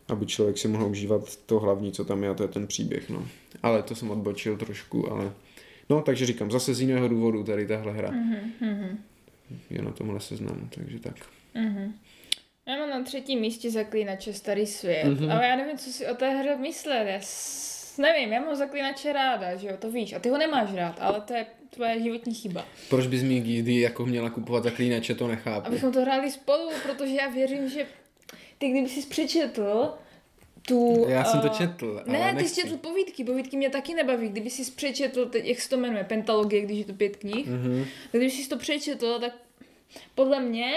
aby 0.07 0.25
člověk 0.25 0.57
si 0.57 0.67
mohl 0.67 0.85
užívat 0.85 1.35
to 1.35 1.59
hlavní, 1.59 1.91
co 1.91 2.05
tam 2.05 2.23
je, 2.23 2.29
a 2.29 2.33
to 2.33 2.43
je 2.43 2.49
ten 2.49 2.67
příběh, 2.67 3.09
no. 3.09 3.27
Ale 3.63 3.83
to 3.83 3.95
jsem 3.95 4.11
odbočil 4.11 4.57
trošku, 4.57 5.11
ale... 5.11 5.31
No, 5.89 6.01
takže 6.01 6.25
říkám, 6.25 6.51
zase 6.51 6.73
z 6.73 6.81
jiného 6.81 7.07
důvodu 7.07 7.43
tady 7.43 7.67
tahle 7.67 7.91
hra 7.93 8.11
Mhm. 8.11 8.97
je 9.69 9.81
na 9.81 9.91
tomhle 9.91 10.19
seznamu, 10.19 10.67
takže 10.75 10.99
tak. 10.99 11.15
Mhm. 11.53 11.93
Já 12.67 12.77
mám 12.77 12.89
na 12.89 13.03
třetím 13.03 13.39
místě 13.39 13.71
Zaklínače 13.71 14.33
Starý 14.33 14.65
svět, 14.67 15.03
Mhm. 15.05 15.15
mm-hmm. 15.17 15.31
ale 15.31 15.47
já 15.47 15.55
nevím, 15.55 15.77
co 15.77 15.89
si 15.89 16.07
o 16.07 16.15
té 16.15 16.29
hře 16.29 16.57
myslet. 16.57 17.07
Já. 17.07 17.19
Nevím, 17.97 18.33
já 18.33 18.41
mám 18.41 18.55
Zaklínače 18.55 19.13
ráda, 19.13 19.55
že 19.55 19.67
jo, 19.67 19.73
to 19.79 19.91
víš. 19.91 20.13
A 20.13 20.19
ty 20.19 20.29
ho 20.29 20.37
nemáš 20.37 20.73
rád, 20.73 20.95
ale 20.99 21.21
to 21.21 21.33
je 21.33 21.45
tvoje 21.69 22.01
životní 22.01 22.33
chyba. 22.33 22.65
Proč 22.89 23.07
bys 23.07 23.23
mi 23.23 23.39
kdy 23.39 23.79
jako 23.79 24.05
měla 24.05 24.29
kupovat 24.29 24.63
zaklínače, 24.63 25.15
to 25.15 25.27
nechápu. 25.27 25.67
Abychom 25.67 25.91
to 25.91 26.01
hráli 26.01 26.31
spolu, 26.31 26.69
protože 26.83 27.13
já 27.15 27.29
věřím, 27.29 27.69
že 27.69 27.85
ty 28.57 28.69
kdyby 28.69 28.89
jsi 28.89 29.07
přečetl 29.07 29.93
tu... 30.67 31.05
Já 31.07 31.23
jsem 31.23 31.39
to 31.41 31.47
eh, 31.47 31.57
četl, 31.57 32.01
ale 32.07 32.19
Ne, 32.19 32.29
ty 32.29 32.35
nechci. 32.35 32.49
jsi 32.55 32.61
četl 32.61 32.77
povídky, 32.77 33.23
povídky 33.23 33.57
mě 33.57 33.69
taky 33.69 33.93
nebaví. 33.93 34.29
Kdyby 34.29 34.49
jsi 34.49 34.71
přečetl, 34.71 35.25
teď, 35.25 35.45
jak 35.45 35.61
se 35.61 35.69
to 35.69 35.77
jmenuje, 35.77 36.03
Pentalogie, 36.03 36.61
když 36.61 36.77
je 36.79 36.85
to 36.85 36.93
pět 36.93 37.15
knih, 37.17 37.47
Mhm. 37.47 37.85
tak 38.11 38.21
když 38.21 38.33
jsi 38.33 38.49
to 38.49 38.57
přečetl, 38.57 39.19
tak 39.19 39.31
podle 40.15 40.39
mě 40.39 40.71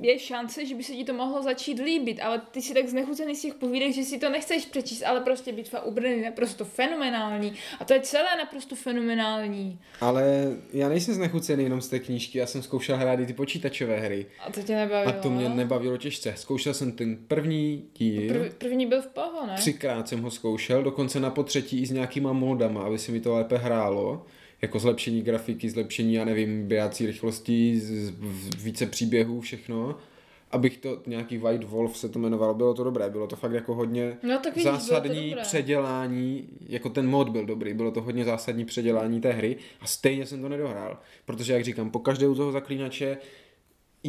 je 0.00 0.18
šance, 0.18 0.66
že 0.66 0.74
by 0.74 0.82
se 0.82 0.92
ti 0.92 1.04
to 1.04 1.12
mohlo 1.12 1.42
začít 1.42 1.78
líbit, 1.78 2.20
ale 2.22 2.42
ty 2.50 2.62
si 2.62 2.74
tak 2.74 2.88
znechucený 2.88 3.36
z 3.36 3.42
těch 3.42 3.54
povídek, 3.54 3.92
že 3.92 4.02
si 4.02 4.18
to 4.18 4.30
nechceš 4.30 4.66
přečíst, 4.66 5.02
ale 5.02 5.20
prostě 5.20 5.52
bitva 5.52 5.82
u 5.82 5.90
Brny 5.90 6.10
je 6.10 6.24
naprosto 6.24 6.64
fenomenální. 6.64 7.52
A 7.80 7.84
to 7.84 7.94
je 7.94 8.00
celé 8.00 8.28
naprosto 8.38 8.76
fenomenální. 8.76 9.78
Ale 10.00 10.56
já 10.72 10.88
nejsem 10.88 11.14
znechucený 11.14 11.64
jenom 11.64 11.80
z 11.80 11.88
té 11.88 11.98
knížky, 11.98 12.38
já 12.38 12.46
jsem 12.46 12.62
zkoušel 12.62 12.96
hrát 12.96 13.20
i 13.20 13.26
ty 13.26 13.32
počítačové 13.32 14.00
hry. 14.00 14.26
A 14.46 14.52
to 14.52 14.62
tě 14.62 14.74
nebavilo? 14.74 15.14
A 15.14 15.22
to 15.22 15.30
mě 15.30 15.48
nebavilo 15.48 15.96
těžce. 15.96 16.34
Zkoušel 16.36 16.74
jsem 16.74 16.92
ten 16.92 17.16
první 17.28 17.84
díl. 17.94 18.28
Prv, 18.28 18.54
první 18.54 18.86
byl 18.86 19.02
v 19.02 19.06
poho, 19.06 19.46
ne? 19.46 19.54
Třikrát 19.56 20.08
jsem 20.08 20.22
ho 20.22 20.30
zkoušel, 20.30 20.82
dokonce 20.82 21.20
na 21.20 21.30
potřetí 21.30 21.82
i 21.82 21.86
s 21.86 21.90
nějakýma 21.90 22.32
modama, 22.32 22.82
aby 22.82 22.98
se 22.98 23.12
mi 23.12 23.20
to 23.20 23.34
lépe 23.34 23.56
hrálo 23.56 24.26
jako 24.62 24.78
zlepšení 24.78 25.22
grafiky, 25.22 25.70
zlepšení, 25.70 26.14
já 26.14 26.24
nevím, 26.24 26.68
běhací 26.68 27.06
rychlosti, 27.06 27.80
z, 27.80 28.12
více 28.62 28.86
příběhů, 28.86 29.40
všechno. 29.40 29.96
Abych 30.50 30.78
to, 30.78 31.02
nějaký 31.06 31.38
White 31.38 31.64
Wolf 31.64 31.98
se 31.98 32.08
to 32.08 32.18
jmenovalo, 32.18 32.54
bylo 32.54 32.74
to 32.74 32.84
dobré, 32.84 33.10
bylo 33.10 33.26
to 33.26 33.36
fakt 33.36 33.52
jako 33.52 33.74
hodně 33.74 34.16
no, 34.22 34.38
tak 34.38 34.56
vidíš, 34.56 34.72
zásadní 34.72 35.36
předělání, 35.42 36.48
jako 36.68 36.88
ten 36.88 37.08
mod 37.08 37.28
byl 37.28 37.46
dobrý, 37.46 37.74
bylo 37.74 37.90
to 37.90 38.02
hodně 38.02 38.24
zásadní 38.24 38.64
předělání 38.64 39.20
té 39.20 39.32
hry 39.32 39.56
a 39.80 39.86
stejně 39.86 40.26
jsem 40.26 40.42
to 40.42 40.48
nedohrál, 40.48 40.98
protože 41.24 41.52
jak 41.52 41.64
říkám, 41.64 41.90
po 41.90 41.98
každé 41.98 42.28
u 42.28 42.34
toho 42.34 42.52
zaklínače 42.52 43.16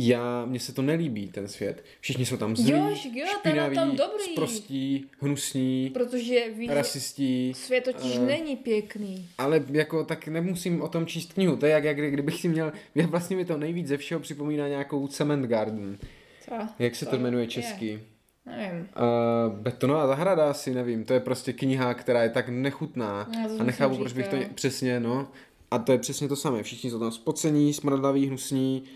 já, 0.07 0.45
mně 0.45 0.59
se 0.59 0.73
to 0.73 0.81
nelíbí, 0.81 1.27
ten 1.27 1.47
svět. 1.47 1.83
Všichni 2.01 2.25
jsou 2.25 2.37
tam 2.37 2.55
zlí, 2.55 2.71
jo, 2.71 2.89
jo, 3.13 3.25
špinaví, 3.39 3.75
tam 3.75 3.95
dobrý. 3.95 4.23
sprostí, 4.31 5.05
hnusní, 5.19 5.89
Protože 5.93 6.49
ví, 6.57 6.67
rasistí. 6.67 7.53
Svět 7.55 7.83
totiž 7.83 8.17
uh, 8.17 8.25
není 8.25 8.55
pěkný. 8.55 9.29
Ale 9.37 9.63
jako 9.71 10.03
tak 10.03 10.27
nemusím 10.27 10.81
o 10.81 10.87
tom 10.87 11.05
číst 11.05 11.33
knihu. 11.33 11.55
To 11.55 11.65
je 11.65 11.71
jak, 11.71 11.83
jak 11.83 12.13
kdybych 12.13 12.41
si 12.41 12.47
měl, 12.47 12.71
já 12.95 13.07
vlastně 13.07 13.35
mi 13.35 13.45
to 13.45 13.57
nejvíc 13.57 13.87
ze 13.87 13.97
všeho 13.97 14.19
připomíná 14.19 14.67
nějakou 14.67 15.07
Cement 15.07 15.45
Garden. 15.45 15.97
Co? 16.45 16.55
Jak 16.79 16.95
se 16.95 17.05
to, 17.05 17.11
to 17.11 17.17
jmenuje 17.17 17.47
česky? 17.47 17.87
Je. 17.87 17.99
Nevím. 18.45 18.79
Uh, 18.79 19.55
betonová 19.55 20.07
zahrada 20.07 20.49
asi 20.49 20.73
nevím, 20.73 21.05
to 21.05 21.13
je 21.13 21.19
prostě 21.19 21.53
kniha, 21.53 21.93
která 21.93 22.23
je 22.23 22.29
tak 22.29 22.49
nechutná 22.49 23.29
no, 23.35 23.59
a 23.59 23.63
nechápu, 23.63 23.97
proč 23.97 24.13
bych 24.13 24.27
to 24.27 24.37
přesně, 24.55 24.99
no. 24.99 25.27
A 25.71 25.79
to 25.79 25.91
je 25.91 25.97
přesně 25.97 26.27
to 26.27 26.35
samé, 26.35 26.63
všichni 26.63 26.89
jsou 26.89 26.99
tam 26.99 27.11
spocení, 27.11 27.73
smradlaví, 27.73 28.27
hnusní, 28.27 28.83
uh, 28.83 28.89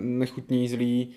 nechutní, 0.00 0.68
zlí, 0.68 1.14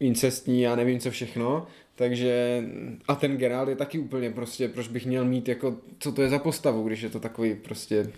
incestní, 0.00 0.62
já 0.62 0.76
nevím 0.76 1.00
co 1.00 1.10
všechno. 1.10 1.66
Takže 1.94 2.64
a 3.08 3.14
ten 3.14 3.36
Geralt 3.36 3.68
je 3.68 3.76
taky 3.76 3.98
úplně 3.98 4.30
prostě, 4.30 4.68
proč 4.68 4.88
bych 4.88 5.06
měl 5.06 5.24
mít 5.24 5.48
jako, 5.48 5.76
co 5.98 6.12
to 6.12 6.22
je 6.22 6.28
za 6.28 6.38
postavu, 6.38 6.82
když 6.82 7.00
je 7.00 7.10
to 7.10 7.20
takový 7.20 7.54
prostě 7.54 8.12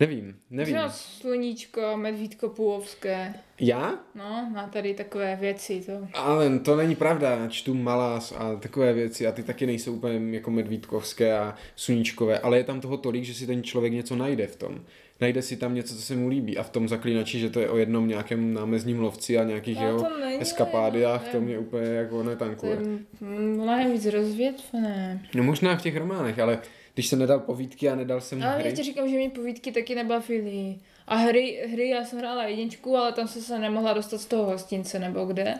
Nevím, 0.00 0.36
nevím. 0.50 0.74
Třeba 0.74 0.88
sluníčko, 0.88 1.80
medvídko 1.96 2.48
půlovské. 2.48 3.34
Já? 3.60 3.98
No, 4.14 4.50
má 4.54 4.68
tady 4.72 4.94
takové 4.94 5.36
věci. 5.36 5.82
To. 5.86 6.08
Ale 6.14 6.58
to 6.58 6.76
není 6.76 6.94
pravda, 6.94 7.48
čtu 7.48 7.74
Malás 7.74 8.32
a 8.32 8.56
takové 8.56 8.92
věci 8.92 9.26
a 9.26 9.32
ty 9.32 9.42
taky 9.42 9.66
nejsou 9.66 9.92
úplně 9.92 10.36
jako 10.36 10.50
medvídkovské 10.50 11.38
a 11.38 11.54
sluníčkové, 11.76 12.38
ale 12.38 12.58
je 12.58 12.64
tam 12.64 12.80
toho 12.80 12.96
tolik, 12.96 13.24
že 13.24 13.34
si 13.34 13.46
ten 13.46 13.62
člověk 13.62 13.92
něco 13.92 14.16
najde 14.16 14.46
v 14.46 14.56
tom 14.56 14.84
najde 15.22 15.42
si 15.42 15.56
tam 15.56 15.74
něco, 15.74 15.94
co 15.94 16.02
se 16.02 16.16
mu 16.16 16.28
líbí. 16.28 16.58
A 16.58 16.62
v 16.62 16.70
tom 16.70 16.88
zaklínači, 16.88 17.38
že 17.38 17.50
to 17.50 17.60
je 17.60 17.70
o 17.70 17.76
jednom 17.76 18.08
nějakém 18.08 18.54
námezním 18.54 19.00
lovci 19.00 19.38
a 19.38 19.44
nějakých 19.44 19.78
no, 19.80 19.86
jeho 19.86 20.06
eskapádiách, 20.38 21.28
to 21.28 21.40
mě 21.40 21.58
úplně 21.58 21.86
jako 21.86 22.22
netankuje. 22.22 22.76
To 22.76 23.24
je 23.24 23.30
mnohem 23.30 23.92
víc 23.92 24.06
rozvětvené. 24.06 25.22
No 25.34 25.42
možná 25.42 25.76
v 25.76 25.82
těch 25.82 25.96
románech, 25.96 26.38
ale 26.38 26.58
když 26.94 27.06
jsem 27.06 27.18
nedal 27.18 27.40
povídky 27.40 27.88
a 27.88 27.94
nedal 27.94 28.20
jsem 28.20 28.42
ale 28.42 28.52
hry. 28.52 28.62
Ale 28.62 28.70
já 28.70 28.76
ti 28.76 28.82
říkám, 28.82 29.08
že 29.08 29.16
mi 29.16 29.30
povídky 29.30 29.72
taky 29.72 29.94
nebavily. 29.94 30.76
A 31.06 31.16
hry, 31.16 31.68
hry 31.72 31.88
já 31.88 32.04
jsem 32.04 32.18
hrála 32.18 32.44
jedničku, 32.44 32.96
ale 32.96 33.12
tam 33.12 33.28
jsem 33.28 33.42
se 33.42 33.58
nemohla 33.58 33.92
dostat 33.92 34.18
z 34.18 34.26
toho 34.26 34.44
hostince 34.44 34.98
nebo 34.98 35.24
kde. 35.24 35.54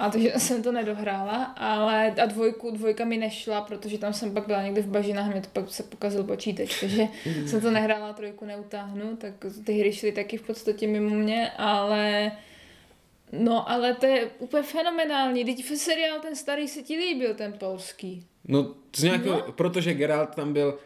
A 0.00 0.10
takže 0.10 0.32
jsem 0.38 0.62
to 0.62 0.72
nedohrála, 0.72 1.44
ale 1.44 2.10
a 2.10 2.26
dvojku, 2.26 2.70
dvojka 2.70 3.04
mi 3.04 3.16
nešla, 3.16 3.60
protože 3.60 3.98
tam 3.98 4.12
jsem 4.12 4.34
pak 4.34 4.46
byla 4.46 4.62
někde 4.62 4.82
v 4.82 4.86
bažinách, 4.86 5.32
mě 5.32 5.40
to 5.40 5.48
pak 5.52 5.70
se 5.70 5.82
pokazil 5.82 6.24
počítač, 6.24 6.80
takže 6.80 7.08
jsem 7.46 7.60
to 7.60 7.70
nehrála, 7.70 8.12
trojku 8.12 8.44
neutáhnu, 8.44 9.16
tak 9.16 9.32
ty 9.64 9.72
hry 9.72 9.92
šly 9.92 10.12
taky 10.12 10.36
v 10.36 10.42
podstatě 10.42 10.86
mimo 10.86 11.14
mě, 11.14 11.50
ale 11.50 12.32
no 13.32 13.70
ale 13.70 13.94
to 13.94 14.06
je 14.06 14.30
úplně 14.38 14.62
fenomenální, 14.62 15.44
teď 15.44 15.64
v 15.64 15.76
seriál 15.76 16.20
ten 16.20 16.36
starý 16.36 16.68
se 16.68 16.82
ti 16.82 16.96
líbil, 16.96 17.34
ten 17.34 17.52
polský. 17.52 18.26
No, 18.48 18.74
z 18.96 19.02
nějakého, 19.02 19.42
no? 19.46 19.52
protože 19.52 19.94
Geralt 19.94 20.34
tam 20.34 20.52
byl 20.52 20.78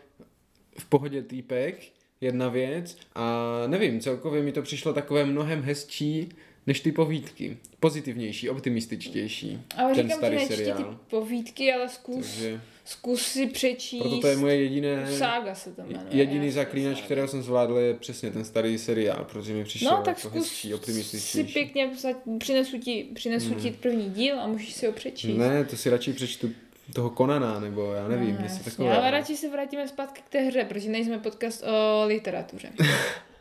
v 0.79 0.85
pohodě 0.85 1.23
týpek, 1.23 1.83
jedna 2.21 2.49
věc 2.49 2.97
a 3.15 3.43
nevím, 3.67 4.01
celkově 4.01 4.43
mi 4.43 4.53
to 4.53 4.63
přišlo 4.63 4.93
takové 4.93 5.25
mnohem 5.25 5.63
hezčí, 5.63 6.29
než 6.67 6.81
ty 6.81 6.93
povídky. 6.93 7.57
Pozitivnější, 7.81 8.51
optimističtější. 8.51 9.61
Ale 9.77 9.95
ten 9.95 10.03
říkám 10.07 10.19
starý 10.19 10.39
ti 10.39 10.47
seriál. 10.47 10.79
ty 10.79 10.85
povídky, 11.11 11.73
ale 11.73 11.89
zkus, 11.89 12.27
Takže... 12.27 12.61
zkus 12.85 13.23
si 13.23 13.47
přečíst. 13.47 14.01
Proto 14.01 14.21
to 14.21 14.27
je 14.27 14.37
moje 14.37 14.57
jediné... 14.57 15.13
Sága 15.19 15.55
se 15.55 15.73
to 15.73 15.83
jmenuje. 15.83 16.07
Jediný 16.11 16.51
zaklínač, 16.51 17.01
kterého 17.01 17.29
jsem 17.29 17.43
zvládl, 17.43 17.77
je 17.77 17.95
přesně 17.95 18.31
ten 18.31 18.45
starý 18.45 18.79
seriál, 18.79 19.25
protože 19.25 19.55
mi 19.55 19.65
přišel 19.65 19.91
no, 19.91 19.97
tak 19.97 20.17
jako 20.17 20.29
zkus 20.29 20.35
hezčí, 20.35 20.75
optimističtější. 20.75 21.49
si 21.49 21.53
pěkně, 21.53 21.91
přinesu 22.39 22.79
ti, 22.79 23.07
přinesu 23.15 23.49
mm. 23.49 23.61
ti 23.61 23.71
první 23.71 24.11
díl 24.11 24.41
a 24.41 24.47
můžeš 24.47 24.73
si 24.73 24.87
ho 24.87 24.93
přečíst. 24.93 25.37
Ne, 25.37 25.65
to 25.65 25.77
si 25.77 25.91
radši 25.91 26.13
přečtu 26.13 26.51
toho 26.93 27.11
Konana, 27.11 27.61
nebo 27.61 27.93
já 27.93 28.09
nevím, 28.09 28.35
no, 28.35 28.43
něco 28.43 28.65
takové. 28.65 28.97
Ale 28.97 29.11
radši 29.11 29.37
se 29.37 29.49
vrátíme 29.49 29.89
zpátky 29.89 30.23
k 30.27 30.29
té 30.29 30.41
hře, 30.41 30.65
protože 30.65 30.91
nejsme 30.91 31.19
podcast 31.19 31.65
o 31.65 32.05
literatuře. 32.07 32.73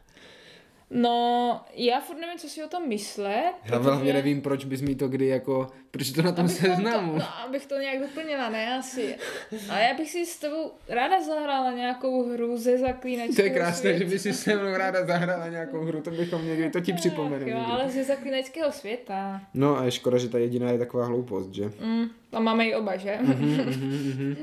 No, 0.95 1.61
já 1.73 1.99
furt 1.99 2.17
nevím, 2.17 2.37
co 2.39 2.49
si 2.49 2.63
o 2.63 2.67
tom 2.67 2.89
myslet. 2.89 3.53
Já 3.65 3.71
protože... 3.71 3.89
hlavně 3.89 4.13
nevím, 4.13 4.41
proč 4.41 4.65
bys 4.65 4.81
mi 4.81 4.95
to 4.95 5.07
kdy 5.07 5.27
jako, 5.27 5.67
proč 5.91 6.11
to 6.11 6.21
na 6.21 6.31
tom 6.31 6.49
seznamu. 6.49 7.11
To, 7.13 7.19
no, 7.19 7.25
abych 7.45 7.65
to 7.65 7.75
nějak 7.79 7.99
doplnila, 7.99 8.49
ne 8.49 8.77
asi. 8.77 9.15
A 9.69 9.79
já 9.79 9.93
bych 9.93 10.11
si 10.11 10.25
s 10.25 10.39
tebou 10.39 10.71
ráda 10.89 11.23
zahrála 11.23 11.71
nějakou 11.71 12.29
hru 12.33 12.57
ze 12.57 12.77
zaklínačského 12.77 13.35
To 13.35 13.41
je 13.41 13.49
krásné, 13.49 13.79
světa. 13.89 13.99
že 13.99 14.05
by 14.05 14.19
si 14.19 14.33
se 14.33 14.55
mnou 14.55 14.77
ráda 14.77 15.05
zahrála 15.05 15.47
nějakou 15.47 15.81
hru, 15.85 16.01
to 16.01 16.11
bychom 16.11 16.45
někdy, 16.45 16.69
to 16.69 16.79
ti 16.81 16.93
připomenu. 16.93 17.47
Jo, 17.49 17.65
ale 17.71 17.89
ze 17.89 18.03
zaklínačského 18.03 18.71
světa. 18.71 19.41
No 19.53 19.77
a 19.77 19.83
je 19.85 19.91
škoda, 19.91 20.17
že 20.17 20.29
ta 20.29 20.37
jediná 20.37 20.71
je 20.71 20.77
taková 20.77 21.05
hloupost, 21.05 21.53
že? 21.53 21.63
Mm, 21.81 22.05
a 22.33 22.39
máme 22.39 22.65
ji 22.65 22.75
oba, 22.75 22.95
že? 22.97 23.17
Mm-hmm, 23.21 23.65
mm-hmm. 23.65 24.35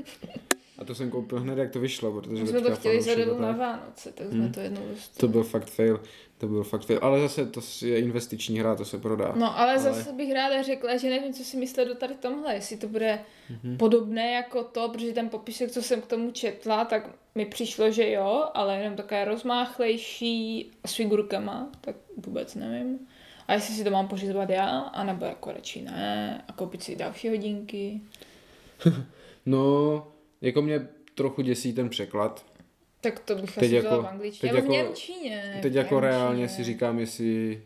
A 0.81 0.85
to 0.85 0.95
jsem 0.95 1.11
koupil 1.11 1.41
hned, 1.41 1.59
jak 1.59 1.71
to 1.71 1.81
vyšlo, 1.81 2.13
protože... 2.13 2.43
My 2.43 2.49
jsme 2.49 2.61
to 2.61 2.77
chtěli 2.77 3.03
za 3.03 3.13
na 3.39 3.53
Vánoce, 3.53 4.13
tak 4.13 4.27
jsme 4.27 4.39
hmm. 4.39 4.53
to 4.53 4.61
jednou 4.61 4.81
dostali. 4.89 5.21
To 5.21 5.29
byl 5.29 5.45
fakt 5.45 5.71
fail. 5.71 6.01
To 6.39 6.49
byl 6.49 6.65
fakt 6.65 6.83
fail. 6.83 6.99
Ale 7.03 7.21
zase 7.21 7.47
to 7.47 7.61
je 7.81 7.99
investiční 7.99 8.59
hra, 8.59 8.75
to 8.75 8.85
se 8.85 8.99
prodá. 8.99 9.33
No, 9.37 9.59
ale, 9.59 9.73
ale... 9.73 9.79
zase 9.79 10.13
bych 10.13 10.33
ráda 10.33 10.63
řekla, 10.63 10.97
že 10.97 11.11
nevím, 11.11 11.33
co 11.33 11.45
si 11.45 11.57
myslet 11.57 11.85
do 11.85 11.95
tady 11.95 12.15
tomhle, 12.15 12.55
jestli 12.55 12.77
to 12.77 12.89
bude 12.89 13.19
mm-hmm. 13.51 13.77
podobné 13.77 14.33
jako 14.33 14.65
to, 14.65 14.89
protože 14.89 15.13
ten 15.13 15.29
popisek, 15.29 15.71
co 15.71 15.83
jsem 15.83 16.01
k 16.01 16.07
tomu 16.07 16.31
četla, 16.31 16.85
tak 16.85 17.11
mi 17.35 17.47
přišlo, 17.47 17.91
že 17.91 18.11
jo, 18.11 18.45
ale 18.55 18.79
jenom 18.79 18.97
také 18.97 19.25
rozmáchlejší 19.25 20.71
s 20.87 20.95
figurkama, 20.95 21.69
tak 21.81 21.97
vůbec 22.17 22.55
nevím. 22.55 22.99
A 23.49 23.53
jestli 23.53 23.75
si 23.75 23.85
to 23.85 23.91
mám 23.91 24.09
pořizovat 24.09 24.51
já, 24.51 24.79
anebo 24.79 25.25
jako 25.25 25.53
radši 25.53 25.83
ne, 25.83 26.45
a 26.49 26.53
koupit 26.53 26.83
si 26.83 26.97
další 26.97 27.29
hodinky. 27.29 28.01
no, 29.47 30.07
jako 30.41 30.63
mě 30.63 30.89
trochu 31.15 31.43
děsí 31.43 31.73
ten 31.73 31.89
překlad. 31.89 32.47
Tak 33.01 33.19
to 33.19 33.35
bych 33.35 33.55
teď 33.55 33.65
asi 33.65 33.75
jako, 33.75 34.03
v 34.03 34.07
angličtině, 34.07 34.53
teď 34.53 34.57
jako, 34.57 34.69
v 34.69 34.71
Němčině. 34.71 35.59
Teď 35.63 35.75
jako 35.75 36.01
reálně 36.01 36.49
si 36.49 36.65
říkám, 36.65 36.99
jestli 36.99 37.63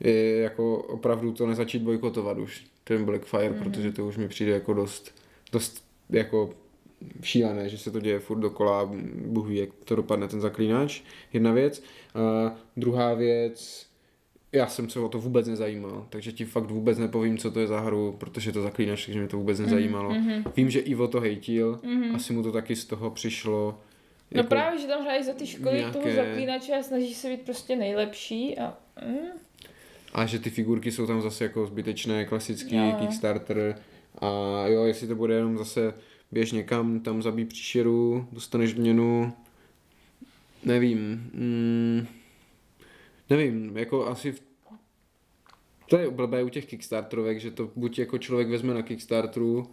je 0.00 0.36
jako 0.36 0.78
opravdu 0.78 1.32
to 1.32 1.46
nezačít 1.46 1.82
bojkotovat 1.82 2.38
už, 2.38 2.64
ten 2.84 3.04
Blackfire, 3.04 3.50
mm-hmm. 3.50 3.62
protože 3.62 3.92
to 3.92 4.06
už 4.06 4.16
mi 4.16 4.28
přijde 4.28 4.52
jako 4.52 4.74
dost, 4.74 5.14
dost 5.52 5.84
jako 6.10 6.50
šílené, 7.22 7.68
že 7.68 7.78
se 7.78 7.90
to 7.90 8.00
děje 8.00 8.18
furt 8.18 8.38
dokola, 8.38 8.90
Bůh 9.26 9.48
ví, 9.48 9.56
jak 9.56 9.70
to 9.84 9.96
dopadne 9.96 10.28
ten 10.28 10.40
zaklínač, 10.40 11.02
jedna 11.32 11.52
věc. 11.52 11.82
A 12.14 12.54
druhá 12.76 13.14
věc, 13.14 13.86
já 14.52 14.66
jsem 14.66 14.90
se 14.90 15.00
o 15.00 15.08
to 15.08 15.18
vůbec 15.18 15.48
nezajímal, 15.48 16.06
takže 16.10 16.32
ti 16.32 16.44
fakt 16.44 16.70
vůbec 16.70 16.98
nepovím, 16.98 17.38
co 17.38 17.50
to 17.50 17.60
je 17.60 17.66
za 17.66 17.80
hru, 17.80 18.16
protože 18.18 18.52
to 18.52 18.62
zaklínač, 18.62 19.06
takže 19.06 19.20
mě 19.20 19.28
to 19.28 19.36
vůbec 19.36 19.60
mhm, 19.60 19.68
nezajímalo. 19.68 20.10
Mm-hmm. 20.10 20.52
Vím, 20.56 20.70
že 20.70 20.80
Ivo 20.80 21.08
to 21.08 21.20
hejtil, 21.20 21.80
mm-hmm. 21.82 22.14
asi 22.14 22.32
mu 22.32 22.42
to 22.42 22.52
taky 22.52 22.76
z 22.76 22.84
toho 22.84 23.10
přišlo. 23.10 23.78
No 24.30 24.38
jako 24.38 24.48
právě, 24.48 24.80
že 24.80 24.86
tam 24.86 25.02
hrají 25.02 25.24
za 25.24 25.32
ty 25.32 25.46
školy 25.46 25.76
nějaké... 25.76 25.98
toho 25.98 26.14
zaklínače 26.14 26.74
a 26.74 26.82
snaží 26.82 27.14
se 27.14 27.28
být 27.28 27.40
prostě 27.40 27.76
nejlepší 27.76 28.58
a... 28.58 28.74
Mm. 29.06 29.28
A 30.12 30.26
že 30.26 30.38
ty 30.38 30.50
figurky 30.50 30.92
jsou 30.92 31.06
tam 31.06 31.22
zase 31.22 31.44
jako 31.44 31.66
zbytečné, 31.66 32.24
klasický 32.24 32.76
jo. 32.76 32.96
Kickstarter 33.00 33.78
a 34.18 34.26
jo, 34.66 34.84
jestli 34.84 35.08
to 35.08 35.14
bude 35.14 35.34
jenom 35.34 35.58
zase 35.58 35.94
běž 36.32 36.52
někam, 36.52 37.00
tam 37.00 37.22
zabij 37.22 37.44
příšeru, 37.44 38.26
dostaneš 38.32 38.74
měnu, 38.74 39.32
nevím. 40.64 41.30
Mm 41.34 42.06
nevím, 43.30 43.76
jako 43.76 44.06
asi 44.06 44.32
v... 44.32 44.42
to 45.88 45.96
je 45.98 46.10
blbé 46.10 46.42
u 46.42 46.48
těch 46.48 46.66
Kickstarterovek, 46.66 47.40
že 47.40 47.50
to 47.50 47.70
buď 47.76 47.98
jako 47.98 48.18
člověk 48.18 48.48
vezme 48.48 48.74
na 48.74 48.82
Kickstarteru 48.82 49.70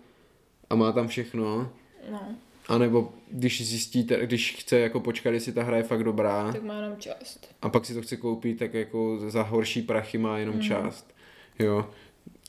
a 0.70 0.76
má 0.76 0.92
tam 0.92 1.08
všechno, 1.08 1.72
no. 2.12 2.36
A 2.68 2.78
nebo 2.78 3.14
když 3.32 3.68
zjistíte, 3.68 4.26
když 4.26 4.56
chce 4.56 4.80
jako 4.80 5.00
počkat, 5.00 5.30
jestli 5.34 5.52
ta 5.52 5.64
hra 5.64 5.78
je 5.78 5.84
fakt 5.84 6.04
dobrá 6.04 6.52
Tak 6.52 6.64
má 6.64 6.76
jenom 6.76 6.98
část. 6.98 7.56
a 7.62 7.70
pak 7.70 7.86
si 7.86 7.94
to 7.94 8.02
chce 8.02 8.18
koupit, 8.18 8.60
tak 8.60 8.74
jako 8.74 9.20
za 9.30 9.42
horší 9.44 9.82
prachy 9.82 10.18
má 10.18 10.38
jenom 10.38 10.56
Mhm. 10.56 10.64
část. 10.64 11.16
Jo. 11.60 11.90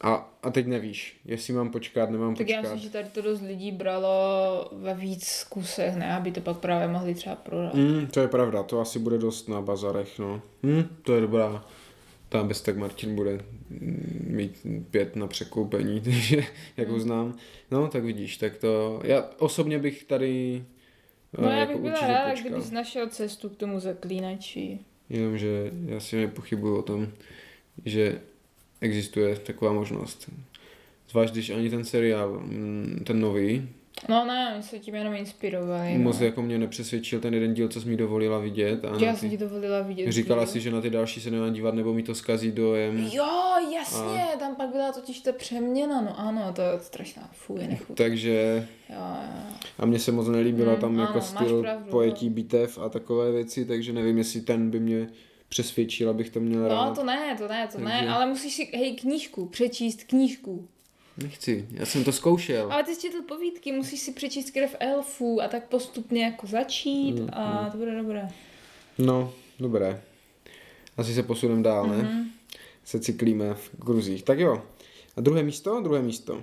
A, 0.02 0.30
a 0.42 0.50
teď 0.50 0.66
nevíš, 0.66 1.20
jestli 1.24 1.52
mám 1.52 1.70
počkat, 1.70 2.10
nemám 2.10 2.34
Tak 2.34 2.48
já 2.48 2.56
počkat. 2.58 2.74
myslím, 2.74 2.88
že 2.90 2.92
tady 2.92 3.08
to 3.08 3.22
dost 3.22 3.40
lidí 3.40 3.72
bralo 3.72 4.68
ve 4.72 4.94
víc 4.94 5.46
kusech, 5.48 5.96
ne? 5.96 6.14
Aby 6.16 6.32
to 6.32 6.40
pak 6.40 6.58
právě 6.58 6.88
mohli 6.88 7.14
třeba 7.14 7.36
prodat. 7.36 7.74
Mm, 7.74 8.06
to 8.06 8.20
je 8.20 8.28
pravda, 8.28 8.62
to 8.62 8.80
asi 8.80 8.98
bude 8.98 9.18
dost 9.18 9.48
na 9.48 9.60
bazarech, 9.60 10.18
no. 10.18 10.42
Hm, 10.62 10.84
to 11.02 11.14
je 11.14 11.20
dobrá. 11.20 11.64
Tam 12.28 12.48
bez 12.48 12.60
tak 12.60 12.76
Martin 12.76 13.14
bude 13.14 13.32
mm, 13.70 14.24
mít 14.28 14.66
pět 14.90 15.16
na 15.16 15.26
překoupení, 15.26 16.00
takže 16.04 16.42
jak 16.76 16.88
ho 16.88 17.00
znám. 17.00 17.34
No, 17.70 17.88
tak 17.88 18.04
vidíš, 18.04 18.36
tak 18.36 18.56
to, 18.56 19.00
já 19.04 19.30
osobně 19.38 19.78
bych 19.78 20.04
tady 20.04 20.64
No 21.38 21.48
eh, 21.48 21.52
já 21.52 21.58
jako 21.58 21.72
bych 21.72 21.80
byla 21.80 22.00
ráda, 22.00 22.30
počkal. 22.30 22.50
kdybys 22.50 22.70
našel 22.70 23.08
cestu 23.08 23.48
k 23.48 23.56
tomu 23.56 23.80
zaklínači. 23.80 24.78
Jenomže 25.10 25.70
já 25.86 26.00
si 26.00 26.16
nepochybuju 26.16 26.76
o 26.78 26.82
tom, 26.82 27.08
že 27.84 28.20
existuje 28.80 29.36
taková 29.36 29.72
možnost. 29.72 30.30
Zvlášť, 31.10 31.32
když 31.32 31.50
ani 31.50 31.70
ten 31.70 31.84
seriál, 31.84 32.40
mm, 32.44 33.02
ten 33.06 33.20
nový, 33.20 33.68
No 34.08 34.24
ne, 34.24 34.54
my 34.56 34.62
se 34.62 34.78
tím 34.78 34.94
jenom 34.94 35.14
inspirovali. 35.14 35.94
no. 35.98 36.04
moc 36.04 36.18
no. 36.20 36.26
jako 36.26 36.42
mě 36.42 36.58
nepřesvědčil 36.58 37.20
ten 37.20 37.34
jeden 37.34 37.54
díl, 37.54 37.68
co 37.68 37.80
jsi 37.80 37.88
mi 37.88 37.96
dovolila 37.96 38.38
vidět. 38.38 38.84
A 38.84 39.04
Já 39.04 39.16
jsem 39.16 39.30
ti 39.30 39.36
dovolila 39.36 39.80
vidět. 39.82 40.12
říkala 40.12 40.44
díl. 40.44 40.52
si, 40.52 40.60
že 40.60 40.70
na 40.70 40.80
ty 40.80 40.90
další 40.90 41.20
se 41.20 41.30
nemám 41.30 41.52
dívat, 41.52 41.74
nebo 41.74 41.94
mi 41.94 42.02
to 42.02 42.14
zkazí 42.14 42.52
dojem. 42.52 43.08
Jo, 43.12 43.26
jasně, 43.74 44.24
tam 44.38 44.56
pak 44.56 44.68
byla 44.68 44.92
totiž 44.92 45.20
ta 45.20 45.32
přeměna, 45.32 46.00
no 46.00 46.20
ano, 46.20 46.52
to 46.56 46.62
je 46.62 46.68
strašná, 46.80 47.30
fuj, 47.32 47.58
nechutná. 47.68 47.94
Takže 47.94 48.66
Jo, 48.90 48.96
jo. 48.96 49.02
a 49.78 49.86
mně 49.86 49.98
se 49.98 50.12
moc 50.12 50.28
nelíbila 50.28 50.74
Mm, 50.74 50.80
tam 50.80 50.90
ano, 50.94 51.00
jako 51.02 51.20
styl 51.20 51.60
pravdu, 51.62 51.90
pojetí 51.90 52.30
bitev 52.30 52.78
a 52.78 52.88
takové 52.88 53.32
věci, 53.32 53.64
takže 53.64 53.92
nevím, 53.92 54.18
jestli 54.18 54.40
ten 54.40 54.70
by 54.70 54.80
mě 54.80 55.08
přesvědčil, 55.48 56.10
abych 56.10 56.30
to 56.30 56.40
měl 56.40 56.60
No 56.62 56.68
rád. 56.68 56.94
to 56.94 57.04
ne, 57.04 57.36
to 57.38 57.48
ne, 57.48 57.66
to 57.66 57.72
Takže- 57.72 57.84
ne, 57.88 58.08
ale 58.08 58.26
musíš 58.26 58.54
si, 58.54 58.64
hej, 58.76 58.96
knížku, 58.96 59.46
přečíst 59.46 60.04
knížku. 60.04 60.68
Nechci, 61.22 61.66
já 61.70 61.86
jsem 61.86 62.04
to 62.04 62.12
zkoušel. 62.12 62.72
Ale 62.72 62.84
ty 62.84 62.94
jsi 62.94 63.00
četl 63.00 63.22
povídky, 63.22 63.72
musíš 63.72 64.00
si 64.00 64.12
přečíst 64.12 64.50
krev 64.50 64.76
elfů 64.80 65.42
a 65.42 65.48
tak 65.48 65.68
postupně 65.68 66.24
jako 66.24 66.46
začít 66.46 67.12
Mm, 67.20 67.28
a 67.32 67.68
to 67.72 67.78
bude 67.78 67.96
dobré. 68.02 68.28
No, 68.98 69.32
dobré. 69.60 70.02
Asi 70.96 71.14
se 71.14 71.22
posuneme 71.22 71.62
dál, 71.62 71.86
ne? 71.86 71.96
Mhm. 71.96 72.24
Se 72.84 73.00
cyklíme 73.00 73.54
v 73.54 73.70
Gruzích. 73.84 74.22
Tak 74.22 74.38
jo. 74.38 74.62
A 75.16 75.20
druhé 75.20 75.42
místo? 75.42 75.80
Druhé 75.80 76.02
místo. 76.02 76.42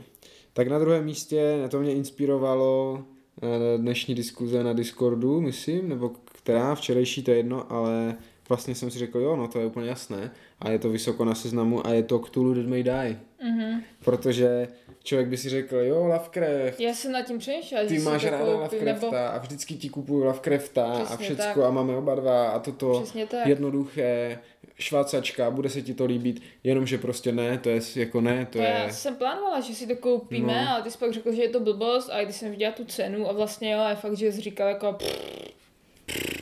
Tak 0.54 0.68
na 0.68 0.80
druhém 0.80 1.06
místě 1.06 1.68
to 1.72 1.80
mě 1.80 1.94
inspirovalo 1.94 3.04
eh, 3.44 3.78
dnešní 3.78 4.15
diskuze 4.15 4.63
na 4.63 4.74
Discordu, 4.74 5.41
myslím, 5.41 5.89
nebo 5.89 6.10
která, 6.26 6.76
včerejší, 6.76 7.24
to 7.24 7.32
je 7.32 7.38
jedno, 7.38 7.72
ale 7.72 8.15
vlastně 8.50 8.76
jsem 8.76 8.92
si 8.92 9.00
řekl, 9.00 9.20
jo, 9.20 9.36
no 9.36 9.48
to 9.48 9.60
je 9.60 9.66
úplně 9.66 9.90
jasné. 9.90 10.32
A 10.60 10.70
je 10.70 10.80
to 10.80 10.90
vysoko 10.90 11.26
na 11.26 11.36
seznamu 11.36 11.88
a 11.88 11.94
je 11.94 12.04
to 12.04 12.20
Cthulhu 12.20 12.54
Dead 12.54 12.68
May 12.68 12.84
Die. 12.84 13.20
Mhm. 13.44 13.82
Protože 14.04 14.68
člověk 15.04 15.28
by 15.28 15.38
si 15.38 15.50
řekl, 15.50 15.76
jo, 15.76 16.06
Lovecraft, 16.08 16.80
Já 16.80 16.94
jsem 16.94 17.12
nad 17.12 17.22
tím 17.22 17.38
přemýšlela, 17.38 17.86
ty 17.88 18.00
máš 18.00 18.26
ráda 18.26 18.44
Lovecrafta 18.46 19.06
nebo... 19.06 19.18
a 19.18 19.38
vždycky 19.38 19.76
ti 19.76 19.90
kupuju 19.90 20.24
Lovecrafta 20.24 20.86
a 20.86 21.04
Přesně 21.06 21.26
všecko 21.26 21.60
tak. 21.60 21.68
a 21.68 21.72
máme 21.72 21.96
oba 21.96 22.16
dva 22.16 22.50
a 22.50 22.60
toto 22.60 23.00
Přesně 23.04 23.26
tak. 23.28 23.48
jednoduché, 23.48 24.40
švácačka, 24.80 25.52
bude 25.52 25.70
se 25.70 25.82
ti 25.82 25.94
to 25.94 26.06
líbit, 26.06 26.42
jenomže 26.64 26.98
prostě 26.98 27.32
ne, 27.32 27.58
to 27.58 27.70
je 27.70 27.82
jako 27.96 28.22
ne, 28.22 28.46
to 28.46 28.52
To 28.52 28.64
je... 28.64 28.70
já 28.70 28.90
jsem 28.94 29.16
plánovala, 29.16 29.60
že 29.60 29.74
si 29.76 29.88
to 29.88 29.96
koupíme, 29.96 30.66
No. 30.66 30.70
ale 30.72 30.82
ty 30.84 30.92
jsi 30.92 30.98
pak 30.98 31.14
řekl, 31.14 31.34
že 31.34 31.42
je 31.42 31.50
to 31.50 31.60
blbost 31.60 32.10
a 32.10 32.24
když 32.24 32.36
jsem 32.36 32.52
viděla 32.52 32.72
tu 32.72 32.86
cenu 32.86 33.30
a 33.30 33.34
vlastně 33.34 33.72
jo, 33.74 33.80
je 33.90 33.96
fakt, 33.96 34.18
že 34.18 34.32
jsi 34.32 34.42
říkal 34.42 34.68
jako 34.68 34.98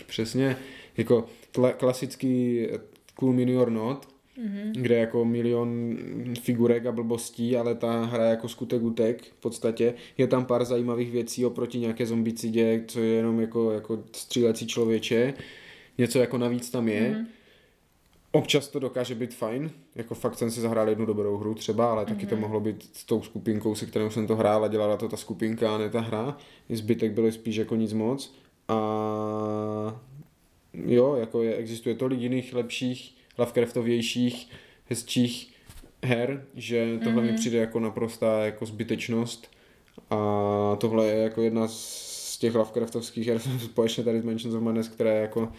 Přesně, 0.08 0.58
jako 0.98 1.26
kla- 1.56 1.74
klasický 1.74 2.60
eh, 2.72 2.80
Cool 3.16 3.34
Mini 3.34 3.58
or 3.58 3.70
Not, 3.72 4.08
Mhm. 4.38 4.74
kde 4.74 4.96
jako 4.96 5.26
milion 5.26 5.98
figurek 6.42 6.86
a 6.86 6.92
blbostí, 6.92 7.58
ale 7.58 7.76
ta 7.76 8.04
hra 8.06 8.24
je 8.26 8.30
jako 8.30 8.50
skutek 8.50 8.82
utek 8.82 9.24
v 9.24 9.42
podstatě. 9.42 9.94
Je 10.18 10.28
tam 10.28 10.46
pár 10.46 10.66
zajímavých 10.66 11.12
věcí 11.12 11.46
oproti 11.46 11.80
nějaké 11.80 12.06
zombicidě, 12.06 12.84
co 12.88 13.00
je 13.00 13.08
jenom 13.13 13.42
jako, 13.42 13.72
jako 13.72 14.04
střílecí 14.12 14.68
člověče. 14.68 15.34
Něco 15.98 16.20
jako 16.20 16.38
navíc 16.38 16.70
tam 16.70 16.88
je. 16.88 17.10
Mhm. 17.10 17.28
Občas 18.32 18.68
to 18.68 18.80
dokáže 18.80 19.16
být 19.16 19.34
fajn, 19.34 19.72
jako 19.96 20.16
fakt 20.16 20.38
jsem 20.38 20.52
si 20.52 20.62
zahrál 20.62 20.89
jednu 20.89 21.06
dobrou 21.06 21.38
hru 21.38 21.54
třeba, 21.54 21.92
ale 21.92 22.06
taky 22.06 22.26
to 22.26 22.36
mohlo 22.38 22.60
být 22.60 22.89
s 22.94 23.06
tou 23.06 23.22
skupinkou, 23.22 23.76
se 23.76 23.86
kterou 23.86 24.10
jsem 24.10 24.28
to 24.28 24.36
hrál 24.36 24.63
a 24.63 24.68
dělala 24.68 24.98
to 24.98 25.10
ta 25.10 25.18
skupinka 25.18 25.76
a 25.76 25.78
ne 25.78 25.89
ta 25.89 26.00
hra. 26.02 26.38
Zbytek 26.70 27.12
bylo 27.12 27.32
spíš 27.32 27.56
jako 27.56 27.76
nic 27.76 27.94
moc. 27.94 28.34
A 28.68 30.02
jo, 30.73 31.15
jako 31.15 31.43
je, 31.43 31.55
existuje 31.55 31.95
tolik 31.95 32.19
jiných 32.19 32.53
lepších, 32.53 33.15
Lovecraftovějších, 33.38 34.49
hezčích 34.86 35.53
her, 36.03 36.45
že 36.55 36.99
tohle 37.03 37.23
mi 37.23 37.33
přijde 37.33 37.57
jako 37.57 37.79
naprostá 37.79 38.45
jako 38.45 38.65
zbytečnost. 38.65 39.51
A 40.09 40.17
tohle 40.79 41.07
je 41.07 41.23
jako 41.23 41.41
jedna 41.41 41.67
z 41.67 42.38
těch 42.38 42.55
Lovecraftovských 42.55 43.27
her 43.27 43.39
společně 43.59 44.03
tady 44.03 44.21
s 44.21 44.23
Mansions 44.23 44.55
of 44.55 44.62
Madness, 44.62 44.88
které 44.88 45.21
jako 45.21 45.51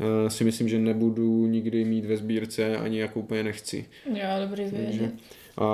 eh, 0.00 0.30
si 0.30 0.44
myslím, 0.44 0.68
že 0.68 0.78
nebudu 0.78 1.46
nikdy 1.46 1.84
mít 1.84 2.04
ve 2.04 2.16
sbírce, 2.16 2.76
ani 2.76 2.98
jako 2.98 3.20
úplně 3.20 3.42
nechci. 3.42 3.86
jo, 4.06 4.28
dobrý 4.40 4.70
Takže, 4.70 5.12
a, 5.56 5.66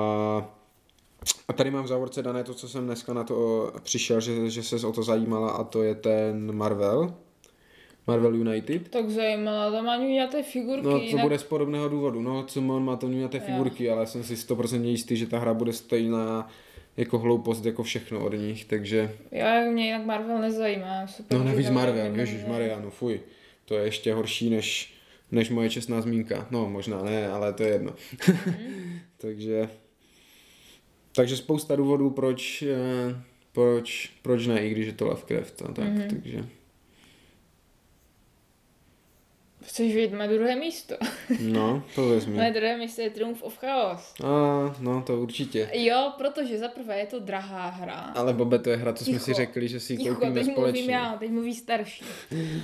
a 1.49 1.53
tady 1.53 1.71
mám 1.71 1.85
v 1.85 1.89
závorce 1.89 2.23
dané 2.23 2.45
to, 2.45 2.55
co 2.55 2.69
jsem 2.69 2.85
dneska 2.85 3.13
na 3.13 3.25
to 3.25 3.73
přišel, 3.83 4.21
že, 4.21 4.51
že 4.51 4.63
se 4.63 4.87
o 4.87 4.93
to 4.93 5.03
zajímala 5.03 5.51
a 5.51 5.65
to 5.65 5.83
je 5.83 5.95
ten 5.95 6.53
Marvel. 6.53 7.15
Marvel 8.07 8.35
United. 8.35 8.89
Tak 8.89 9.11
zajímalo, 9.11 9.73
tam 9.73 9.85
má 9.85 9.97
nějaké 9.97 10.43
figurky, 10.43 10.87
No 10.87 10.91
to 10.93 10.99
jinak... 11.05 11.23
bude 11.25 11.39
z 11.39 11.43
podobného 11.43 11.89
důvodu, 11.89 12.23
no 12.23 12.45
co 12.45 12.61
on 12.61 12.85
má 12.85 12.97
to 12.97 13.09
nějaké 13.09 13.39
Jo. 13.39 13.43
figurky, 13.47 13.91
ale 13.91 14.07
jsem 14.07 14.25
si 14.25 14.35
100% 14.35 14.83
jistý, 14.85 15.17
že 15.17 15.27
ta 15.27 15.39
hra 15.39 15.55
bude 15.55 15.73
stejná 15.73 16.49
jako 16.97 17.19
hloupost 17.19 17.65
jako 17.65 17.83
všechno 17.83 18.25
od 18.25 18.33
nich, 18.33 18.65
takže 18.65 19.15
Já 19.31 19.61
mě 19.71 19.87
jinak 19.87 20.05
Marvel 20.07 20.39
nezajímá. 20.39 21.07
Super, 21.07 21.39
no 21.39 21.45
navíc 21.45 21.71
Marvel, 21.71 22.05
nevím, 22.05 22.21
Ježíš 22.21 22.45
Maria, 22.45 22.81
no 22.81 22.91
fuj, 22.91 23.21
to 23.65 23.75
je 23.75 23.85
ještě 23.85 24.15
horší 24.15 24.51
než, 24.51 24.95
než 25.31 25.51
moje 25.51 25.71
čestná 25.71 26.01
zmínka, 26.01 26.47
no 26.51 26.69
možná 26.71 27.03
ne, 27.03 27.29
ale 27.29 27.53
to 27.53 27.63
je 27.63 27.69
jedno. 27.69 27.93
takže 29.19 29.69
takže 31.15 31.37
spousta 31.37 31.77
důvodů, 31.77 32.11
proč, 32.11 32.63
eh, 32.63 33.17
proč, 33.53 34.11
proč 34.23 34.47
ne, 34.47 34.67
i 34.67 34.71
když 34.71 34.87
je 34.87 34.93
to 34.93 35.05
Lovecraft 35.07 35.63
a 35.63 35.73
tak, 35.73 35.89
Mhm. 35.89 36.09
takže 36.09 36.45
Chceš 39.63 39.95
vidět 39.95 40.13
mé 40.17 40.29
druhé 40.29 40.57
místo? 40.57 40.95
no, 41.41 41.83
to 41.95 42.09
vezmi. 42.09 42.35
Moje 42.37 42.51
druhé 42.51 42.77
místo 42.77 43.03
je 43.03 43.11
Triumph 43.11 43.43
of 43.43 43.59
Chaos. 43.59 44.15
A, 44.25 44.27
no 44.81 45.03
to 45.03 45.21
určitě. 45.21 45.69
Jo, 45.73 46.13
protože 46.19 46.59
za 46.59 46.69
prvé 46.69 46.99
je 46.99 47.07
to 47.07 47.19
drahá 47.21 47.69
hra. 47.69 48.13
Ale 48.15 48.33
Bobe, 48.33 48.59
to 48.59 48.71
je 48.71 48.77
hra, 48.77 48.93
co 48.93 49.05
jsme 49.05 49.13
Ticho. 49.13 49.25
si 49.25 49.33
řekli, 49.35 49.69
že 49.69 49.81
si 49.81 49.93
ji 49.93 49.99
koupíme 50.09 50.33
teď 50.33 50.45
mluvím 50.45 50.53
společně. 50.55 50.95
já, 50.95 51.17
teď 51.19 51.31
mluví 51.31 51.55
starší. 51.55 52.05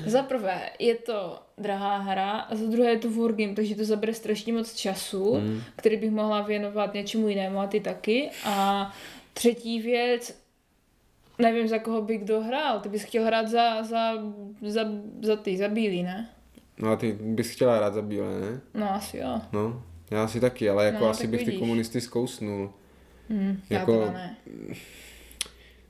Za 0.07 0.23
prvé 0.23 0.71
je 0.79 0.95
to 0.95 1.39
drahá 1.59 1.97
hra 1.97 2.31
a 2.31 2.55
za 2.57 2.67
druhé 2.67 2.91
je 2.91 2.99
to 2.99 3.11
wargame, 3.11 3.55
takže 3.55 3.75
to 3.75 3.85
zabere 3.85 4.15
strašně 4.15 4.53
moc 4.53 4.75
času, 4.75 5.35
Mm. 5.41 5.63
který 5.77 5.97
bych 5.97 6.11
mohla 6.11 6.41
věnovat 6.43 6.95
něčemu 6.95 7.29
jinému 7.29 7.59
a 7.61 7.67
ty 7.67 7.81
taky. 7.81 8.31
A 8.45 8.91
třetí 9.35 9.81
věc, 9.81 10.41
nevím 11.39 11.69
za 11.69 11.79
koho 11.79 12.03
by 12.03 12.17
kdo 12.19 12.41
hrál, 12.41 12.81
ty 12.81 12.89
bys 12.89 13.03
chtěl 13.03 13.25
hrát 13.25 13.49
za, 13.49 13.83
za, 13.83 14.13
za, 14.63 14.85
za 15.23 15.37
ty, 15.37 15.57
za 15.57 15.69
bílý, 15.69 16.03
ne? 16.03 16.31
No 16.79 16.91
a 16.91 16.97
ty 16.97 17.13
bys 17.21 17.51
chtěla 17.51 17.77
hrát 17.77 17.95
za 17.95 18.03
bílé, 18.03 18.41
ne? 18.41 18.61
No 18.75 18.95
asi 18.95 19.17
jo. 19.19 19.41
No, 19.53 19.83
já 20.11 20.25
asi 20.25 20.41
taky, 20.41 20.71
ale 20.71 20.85
jako 20.87 21.05
No, 21.05 21.11
asi 21.11 21.27
bych 21.27 21.41
ty 21.41 21.47
vidíš. 21.47 21.61
komunisty 21.61 22.01
zkousnul. 22.01 22.71
Hm, 23.31 23.61
já 23.71 23.79
Jako- 23.79 24.11
ne. 24.13 24.37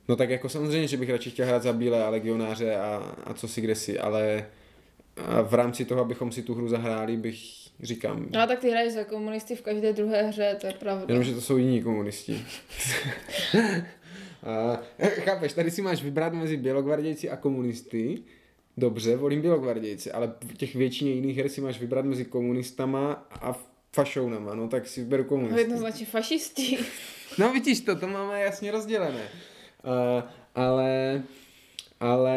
No 0.08 0.16
tak 0.16 0.30
jako 0.30 0.48
samozřejmě, 0.48 0.88
že 0.88 0.96
bych 0.96 1.10
radši 1.10 1.30
chtěl 1.30 1.46
hrát 1.46 1.62
za 1.62 1.72
bílé 1.72 2.04
a 2.04 2.08
legionáře 2.10 2.76
a, 2.76 3.14
a 3.24 3.34
co 3.34 3.48
si 3.48 3.60
kde 3.60 3.74
si, 3.74 3.98
ale 3.98 4.46
a 5.26 5.42
v 5.42 5.54
rámci 5.54 5.84
toho, 5.84 6.00
abychom 6.00 6.32
si 6.32 6.42
tu 6.42 6.54
hru 6.54 6.68
zahráli, 6.68 7.16
bych 7.16 7.38
říkám, 7.82 8.26
No 8.30 8.46
tak 8.46 8.58
ty 8.58 8.70
hraješ 8.70 8.92
za 8.92 9.04
komunisty 9.04 9.56
v 9.56 9.62
každé 9.62 9.92
druhé 9.92 10.22
hře, 10.22 10.56
to 10.60 10.66
je 10.66 10.72
pravda. 10.72 11.04
jenomže 11.08 11.34
to 11.34 11.40
jsou 11.40 11.56
jiní 11.56 11.82
komunisti. 11.82 12.44
a, 14.46 14.80
chápeš, 15.24 15.52
tady 15.52 15.70
si 15.70 15.82
máš 15.82 16.02
vybrat 16.02 16.32
mezi 16.32 16.56
bělogvardějci 16.56 17.30
a 17.30 17.36
komunisty. 17.36 18.18
Dobře, 18.78 19.16
volím 19.16 19.40
bělogvardějci, 19.40 20.12
ale 20.12 20.32
v 20.52 20.56
těch 20.56 20.74
většině 20.74 21.10
jiných 21.12 21.36
her 21.36 21.48
si 21.48 21.60
máš 21.60 21.80
vybrat 21.80 22.04
mezi 22.04 22.24
komunistama 22.24 23.12
a 23.40 23.56
fašounama, 23.92 24.54
no 24.54 24.68
tak 24.68 24.86
si 24.86 25.00
vyberu 25.00 25.22
No, 25.22 25.28
komunisty. 25.28 25.60
jednoznačně 25.60 26.06
fašisti. 26.06 26.78
No 27.38 27.52
vidíš 27.52 27.80
to, 27.80 27.96
to 27.96 28.06
máme 28.08 28.40
jasně 28.40 28.70
rozdělené. 28.70 29.22
Uh, 29.84 30.22
ale, 30.54 31.22
ale 32.00 32.36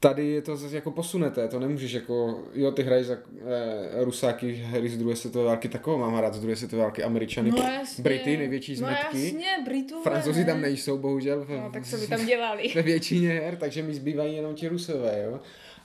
tady 0.00 0.26
je 0.26 0.42
to 0.42 0.56
zase 0.56 0.74
jako 0.74 0.90
posuneté, 0.90 1.48
to 1.48 1.60
nemůžeš 1.60 1.92
jako, 1.92 2.40
jo, 2.54 2.70
ty 2.72 2.82
hraješ 2.82 3.06
za 3.06 3.14
eh, 3.14 4.04
Rusáky, 4.04 4.52
hry 4.52 4.88
z 4.88 4.98
druhé 4.98 5.16
světové 5.16 5.44
války, 5.44 5.68
takovou 5.68 5.98
mám 5.98 6.18
rád 6.18 6.34
z 6.34 6.40
druhé 6.40 6.56
světové 6.56 6.82
války, 6.82 7.02
Američany, 7.02 7.50
No 7.50 7.56
jasně. 7.58 8.02
Brity, 8.04 8.36
největší 8.36 8.72
No 8.72 8.78
zmetky, 8.78 9.24
jasně, 9.24 9.46
Britové. 9.64 10.02
Francouzi 10.02 10.44
tam 10.44 10.56
ne? 10.60 10.68
nejsou, 10.68 10.98
bohužel, 10.98 11.46
No, 11.48 11.70
tak 11.72 11.86
co 11.86 11.96
by 11.96 12.06
tam 12.06 12.26
dělali? 12.26 12.62
ve 12.74 12.82
většině 12.82 13.28
her, 13.28 13.56
takže 13.56 13.82
mi 13.82 13.94
zbývají 13.94 14.36
jenom 14.36 14.54
ti 14.54 14.68
Rusové, 14.68 15.22
jo. 15.26 15.40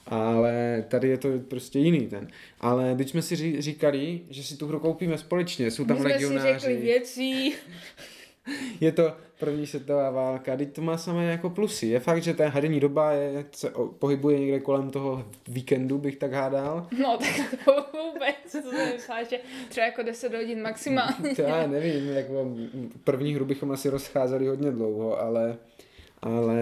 Ale 0.07 0.85
tady 0.87 1.07
je 1.09 1.17
to 1.17 1.29
prostě 1.47 1.79
jiný 1.79 2.07
ten. 2.07 2.27
Ale 2.61 2.95
teď 2.95 3.09
jsme 3.09 3.21
si 3.21 3.35
ří- 3.35 3.61
říkali, 3.61 4.19
že 4.29 4.43
si 4.43 4.57
tu 4.57 4.67
hru 4.67 4.79
koupíme 4.79 5.17
společně, 5.17 5.71
jsou 5.71 5.85
tam 5.85 5.95
My 5.97 6.01
jsme 6.01 6.09
si 6.09 6.13
legionáři. 6.25 6.59
řekli 6.59 6.77
věcí. 6.77 7.53
Je 8.81 8.91
to 8.91 9.13
první 9.39 9.67
světová 9.67 10.09
válka, 10.09 10.57
teď 10.57 10.73
to 10.73 10.81
má 10.81 10.97
samé 10.97 11.25
jako 11.25 11.49
plusy. 11.49 11.87
Je 11.87 11.99
fakt, 11.99 12.23
že 12.23 12.33
ta 12.33 12.49
herní 12.49 12.79
doba 12.79 13.11
je, 13.11 13.45
se 13.51 13.71
pohybuje 13.99 14.39
někde 14.39 14.59
kolem 14.59 14.89
toho 14.89 15.25
víkendu, 15.47 15.97
bych 15.97 16.15
tak 16.15 16.33
hádal. 16.33 16.87
No 17.01 17.17
tak 17.17 17.65
to 17.65 17.85
vůbec, 17.91 18.51
to 18.51 18.71
jsem 18.71 18.93
myslela, 18.93 19.23
že 19.23 19.39
třeba 19.69 19.85
jako 19.85 20.03
10 20.03 20.33
hodin 20.33 20.61
maximálně. 20.61 21.35
To 21.35 21.41
já 21.41 21.67
nevím, 21.67 22.09
jako 22.09 22.55
první 23.03 23.35
hru 23.35 23.45
bychom 23.45 23.71
asi 23.71 23.89
rozcházeli 23.89 24.47
hodně 24.47 24.71
dlouho, 24.71 25.21
ale, 25.21 25.57
ale 26.21 26.57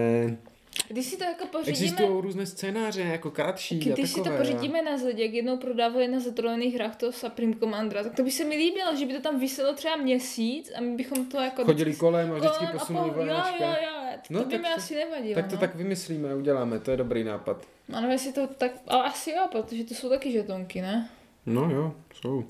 Když 0.92 1.06
si 1.06 1.16
to 1.16 1.24
jako 1.24 1.46
pořídíme, 1.46 1.70
existují 1.72 2.08
různé 2.22 2.46
scénáře, 2.46 3.00
jako 3.00 3.30
kratší 3.30 3.92
a 3.92 3.94
když 3.94 4.10
si 4.10 4.16
to 4.16 4.22
takové. 4.24 4.38
pořídíme 4.38 4.82
na 4.82 4.98
zed, 4.98 5.18
jak 5.18 5.32
jednou 5.32 5.56
prodávali 5.56 6.08
na 6.08 6.20
zatrolených 6.20 6.74
hrách 6.74 6.96
toho 6.96 7.12
Supreme 7.12 7.54
Commandera, 7.56 8.02
tak 8.02 8.14
to 8.16 8.22
by 8.22 8.30
se 8.30 8.44
mi 8.44 8.56
líbilo, 8.56 8.96
že 8.96 9.06
by 9.06 9.12
to 9.14 9.20
tam 9.20 9.40
vyselo 9.40 9.74
třeba 9.74 9.96
měsíc 9.96 10.72
a 10.76 10.80
my 10.80 10.96
bychom 10.96 11.26
to 11.26 11.36
jako... 11.40 11.64
Chodili 11.64 11.94
kolem 11.96 12.32
a 12.32 12.34
vždycky 12.34 12.56
kolem 12.58 12.76
a 12.76 12.78
posunuli 12.78 13.10
pol- 13.10 13.18
Jo, 13.20 13.24
vojáčka. 13.26 13.64
jo, 13.66 13.74
jo, 13.82 14.18
to, 14.28 14.34
No, 14.34 14.42
to 14.42 14.48
by 14.48 14.58
mi 14.58 14.68
asi 14.68 14.94
nevadilo. 14.94 15.34
Tak 15.34 15.46
to 15.48 15.54
no. 15.54 15.60
tak 15.60 15.74
vymyslíme, 15.74 16.34
uděláme, 16.34 16.78
to 16.78 16.90
je 16.90 16.96
dobrý 16.96 17.24
nápad. 17.24 17.66
A 17.92 17.94
nevím, 18.00 18.10
jestli 18.10 18.32
to 18.32 18.46
tak, 18.46 18.72
ale 18.88 19.04
asi 19.04 19.30
jo, 19.30 19.48
protože 19.52 19.84
to 19.84 19.94
jsou 19.94 20.08
taky 20.08 20.32
žetonky, 20.32 20.80
ne? 20.82 21.08
No 21.46 21.70
jo, 21.70 21.94
jsou. 22.20 22.44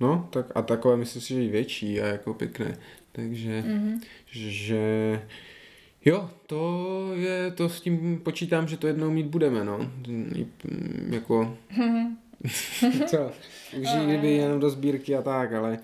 No, 0.00 0.28
tak 0.32 0.46
a 0.54 0.62
takové 0.62 0.96
myslím 0.96 1.22
si, 1.22 1.34
že 1.34 1.44
i 1.44 1.48
větší 1.48 2.00
a 2.00 2.06
jako 2.06 2.34
pěkné. 2.34 2.78
Takže, 3.12 3.62
Mhm. 3.66 4.00
že 4.26 4.80
jo, 6.04 6.30
to 6.46 7.10
je, 7.14 7.50
to 7.50 7.68
s 7.68 7.80
tím 7.80 8.20
počítám, 8.22 8.68
že 8.68 8.76
to 8.76 8.86
jednou 8.86 9.10
mít 9.10 9.26
budeme, 9.26 9.64
no. 9.64 9.90
Jako, 11.10 11.56
co, 13.06 13.30
už 13.80 13.88
i 14.02 14.06
kdyby 14.06 14.32
jenom 14.32 14.60
do 14.60 14.70
sbírky 14.70 15.16
a 15.16 15.22
tak, 15.22 15.52
ale, 15.52 15.78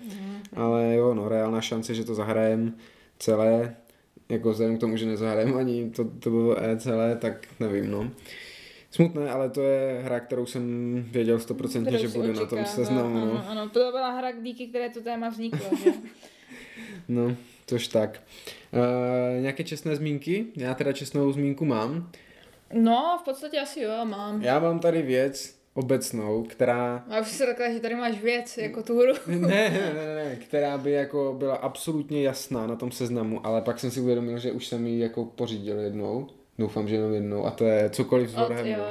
ale 0.55 0.95
jo, 0.95 1.13
no, 1.13 1.29
reálná 1.29 1.61
šance, 1.61 1.95
že 1.95 2.03
to 2.03 2.15
zahrajem 2.15 2.73
celé, 3.19 3.75
jako 4.29 4.51
vzhledem 4.51 4.77
k 4.77 4.79
tomu, 4.79 4.97
že 4.97 5.05
nezahrajeme 5.05 5.53
ani 5.53 5.89
to, 5.89 6.05
to 6.19 6.29
bylo 6.29 6.63
E 6.63 6.77
celé, 6.77 7.15
tak 7.15 7.47
nevím, 7.59 7.91
no. 7.91 8.11
Smutné, 8.91 9.29
ale 9.29 9.49
to 9.49 9.61
je 9.61 10.01
hra, 10.03 10.19
kterou 10.19 10.45
jsem 10.45 10.63
věděl 11.11 11.39
stoprocentně, 11.39 11.97
Kterou 11.97 12.11
že 12.11 12.17
bude 12.17 12.27
na 12.27 12.33
tom 12.33 12.59
očekával, 12.59 12.65
seznamu, 12.65 13.15
no. 13.25 13.31
Ano, 13.31 13.43
ano, 13.49 13.69
to 13.69 13.79
byla 13.91 14.11
hra, 14.11 14.31
díky 14.31 14.67
které 14.67 14.89
to 14.89 15.01
téma 15.01 15.29
vzniklo, 15.29 15.77
že? 15.83 15.91
No, 17.07 17.35
tož 17.69 17.87
tak. 17.87 18.21
Uh, 18.73 19.41
nějaké 19.41 19.63
čestné 19.63 19.95
zmínky? 19.95 20.45
Já 20.55 20.73
teda 20.73 20.93
čestnou 20.93 21.31
zmínku 21.31 21.65
mám. 21.65 22.11
No, 22.73 23.17
v 23.21 23.25
podstatě 23.25 23.59
asi 23.59 23.81
jo, 23.81 24.05
mám. 24.05 24.41
Já 24.41 24.59
mám 24.59 24.79
tady 24.79 25.01
věc 25.01 25.59
obecnou, 25.73 26.43
která... 26.43 27.03
A 27.09 27.19
už 27.19 27.27
si 27.27 27.45
řekla, 27.45 27.71
že 27.71 27.79
tady 27.79 27.95
máš 27.95 28.21
věc, 28.21 28.57
jako 28.57 28.83
tu 28.83 28.99
hru. 28.99 29.13
Ne, 29.27 29.37
ne, 29.47 29.93
ne, 29.93 30.15
ne, 30.15 30.35
která 30.35 30.77
by 30.77 30.91
jako 30.91 31.35
byla 31.37 31.55
absolutně 31.55 32.23
jasná 32.23 32.67
na 32.67 32.75
tom 32.75 32.91
seznamu, 32.91 33.45
ale 33.47 33.61
pak 33.61 33.79
jsem 33.79 33.91
si 33.91 34.01
uvědomil, 34.01 34.39
že 34.39 34.51
už 34.51 34.67
jsem 34.67 34.87
ji 34.87 34.99
jako 34.99 35.25
pořídil 35.25 35.79
jednou. 35.79 36.27
Doufám, 36.59 36.87
že 36.87 36.95
jenom 36.95 37.13
jednou. 37.13 37.45
A 37.45 37.51
to 37.51 37.65
je 37.65 37.89
cokoliv 37.89 38.29
z 38.29 38.33
Od, 38.33 38.39
jo, 38.39 38.47
Warhammeru. 38.49 38.81
jo, 38.81 38.87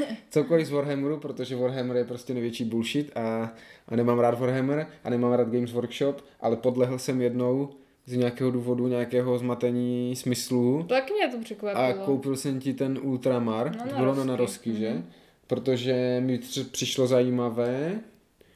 jo. 0.00 0.06
Cokoliv 0.30 0.66
z 0.66 0.70
Warhammeru, 0.70 1.16
protože 1.16 1.56
Warhammer 1.56 1.96
je 1.96 2.04
prostě 2.04 2.34
největší 2.34 2.64
bullshit 2.64 3.16
a, 3.16 3.52
a 3.88 3.96
nemám 3.96 4.18
rád 4.18 4.40
Warhammer 4.40 4.86
a 5.04 5.10
nemám 5.10 5.32
rád 5.32 5.48
Games 5.48 5.72
Workshop, 5.72 6.24
ale 6.40 6.56
podlehl 6.56 6.98
jsem 6.98 7.20
jednou 7.20 7.70
z 8.06 8.16
nějakého 8.16 8.50
důvodu, 8.50 8.88
nějakého 8.88 9.38
zmatení 9.38 10.16
smyslu 10.16 10.82
Taky 10.88 11.12
mě 11.12 11.28
to 11.28 11.36
a 11.36 11.40
překvapilo. 11.40 12.04
koupil 12.06 12.36
jsem 12.36 12.60
ti 12.60 12.74
ten 12.74 12.98
Ultramar, 13.02 13.76
No, 13.76 13.82
to 13.84 13.92
na 13.94 13.98
bylo 14.00 14.14
na 14.14 14.24
narosky, 14.24 14.74
že? 14.74 15.02
Protože 15.46 16.22
mi 16.24 16.40
přišlo 16.70 17.06
zajímavé, 17.06 18.00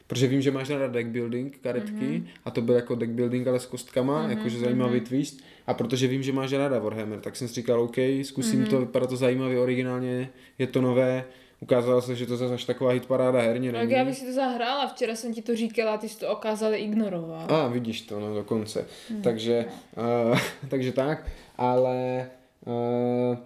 protože 0.07 0.27
vím, 0.27 0.43
že 0.43 0.51
máš 0.51 0.71
ráda 0.71 0.87
deck 0.87 1.09
building 1.09 1.59
karetky 1.63 2.25
a 2.45 2.51
to 2.51 2.61
byl 2.63 2.75
jako 2.75 2.95
deck 2.95 3.13
building, 3.13 3.47
ale 3.49 3.61
s 3.61 3.67
kostkama, 3.67 4.29
jakože 4.31 4.59
zajímavý 4.59 5.01
twist. 5.01 5.41
A 5.67 5.75
protože 5.75 6.07
vím, 6.07 6.23
že 6.23 6.33
máš 6.33 6.53
ráda 6.53 6.79
Warhammer, 6.79 7.21
tak 7.21 7.37
jsem 7.37 7.49
si 7.49 7.55
říkal, 7.55 7.81
OK, 7.81 7.97
zkusím 8.23 8.67
to, 8.67 8.81
vypadá 8.81 9.07
to 9.07 9.17
zajímavě, 9.17 9.59
originálně, 9.61 10.31
je 10.59 10.67
to 10.67 10.81
nové. 10.81 11.25
Ukázalo 11.61 12.03
se, 12.03 12.17
že 12.17 12.27
to 12.27 12.37
zase 12.37 12.55
až 12.55 12.65
taková 12.65 12.91
hitparáda 12.91 13.41
herně 13.41 13.73
Tak 13.73 13.81
není. 13.81 13.93
já 13.93 14.05
bych 14.05 14.17
si 14.17 14.27
to 14.27 14.33
zahrála, 14.33 14.87
včera 14.87 15.17
jsem 15.17 15.35
ti 15.35 15.43
to 15.43 15.57
říkala, 15.57 15.99
ty 15.99 16.09
jsi 16.09 16.19
to 16.19 16.29
okázali 16.29 16.79
ignorovat. 16.79 17.53
A 17.53 17.69
vidíš 17.69 18.01
to, 18.01 18.21
no 18.21 18.35
dokonce. 18.35 18.87
Hmm. 19.11 19.23
Takže, 19.23 19.65
uh, 20.31 20.39
takže 20.69 20.93
tak, 20.93 21.27
ale 21.59 22.31
uh, 22.67 23.37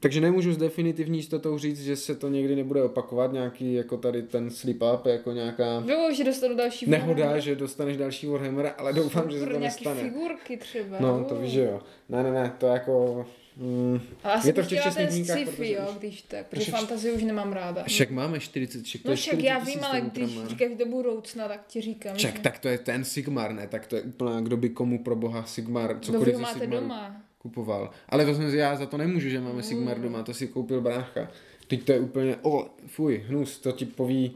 takže 0.00 0.20
nemůžu 0.20 0.52
s 0.52 0.56
definitivní 0.56 1.18
jistotou 1.18 1.58
říct, 1.58 1.82
že 1.82 1.96
se 1.96 2.14
to 2.14 2.28
někdy 2.28 2.56
nebude 2.56 2.82
opakovat, 2.82 3.32
nějaký 3.32 3.74
jako 3.74 3.96
tady 3.96 4.22
ten 4.22 4.50
slip 4.50 4.82
up, 4.94 5.06
jako 5.06 5.32
nějaká 5.32 5.82
Jo, 5.86 6.08
že 6.14 6.24
dostanu 6.24 6.56
další 6.56 6.90
nehoda, 6.90 7.38
že 7.38 7.56
dostaneš 7.56 7.96
další 7.96 8.26
Warhammer, 8.26 8.74
ale 8.78 8.92
doufám, 8.92 9.30
že 9.30 9.40
se 9.40 9.46
to 9.46 9.58
nestane. 9.58 10.00
figurky 10.02 10.56
třeba. 10.56 10.96
No, 11.00 11.24
to 11.24 11.34
víš, 11.34 11.50
že 11.52 11.64
jo. 11.64 11.80
Ne, 12.08 12.22
ne, 12.22 12.30
ne, 12.32 12.52
to 12.58 12.66
jako... 12.66 13.26
Mm, 13.62 14.00
Ale 14.22 14.34
asi 14.34 14.48
je 14.48 14.52
to 14.52 14.62
v 14.62 14.66
těch 14.66 14.82
zmínkách, 15.10 15.36
sci-fi, 15.38 15.50
protože 15.56 15.72
jo, 15.72 15.94
když 15.98 16.22
tak, 16.22 16.46
protože 16.46 16.62
Však- 16.62 16.74
fantazii 16.74 17.12
už 17.12 17.22
nemám 17.22 17.52
ráda. 17.52 17.84
však 17.84 18.10
máme 18.10 18.40
40, 18.40 18.82
však 18.84 19.02
to 19.02 19.08
No 19.08 19.12
je 19.12 19.16
však 19.16 19.32
40 19.34 19.46
já 19.48 19.58
vím, 19.58 19.84
ale 19.84 20.00
když 20.00 20.24
Ultramar. 20.28 20.48
říkáš 20.50 20.70
do 20.78 20.86
budoucna, 20.86 21.48
tak 21.48 21.66
ti 21.66 21.80
říkám, 21.80 22.16
Však 22.16 22.36
že 22.36 22.42
tak 22.42 22.58
to 22.58 22.68
je 22.68 22.78
ten 22.78 23.04
Sigmar, 23.04 23.52
ne? 23.52 23.66
Tak 23.66 23.86
to 23.86 23.96
je 23.96 24.02
úplná, 24.02 24.40
kdo 24.40 24.56
by 24.56 24.68
komu 24.68 25.04
pro 25.04 25.16
boha 25.16 25.44
Sigmar, 25.44 25.98
cokoliv 26.00 26.34
ze 26.36 26.42
máte 26.42 26.58
Sigmaru 26.60 26.82
doma. 26.82 27.16
kupoval. 27.38 27.90
Ale 28.08 28.24
to 28.26 28.34
jsem 28.34 28.50
si, 28.50 28.56
já 28.56 28.76
za 28.76 28.86
to 28.86 28.96
nemůžu, 28.96 29.28
že 29.28 29.40
máme 29.40 29.62
Sigmar 29.62 29.96
Mm. 29.96 30.02
doma, 30.02 30.22
to 30.22 30.34
si 30.34 30.46
koupil 30.48 30.80
brácha. 30.80 31.28
Teď 31.68 31.82
to 31.84 31.92
je 31.92 32.00
úplně, 32.00 32.36
o, 32.42 32.66
fuj, 32.86 33.24
hnus, 33.28 33.58
to 33.58 33.72
ti 33.72 33.84
poví. 33.86 34.32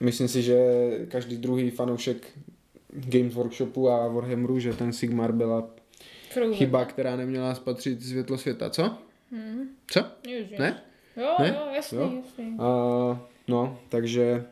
Myslím 0.00 0.28
si, 0.28 0.42
že 0.42 0.56
každý 1.08 1.36
druhý 1.36 1.70
fanoušek 1.70 2.26
Games 2.92 3.34
Workshopu 3.34 3.88
a 3.90 4.08
Warhammeru, 4.08 4.58
že 4.58 4.72
ten 4.72 4.92
Sigmar 4.92 5.32
byla 5.32 5.70
Frozen. 6.30 6.54
chyba, 6.54 6.84
která 6.84 7.16
neměla 7.16 7.54
spatřit 7.54 8.02
světlo 8.02 8.38
světa. 8.38 8.70
Co? 8.70 8.98
Hmm. 9.32 9.68
Co? 9.86 10.04
Ježiš. 10.28 10.58
Ne? 10.58 10.82
Jo, 11.16 11.34
Ne? 11.38 11.48
jo, 11.48 11.74
jasný, 11.74 11.98
Jo? 11.98 12.12
jasný. 12.24 12.56
A, 12.58 12.66
no, 13.48 13.78
takže, 13.88 14.44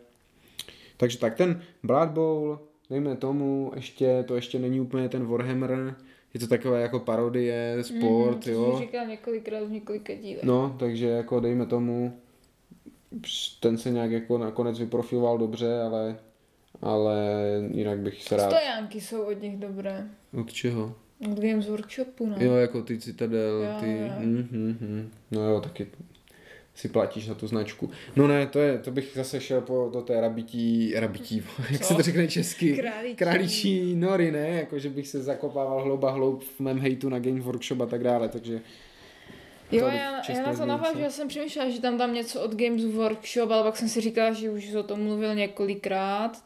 takže 0.97 1.19
tak, 1.19 1.35
ten 1.37 1.63
Blood 1.83 2.09
Bowl, 2.11 2.59
dejme 2.91 3.17
tomu, 3.17 3.73
ještě, 3.77 4.25
to 4.29 4.35
ještě 4.35 4.59
není 4.59 4.81
úplně 4.81 5.09
ten 5.09 5.27
Warhammer, 5.27 5.95
je 6.35 6.41
to 6.41 6.47
takové 6.47 6.81
jako 6.81 7.01
parodie, 7.01 7.77
sport, 7.83 8.45
to 8.45 8.51
jo. 8.51 8.77
říkal 8.79 9.07
několikrát 9.07 9.65
v 9.65 9.71
několika 9.71 10.15
dílech. 10.15 10.43
No, 10.45 10.77
takže 10.79 11.07
jako 11.09 11.41
dejme 11.41 11.67
tomu, 11.67 12.21
ten 13.61 13.79
se 13.79 13.91
nějak 13.91 14.11
jako 14.11 14.39
nakonec 14.39 14.79
vyprofiloval 14.79 15.39
dobře, 15.39 15.81
ale, 15.81 16.17
ale 16.83 17.17
jinak 17.71 17.99
bych 17.99 18.23
se 18.23 18.37
rád... 18.37 18.51
Stojánky 18.51 19.01
jsou 19.01 19.23
od 19.23 19.43
nich 19.43 19.57
dobré. 19.57 20.09
Od 20.41 20.53
čeho? 20.53 20.95
Od 21.21 21.41
Games 21.41 21.69
Workshopu, 21.69 22.27
no. 22.27 22.37
Jo, 22.41 22.55
jako 22.55 22.83
ty 22.83 22.99
Citadel, 22.99 23.63
Jo, 23.63 23.81
ty... 23.81 23.99
jo. 23.99 24.13
Mm, 24.19 24.49
mm, 24.51 24.77
mm. 24.81 25.11
No 25.31 25.51
jo, 25.51 25.61
taky 25.61 25.87
si 26.77 26.89
platíš 26.89 27.29
na 27.29 27.35
tu 27.35 27.47
značku. 27.47 27.91
No 28.17 28.29
ne, 28.29 28.47
to 28.47 28.59
je, 28.59 28.79
to 28.79 28.91
bych 28.91 29.13
zase 29.15 29.41
šel 29.41 29.61
po, 29.61 29.91
do 29.93 30.03
té 30.03 30.21
rabití, 30.21 30.93
rabití, 30.97 31.43
jak 31.71 31.85
se 31.85 31.95
to 31.95 32.03
řekne 32.03 32.29
česky? 32.29 32.77
Králičí. 32.77 33.17
Králičí 33.17 33.97
nory, 33.97 34.33
ne? 34.33 34.49
Jako, 34.49 34.79
že 34.79 34.91
bych 34.91 35.09
se 35.09 35.23
zakopával 35.23 35.83
hlouba 35.83 36.11
hloub 36.11 36.43
v 36.43 36.61
mém 36.61 36.79
hejtu 36.79 37.09
na 37.09 37.19
Game 37.19 37.41
Workshop 37.41 37.81
a 37.81 37.87
tak 37.87 38.03
dále, 38.03 38.29
takže... 38.29 38.61
Jo, 39.73 39.87
já, 39.87 40.23
já 40.29 40.47
na 40.47 40.55
to 40.55 40.67
navážu, 40.67 40.99
já 40.99 41.11
jsem 41.11 41.29
přemýšlela, 41.29 41.71
že 41.71 41.81
tam 41.81 41.99
dám 41.99 42.15
něco 42.15 42.43
od 42.43 42.55
Games 42.55 42.85
Workshop, 42.85 43.51
ale 43.51 43.63
pak 43.63 43.77
jsem 43.77 43.89
si 43.89 44.01
říkala, 44.01 44.33
že 44.33 44.51
už 44.51 44.75
o 44.75 44.83
tom 44.83 45.01
mluvil 45.01 45.35
několikrát, 45.35 46.45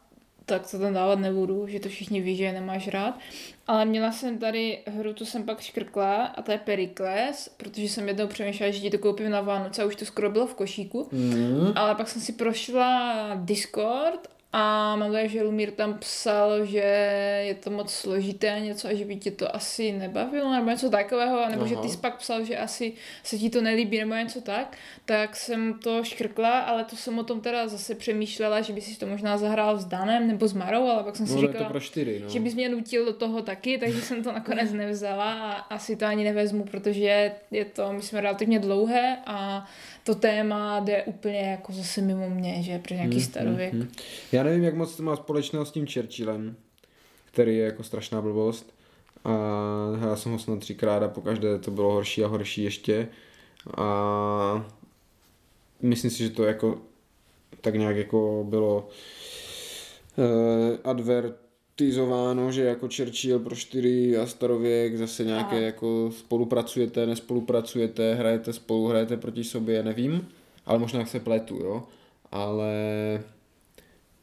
tak 0.51 0.71
to 0.71 0.79
tam 0.79 0.95
dávat 0.95 1.19
nebudu, 1.19 1.67
že 1.67 1.81
to 1.81 1.89
všichni 1.89 2.21
ví, 2.21 2.37
že 2.37 2.45
je 2.45 2.53
nemáš 2.53 2.89
rád. 2.89 3.19
Ale 3.67 3.85
měla 3.85 4.13
jsem 4.13 4.39
tady 4.39 4.79
hru, 4.87 5.15
tu 5.15 5.25
jsem 5.27 5.43
pak 5.43 5.61
škrkla, 5.61 6.25
a 6.25 6.43
to 6.43 6.53
je 6.53 6.59
Pericles, 6.59 7.49
protože 7.57 7.83
jsem 7.83 8.09
jednou 8.09 8.27
přemýšlela, 8.27 8.73
že 8.73 8.81
ti 8.81 8.91
to 8.91 8.99
koupím 8.99 9.31
na 9.31 9.41
Vánoce 9.41 9.83
a 9.83 9.87
už 9.87 9.97
to 9.97 10.05
skoro 10.05 10.31
bylo 10.31 10.47
v 10.47 10.55
košíku. 10.55 11.09
Mm. 11.13 11.73
Ale 11.75 11.95
pak 11.95 12.09
jsem 12.09 12.23
si 12.23 12.33
prošla 12.33 13.31
Discord 13.35 14.29
A 14.53 14.97
mám 14.97 15.13
tady, 15.13 15.29
že 15.29 15.43
Lumír 15.43 15.71
tam 15.71 15.99
psal, 15.99 16.65
že 16.65 16.79
je 17.47 17.55
to 17.55 17.71
moc 17.71 17.93
složité 17.93 18.61
něco 18.61 18.89
a 18.89 18.95
že 18.95 19.05
by 19.05 19.17
tě 19.17 19.31
to 19.31 19.57
asi 19.57 19.93
nebavilo 19.93 20.53
nebo 20.53 20.71
něco 20.71 20.91
takového, 20.91 21.49
nebo 21.49 21.61
Aha. 21.63 21.67
že 21.69 21.77
ty 21.77 21.89
jsi 21.89 21.97
pak 21.97 22.17
psal, 22.19 22.45
že 22.45 22.57
asi 22.59 22.93
se 23.23 23.39
ti 23.39 23.51
to 23.51 23.61
nelíbí 23.61 23.99
nebo 23.99 24.15
něco 24.15 24.41
tak, 24.41 24.77
tak 25.05 25.37
jsem 25.37 25.75
to 25.75 26.05
škrkla, 26.05 26.61
ale 26.61 26.85
to 26.85 26.97
jsem 26.97 27.19
o 27.19 27.23
tom 27.25 27.41
teda 27.41 27.69
zase 27.69 27.95
přemýšlela, 27.95 28.61
že 28.61 28.73
by 28.73 28.81
si 28.81 28.99
to 28.99 29.07
možná 29.07 29.39
zahrál 29.39 29.79
s 29.79 29.85
Danem 29.85 30.29
nebo 30.29 30.49
s 30.49 30.53
Marou, 30.53 30.87
ale 30.87 31.05
pak 31.05 31.17
jsem 31.17 31.27
si 31.27 31.35
No, 31.35 31.41
říkala, 31.41 31.65
to 31.65 31.71
pro 31.71 31.81
čtyři, 31.81 32.21
no. 32.25 32.29
že 32.29 32.41
bys 32.41 32.55
mě 32.55 32.69
nutil 32.69 33.05
do 33.05 33.13
toho 33.13 33.43
taky, 33.43 33.79
takže 33.79 34.03
jsem 34.03 34.23
to 34.23 34.33
nakonec 34.33 34.73
nevzala 34.73 35.33
a 35.33 35.53
asi 35.53 35.97
to 35.97 36.07
ani 36.07 36.25
nevezmu, 36.25 36.65
protože 36.65 37.33
je 37.51 37.65
to, 37.65 37.93
myslím, 37.93 38.19
relativně 38.19 38.59
dlouhé 38.59 39.19
a 39.27 39.67
to 40.15 40.21
téma 40.21 40.81
jde 40.81 41.03
úplně 41.03 41.41
jako 41.41 41.73
zase 41.73 42.01
mimo 42.01 42.31
mě, 42.31 42.63
že 42.63 42.79
pro 42.79 42.95
nějaký 42.95 43.21
starověk. 43.21 43.73
Hmm. 43.73 43.89
Já 44.33 44.43
nevím, 44.43 44.65
jak 44.65 44.75
moc 44.75 44.97
to 44.97 45.03
má 45.03 45.17
společného 45.17 45.65
s 45.65 45.71
tím 45.71 45.87
Churchillem, 45.87 46.57
který 47.25 47.57
je 47.57 47.65
jako 47.65 47.83
strašná 47.83 48.23
blbost. 48.23 48.75
A 49.25 49.31
já 50.01 50.17
jsem 50.17 50.33
ho 50.33 50.39
snad 50.39 50.59
třikrát 50.59 51.03
a 51.03 51.09
pokaždé 51.09 51.59
to 51.59 51.71
bylo 51.71 51.93
horší 51.93 52.25
a 52.25 52.29
horší 52.29 52.63
ještě. 52.63 53.09
A 53.77 54.71
myslím 55.83 56.11
si, 56.11 56.19
že 56.19 56.31
to 56.31 56.45
jako 56.45 56.79
tak 57.61 57.75
nějak 57.75 57.97
jako 57.97 58.47
bylo 58.49 58.89
uh, 60.17 61.35
advertizováno, 61.81 62.53
že 62.53 62.65
jako 62.65 62.89
Churchill 62.97 63.39
pro 63.39 63.57
čtyři 63.57 64.19
a 64.19 64.27
starověk 64.27 64.97
zase 64.97 65.25
nějaké 65.25 65.57
Aha. 65.57 65.65
jako 65.65 66.11
spolupracujete, 66.19 67.07
nespolupracujete, 67.07 68.15
hrajete 68.15 68.53
spolu, 68.53 68.87
hrajete 68.89 69.17
proti 69.17 69.45
sobě, 69.45 69.83
nevím, 69.83 70.29
ale 70.67 70.79
možná 70.79 71.07
se 71.07 71.21
pletu, 71.21 71.57
jo, 71.57 71.83
ale 72.33 72.75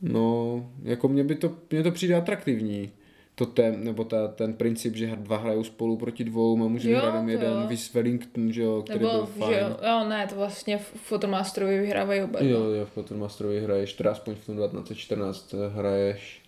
no, 0.02 0.66
jako 0.84 1.08
mě 1.08 1.24
by 1.24 1.36
to, 1.36 1.56
mně 1.72 1.84
to 1.84 1.92
přijde 1.92 2.16
atraktivní, 2.16 2.92
to 3.36 3.46
ten, 3.46 3.84
nebo 3.84 4.04
ta, 4.04 4.28
ten 4.28 4.54
princip, 4.54 4.96
že 4.96 5.16
dva 5.16 5.38
hrajou 5.38 5.64
spolu 5.64 5.98
proti 5.98 6.24
dvou 6.24 6.66
a 6.66 6.68
můžeme 6.68 6.94
Jo, 6.94 7.00
hrát 7.00 7.08
jenom 7.14 7.26
to 7.26 7.32
jeden, 7.32 7.54
jo. 7.62 7.68
Viz 7.68 7.94
Wellington, 7.94 8.52
že 8.52 8.62
jo, 8.62 8.82
který 8.82 9.00
Nebo, 9.00 9.12
byl 9.12 9.26
fajn. 9.26 9.54
že 9.54 9.60
jo, 9.60 9.78
jo, 9.90 10.10
ne, 10.10 10.28
to 10.28 10.36
vlastně 10.36 10.78
v 10.78 10.92
Fotomasterovi 10.96 11.80
vyhrávají 11.80 12.22
oba. 12.22 12.40
Jo, 12.42 12.60
jo, 12.60 12.86
v 12.86 12.92
Potomasterovi 12.94 13.62
hraješ, 13.62 13.94
teda 13.94 14.12
aspoň 14.12 14.36
v 14.36 14.46
tom 14.46 14.56
1914 14.56 15.54
hraješ 15.74 16.47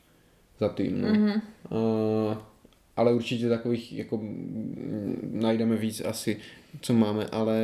za 0.60 0.70
tým, 0.70 1.02
no. 1.02 1.08
Mhm. 1.08 1.30
A, 1.32 2.52
ale 2.96 3.14
určitě 3.14 3.50
takových 3.50 3.94
jako 3.94 4.22
najdeme 5.32 5.76
víc 5.76 6.02
asi, 6.06 6.38
co 6.82 6.94
máme, 6.94 7.26
ale 7.32 7.58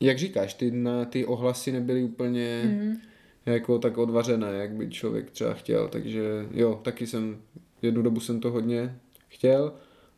jak 0.00 0.18
říkáš, 0.18 0.54
ty, 0.54 0.70
na, 0.70 1.04
ty 1.04 1.24
ohlasy 1.26 1.72
nebyly 1.72 2.02
úplně 2.04 2.62
Mhm. 2.64 2.96
jako 3.46 3.78
tak 3.78 3.98
odvařené, 3.98 4.52
jak 4.52 4.70
by 4.70 4.90
člověk 4.90 5.30
třeba 5.30 5.54
chtěl, 5.54 5.88
takže 5.88 6.22
jo, 6.52 6.80
taky 6.84 7.06
jsem, 7.06 7.38
jednu 7.82 8.02
dobu 8.02 8.20
jsem 8.20 8.40
to 8.40 8.50
hodně 8.50 8.96
chtěl 9.28 9.72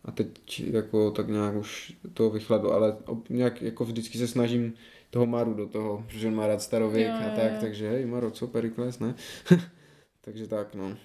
a 0.04 0.10
teď 0.12 0.60
jako 0.60 1.10
tak 1.10 1.28
nějak 1.28 1.56
už 1.56 1.96
to 2.14 2.30
vychladlo, 2.30 2.72
ale 2.72 2.96
nějak 3.28 3.62
jako 3.62 3.84
vždycky 3.84 4.18
se 4.18 4.28
snažím 4.28 4.72
toho 5.10 5.26
Maru 5.26 5.54
do 5.54 5.66
toho, 5.66 6.04
protože 6.08 6.28
on 6.28 6.34
má 6.34 6.46
rád 6.46 6.62
starověk 6.62 7.06
Jo, 7.08 7.14
a 7.26 7.30
tak, 7.36 7.52
jo. 7.52 7.58
takže 7.60 7.90
hej 7.90 8.06
Maro, 8.06 8.30
co 8.30 8.46
Perikles, 8.46 8.98
ne? 8.98 9.14
takže 10.20 10.46
tak, 10.46 10.74
no. 10.74 10.96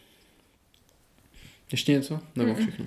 Ještě 1.71 1.91
něco? 1.91 2.19
Nebo 2.35 2.51
Mm-mm. 2.51 2.55
všechno? 2.55 2.85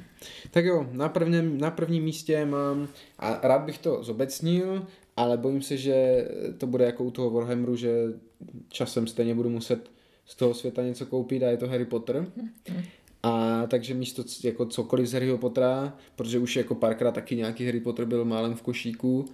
Tak 0.51 0.65
jo, 0.65 0.87
na 0.93 1.09
prvním, 1.09 1.59
na 1.61 1.71
prvním 1.71 2.05
místě 2.05 2.45
mám, 2.45 2.89
a 3.19 3.41
rád 3.43 3.63
bych 3.63 3.79
to 3.79 4.03
zobecnil, 4.05 4.87
ale 5.17 5.37
bojím 5.37 5.63
se, 5.63 5.77
že 5.77 6.29
to 6.59 6.67
bude 6.67 6.85
jako 6.85 7.05
u 7.05 7.11
toho 7.11 7.31
Warhammeru, 7.31 7.77
že 7.77 7.91
časem 8.69 9.07
stejně 9.07 9.35
budu 9.35 9.51
muset 9.51 9.91
z 10.27 10.37
toho 10.37 10.55
světa 10.55 10.83
něco 10.83 11.07
koupit 11.07 11.43
a 11.43 11.51
je 11.51 11.57
to 11.57 11.69
Harry 11.69 11.85
Potter. 11.85 12.27
A 13.23 13.67
takže 13.67 13.95
místo 13.95 14.25
jako 14.45 14.67
cokoliv 14.67 15.07
z 15.07 15.13
Harryho 15.13 15.39
Pottera, 15.39 15.97
protože 16.17 16.39
už 16.39 16.57
jako 16.57 16.75
párkrát 16.75 17.13
taky 17.13 17.37
nějaký 17.37 17.67
Harry 17.67 17.81
Potter 17.81 18.05
byl 18.05 18.25
málem 18.25 18.55
v 18.55 18.63
košíku, 18.63 19.25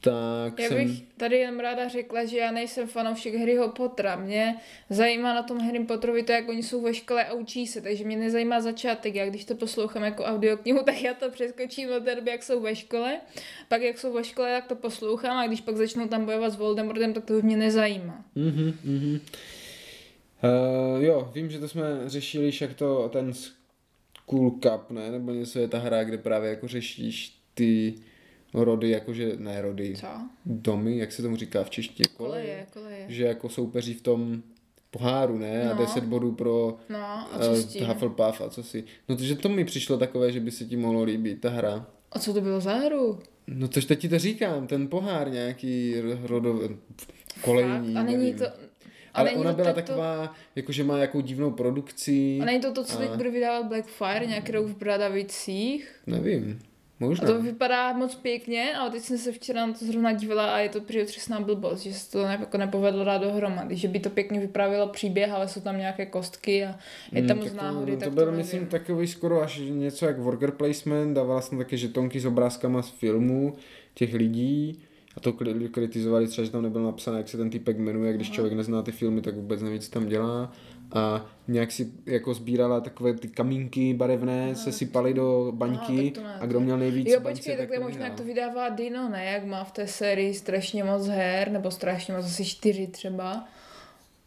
tak 0.00 0.58
Já 0.58 0.68
jsem... 0.68 0.76
bych 0.76 1.02
tady 1.16 1.36
jen 1.36 1.60
ráda 1.60 1.88
řekla, 1.88 2.24
že 2.24 2.38
já 2.38 2.50
nejsem 2.50 2.88
fanoušek 2.88 3.34
Harryho 3.34 3.68
Pottera. 3.68 4.16
Mě 4.16 4.56
zajímá 4.90 5.34
na 5.34 5.42
tom 5.42 5.60
Harry 5.60 5.84
Potterovi 5.84 6.22
to, 6.22 6.32
jak 6.32 6.48
oni 6.48 6.62
jsou 6.62 6.82
ve 6.82 6.94
škole 6.94 7.24
a 7.24 7.32
učí 7.32 7.66
se, 7.66 7.80
takže 7.80 8.04
mě 8.04 8.16
nezajímá 8.16 8.60
začátek. 8.60 9.14
Já 9.14 9.26
když 9.26 9.44
to 9.44 9.54
poslouchám 9.54 10.02
jako 10.02 10.24
audioknihu, 10.24 10.82
tak 10.84 11.02
já 11.02 11.14
to 11.14 11.30
přeskočím 11.30 11.92
od 11.92 12.04
té 12.04 12.14
doby, 12.14 12.30
jak 12.30 12.42
jsou 12.42 12.60
ve 12.60 12.76
škole. 12.76 13.20
Pak 13.68 13.82
jak 13.82 13.98
jsou 13.98 14.12
ve 14.12 14.24
škole, 14.24 14.48
tak 14.48 14.66
to 14.66 14.76
poslouchám 14.76 15.38
a 15.38 15.46
když 15.46 15.60
pak 15.60 15.76
začnou 15.76 16.08
tam 16.08 16.24
bojovat 16.24 16.52
s 16.52 16.56
Voldemortem, 16.56 17.12
tak 17.12 17.24
to 17.24 17.36
už 17.36 17.42
mě 17.42 17.56
nezajímá. 17.56 18.24
Mhm, 18.34 18.74
mhm. 18.84 19.20
Uh, 20.42 21.04
jo, 21.04 21.30
vím, 21.34 21.50
že 21.50 21.58
to 21.58 21.68
jsme 21.68 21.82
řešili, 22.06 22.50
jak 22.60 22.74
to 22.74 23.08
ten 23.08 23.32
School 23.32 24.50
Cup, 24.50 24.90
ne? 24.90 25.10
Nebo 25.10 25.32
něco 25.32 25.58
je 25.58 25.68
ta 25.68 25.78
hra, 25.78 26.04
kde 26.04 26.18
právě 26.18 26.50
jako 26.50 26.68
řešíš 26.68 27.36
ty 27.54 27.94
rody, 28.54 28.90
jakože, 28.90 29.32
ne 29.38 29.62
rody, 29.62 29.94
Co? 30.00 30.06
domy, 30.46 30.98
jak 30.98 31.12
se 31.12 31.22
tomu 31.22 31.36
říká 31.36 31.64
v 31.64 31.70
češtině? 31.70 32.06
Koleje, 32.16 32.66
koleje. 32.72 33.04
Že 33.08 33.24
jako 33.24 33.48
soupeří 33.48 33.94
v 33.94 34.02
tom 34.02 34.42
poháru, 34.90 35.38
ne? 35.38 35.70
A 35.70 35.74
No. 35.74 35.80
10 35.80 36.04
bodů 36.04 36.32
pro 36.32 36.76
No, 36.88 36.98
a 36.98 37.28
uh? 37.80 37.86
Hufflepuff 37.86 38.40
a 38.40 38.50
co 38.50 38.62
si. 38.62 38.84
No 39.08 39.16
takže 39.16 39.34
to 39.36 39.48
mi 39.48 39.64
přišlo 39.64 39.98
takové, 39.98 40.32
že 40.32 40.40
by 40.40 40.50
se 40.50 40.64
ti 40.64 40.76
mohlo 40.76 41.02
líbit, 41.02 41.40
ta 41.40 41.50
hra. 41.50 41.86
A 42.12 42.18
co 42.18 42.34
to 42.34 42.40
bylo 42.40 42.60
za 42.60 42.74
hru? 42.74 43.18
No 43.46 43.68
tož 43.68 43.84
teď 43.84 43.98
ti 44.00 44.08
to 44.08 44.18
říkám, 44.18 44.66
ten 44.66 44.88
pohár 44.88 45.30
nějaký 45.30 45.94
rodový, 46.22 46.68
kolejní, 47.44 47.94
Fakt? 47.94 48.00
A 48.00 48.02
není 48.02 48.16
nevím. 48.24 48.38
to... 48.38 48.44
A 48.46 49.18
Ale 49.18 49.30
ona 49.32 49.50
to 49.50 49.56
byla 49.56 49.72
tak 49.72 49.74
to- 49.74 49.80
taková, 49.92 50.34
jakože 50.56 50.84
má 50.84 50.98
jakou 50.98 51.20
divnou 51.20 51.50
produkci. 51.50 52.38
A 52.42 52.44
není 52.44 52.60
to 52.60 52.72
to, 52.72 52.84
co 52.84 52.98
teď 52.98 53.10
a- 53.10 53.16
bude 53.16 53.30
vydávat 53.30 53.66
Blackfire, 53.68 54.26
nějaký 54.26 54.52
rok 54.52 54.66
v 54.66 54.76
Bradavicích? 54.76 56.00
Nevím, 56.06 56.58
A 57.00 57.04
možná. 57.04 57.26
to 57.26 57.42
vypadá 57.42 57.92
moc 57.92 58.14
pěkně, 58.14 58.76
ale 58.76 58.90
teď 58.90 59.02
jsem 59.02 59.18
se 59.18 59.32
včera 59.32 59.66
na 59.66 59.72
to 59.72 59.84
zrovna 59.84 60.12
dívala 60.12 60.54
a 60.54 60.58
je 60.58 60.68
to 60.68 60.80
přesná 60.80 61.40
blbost, 61.40 61.80
že 61.80 61.94
se 61.94 62.10
to 62.10 62.26
ne, 62.26 62.36
jako 62.40 62.58
nepovedlo 62.58 63.04
dát 63.04 63.18
dohromady, 63.18 63.76
že 63.76 63.88
by 63.88 64.00
to 64.00 64.10
pěkně 64.10 64.40
vypravilo 64.40 64.88
příběh, 64.88 65.32
ale 65.32 65.48
jsou 65.48 65.60
tam 65.60 65.78
nějaké 65.78 66.06
kostky 66.06 66.64
a 66.64 66.78
je 67.12 67.22
tam 67.22 67.36
Mm, 67.36 67.42
moc 67.42 67.52
tak 67.52 67.62
náhody, 67.62 67.96
to, 67.96 68.04
to 68.04 68.10
byl, 68.10 68.32
myslím, 68.32 68.66
takový 68.66 69.06
skoro 69.06 69.42
až 69.42 69.60
něco 69.68 70.06
jak 70.06 70.18
worker 70.18 70.50
placement, 70.50 71.14
dávala 71.14 71.40
jsem 71.40 71.58
také 71.58 71.76
žetonky 71.76 72.20
s 72.20 72.26
obrázkama 72.26 72.82
z 72.82 72.90
filmů 72.90 73.54
těch 73.94 74.14
lidí 74.14 74.82
a 75.16 75.20
to 75.20 75.32
kritizovali 75.70 76.26
třeba, 76.26 76.44
že 76.44 76.50
tam 76.50 76.62
nebylo 76.62 76.84
napsané, 76.84 77.18
jak 77.18 77.28
se 77.28 77.36
ten 77.36 77.50
typek 77.50 77.78
jmenuje, 77.78 78.12
když 78.12 78.30
člověk 78.30 78.54
nezná 78.56 78.82
ty 78.82 78.92
filmy, 78.92 79.20
tak 79.22 79.34
vůbec 79.34 79.62
neví, 79.62 79.80
co 79.80 79.90
tam 79.90 80.06
dělá 80.06 80.52
a 80.94 81.26
nějak 81.48 81.72
si 81.72 81.90
jako 82.06 82.34
sbírala 82.34 82.80
takové 82.80 83.14
ty 83.14 83.28
kamínky 83.28 83.94
barevné, 83.94 84.54
se 84.54 84.72
sypaly 84.72 85.14
do 85.14 85.52
baňky 85.54 86.12
ne, 86.22 86.34
a 86.40 86.46
kdo 86.46 86.60
měl 86.60 86.78
nejvíc 86.78 87.08
Jo, 87.08 87.20
baňce, 87.20 87.38
počkej, 87.38 87.56
tak 87.56 87.68
to 87.68 87.74
je 87.74 87.80
možná, 87.80 88.04
jak 88.04 88.14
to 88.14 88.24
vydává 88.24 88.68
Dino, 88.68 89.08
ne? 89.08 89.24
Jak 89.24 89.44
má 89.44 89.64
v 89.64 89.72
té 89.72 89.86
sérii 89.86 90.34
strašně 90.34 90.84
moc 90.84 91.06
her, 91.06 91.50
nebo 91.50 91.70
strašně 91.70 92.14
moc, 92.14 92.24
asi 92.26 92.44
čtyři 92.44 92.86
třeba. 92.86 93.44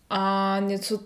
A 0.09 0.57
něco 0.65 0.99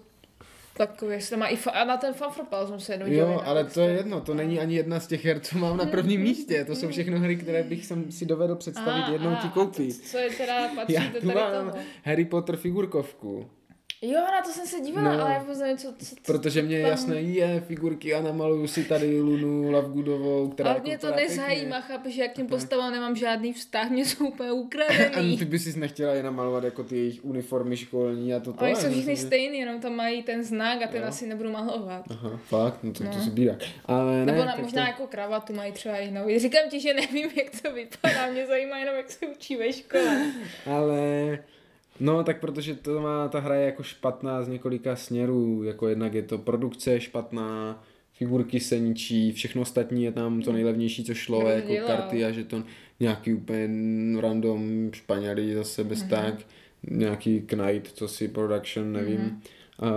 takové, 0.78 1.14
jestli 1.14 1.38
má 1.38 1.47
i 1.47 1.55
fa- 1.55 1.72
a 1.74 1.84
na 1.86 1.97
ten 1.97 2.14
fanfropal 2.14 2.68
jsem 2.68 2.80
se 2.80 2.93
jednou 2.93 3.08
Jo, 3.08 3.41
ale 3.45 3.64
to 3.64 3.82
je 3.82 3.93
jedno, 3.93 4.22
to 4.22 4.34
není 4.34 4.60
ani 4.60 4.76
jedna 4.76 4.99
z 4.99 5.08
těch 5.08 5.26
her, 5.26 5.39
co 5.39 5.58
mám 5.58 5.78
na 5.78 5.86
prvním 5.86 6.22
místě. 6.22 6.66
To 6.66 6.76
jsou 6.76 6.88
všechno 6.89 7.20
hry, 7.20 7.36
které 7.36 7.64
bych 7.64 7.86
jsem 7.86 8.12
si 8.12 8.26
dovedl 8.26 8.55
představit 8.55 9.03
A, 9.03 9.12
jednou 9.12 9.30
a, 9.30 9.36
ti 9.36 9.47
a 9.47 9.51
koupit. 9.51 10.01
to, 10.01 10.08
co 10.08 10.18
je 10.18 10.30
teda, 10.30 10.68
patří 10.76 10.93
Já 10.93 11.03
do 11.08 11.14
tady 11.14 11.26
mám 11.39 11.72
toho. 11.72 11.84
Harry 12.03 12.26
Potter 12.26 12.58
figurkovku, 12.58 13.49
Jo, 14.02 14.20
na 14.20 14.41
to 14.45 14.50
jsem 14.50 14.68
se 14.68 14.80
dívala, 14.80 15.14
No. 15.18 15.24
ale 15.24 15.34
já 15.34 15.39
vůbec 15.39 15.60
nevím, 15.60 15.78
co, 15.78 15.93
co, 16.00 16.06
co 16.06 16.16
protože 16.26 16.62
mě 16.62 16.82
tam- 16.82 16.89
jasné, 16.91 17.16
je 17.22 17.64
figurky 17.68 18.14
a 18.14 18.22
namaluju 18.22 18.68
si 18.68 18.84
tady 18.84 19.22
Lunu 19.22 19.72
Lovegoodovou, 19.72 20.50
která 20.50 20.70
Ale 20.70 20.78
jako 20.78 20.88
mě 20.88 20.98
to 20.98 21.08
vypadá 21.08 21.24
nezajímá, 21.24 21.82
chápeš, 21.82 22.14
že 22.16 22.22
jak 22.22 22.34
těm 22.34 22.48
postavám 22.48 22.91
nemám 22.91 23.16
žádný 23.16 23.54
vztah, 23.54 23.89
mě 23.89 24.06
jsou 24.06 24.28
úplně 24.28 24.50
A 24.50 24.54
ukradený. 24.66 25.38
ty 25.38 25.45
bys 25.45 25.64
si 25.64 25.80
nechtěla 25.80 26.14
je 26.14 26.24
namalovat 26.24 26.64
jako 26.64 26.84
ty 26.84 26.98
jejich 26.98 27.26
uniformy 27.26 27.78
školní 27.78 28.34
a 28.34 28.39
to 28.39 28.54
to. 28.54 28.66
Oni 28.66 28.76
jsou 28.76 28.89
všichni 28.91 29.16
že- 29.16 29.22
stejný, 29.22 29.60
jenom 29.60 29.80
tam 29.82 29.95
mají 29.95 30.24
ten 30.24 30.43
znak 30.43 30.82
a 30.84 30.88
ten 30.88 31.02
Jo. 31.02 31.08
asi 31.08 31.28
nebudu 31.28 31.52
malovat. 31.52 32.04
Aha, 32.10 32.39
fakt, 32.45 32.80
no 32.84 32.91
to, 32.93 33.04
to 33.04 33.10
No. 33.18 33.24
si 33.24 33.30
bírak. 33.30 33.60
Ale 33.86 34.26
ne, 34.26 34.26
Nebo 34.26 34.45
na, 34.45 34.56
možná 34.62 34.84
to... 34.84 34.88
jako 34.88 35.08
kravatu 35.08 35.54
mají 35.54 35.72
třeba 35.72 35.98
jinou. 35.98 36.22
Říkám 36.38 36.70
ti, 36.70 36.80
že 36.80 36.93
nevím, 36.93 37.30
jak 37.36 37.62
to 37.62 37.72
vypadá, 37.74 38.32
mě 38.32 38.48
zajímá 38.48 38.78
jenom, 38.78 38.95
jak 38.95 39.12
se 39.12 39.26
učí 39.28 39.56
ve 39.56 39.74
škole. 39.74 40.32
Ale 40.66 41.00
no 42.00 42.24
tak 42.24 42.39
protože 42.39 42.76
to 42.76 43.02
má, 43.02 43.28
ta 43.28 43.39
hra 43.39 43.56
je 43.56 43.66
jako 43.66 43.84
špatná 43.84 44.43
z 44.43 44.48
několika 44.48 44.95
směrů, 44.95 45.64
jako 45.64 45.88
jednak 45.88 46.14
je 46.14 46.22
to 46.24 46.38
produkce 46.38 47.00
špatná, 47.00 47.84
figurky 48.14 48.60
se 48.60 48.80
ničí, 48.80 49.32
všechno 49.32 49.62
ostatní 49.62 50.04
je 50.04 50.12
tam 50.12 50.41
to 50.41 50.52
nejlevnější, 50.52 51.04
co 51.04 51.14
šlo, 51.14 51.39
Kdo 51.39 51.50
jako 51.50 51.72
dělal? 51.72 51.88
karty 51.88 52.26
a 52.26 52.32
že 52.32 52.43
to 52.43 52.64
nějaký 53.00 53.34
úplně 53.34 53.70
random 54.22 54.89
Španělí 54.93 55.54
zase 55.54 55.84
bez 55.84 56.00
Mhm. 56.02 56.10
tak, 56.10 56.36
nějaký 56.89 57.41
Knight, 57.41 57.88
co 57.93 58.08
si 58.08 58.28
production, 58.28 58.91
nevím. 58.93 59.20
Mhm. 59.22 59.41
Uh, 59.82 59.88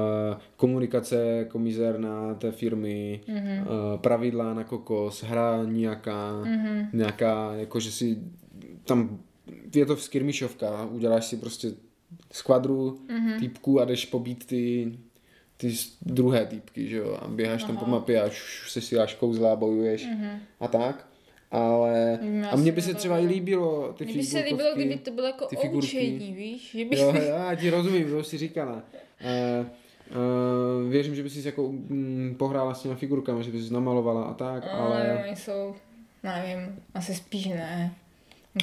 komunikace 0.57 1.17
jako 1.17 1.59
mizerná 1.59 2.35
té 2.35 2.53
firmy, 2.53 3.21
Mhm. 3.29 3.61
uh, 3.61 3.67
pravidla 4.01 4.55
na 4.55 4.65
kokos, 4.65 5.23
hra 5.23 5.65
nějaká, 5.65 6.43
Mhm. 6.45 6.87
nějaká, 6.93 7.53
jako 7.55 7.81
že 7.81 7.93
si 7.93 8.19
tam, 8.85 9.19
je 9.75 9.87
to 9.87 9.97
skirmishovka, 9.97 10.85
uděláš 10.85 11.25
si 11.27 11.37
prostě 11.37 11.73
skvadru 12.33 13.01
Mhm. 13.09 13.41
týpků 13.41 13.81
a 13.81 13.85
jdeš 13.85 14.07
pobít 14.07 14.47
ty 14.47 14.93
ty 15.57 15.75
druhé 16.03 16.47
týpky, 16.47 16.89
že 16.89 16.97
jo, 16.97 17.19
a 17.23 17.29
běháš 17.29 17.65
tam 17.65 17.77
po 17.77 17.83
Aha. 17.83 17.91
mapě 17.93 18.23
a 18.23 18.27
už 18.27 18.65
se 18.73 18.81
si 18.81 18.95
dáš 18.95 19.15
kouzla, 19.15 19.57
bojuješ 19.57 20.07
Mhm. 20.07 20.39
a 20.61 20.69
tak. 20.69 21.07
Ale, 21.51 22.19
já 22.23 22.49
a 22.49 22.57
mně 22.57 22.73
by 22.73 22.83
se 22.83 22.95
třeba 22.95 23.19
i 23.19 23.27
líbilo 23.27 23.93
ty 23.93 24.05
Mně 24.05 24.15
by 24.15 24.23
se 24.25 24.39
líbilo, 24.39 24.75
kdyby 24.75 24.97
to 24.97 25.11
bylo 25.11 25.27
jako 25.27 25.47
ty 25.47 25.57
o 25.57 25.61
figurky. 25.61 25.87
učení, 25.87 26.33
víš? 26.35 26.71
Že 26.71 26.85
by 26.85 26.97
Jo, 26.99 27.15
já 27.15 27.55
ti 27.55 27.71
rozumím, 27.71 28.11
to 28.11 28.25
jsi 28.25 28.39
říkala. 28.39 28.73
Uh, 28.75 29.67
uh, 30.87 30.91
věřím, 30.91 31.15
že 31.15 31.23
by 31.23 31.31
si 31.31 31.47
jako 31.47 31.69
mm, 31.73 32.35
pohrála 32.39 32.75
s 32.75 32.83
těma 32.83 32.95
figurkami, 32.95 33.45
že 33.45 33.51
by 33.53 33.63
si 33.63 33.73
namalovala 33.73 34.23
a 34.25 34.35
tak, 34.35 34.65
ale... 34.71 35.13
ale... 35.13 35.25
oni 35.27 35.37
jsou, 35.37 35.75
nevím, 36.23 36.77
asi 36.95 37.15
spíš 37.15 37.47
ne. 37.47 37.95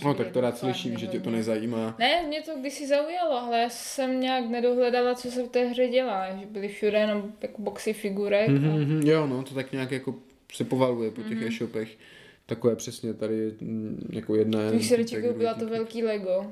No 0.03 0.13
tak 0.13 0.31
to 0.31 0.41
rád 0.41 0.57
slyším, 0.57 0.97
že 0.97 1.07
tě 1.07 1.19
to 1.19 1.29
nezajímá. 1.29 1.95
Ne, 1.99 2.23
mě 2.27 2.41
to 2.41 2.51
kdysi 2.59 2.87
zaujalo, 2.87 3.41
ale 3.41 3.59
já 3.61 3.69
jsem 3.69 4.19
nějak 4.19 4.49
nedohledala, 4.49 5.15
co 5.15 5.31
se 5.31 5.43
v 5.43 5.47
té 5.47 5.65
hře 5.65 5.87
dělá, 5.87 6.37
že 6.39 6.45
byly 6.45 6.67
všude 6.67 6.97
jenom 6.97 7.31
jako 7.41 7.61
boxy 7.61 7.93
figurek. 7.93 8.49
Mhm, 8.49 8.69
a... 8.69 8.75
mhm, 8.75 9.01
jo, 9.07 9.27
no, 9.27 9.43
to 9.43 9.55
tak 9.55 9.71
nějak 9.71 9.91
jako 9.91 10.15
se 10.53 10.63
povaluje 10.63 11.11
po 11.11 11.21
těch 11.21 11.41
e-shopech. 11.41 11.97
Takové 12.45 12.75
přesně 12.75 13.13
tady 13.13 13.53
mm, 13.61 14.09
jako 14.13 14.35
jedna... 14.35 14.71
Když 14.71 14.87
se 14.87 14.95
radši 14.95 15.21
koupila 15.21 15.53
to 15.53 15.67
velký 15.67 16.03
Lego. 16.03 16.51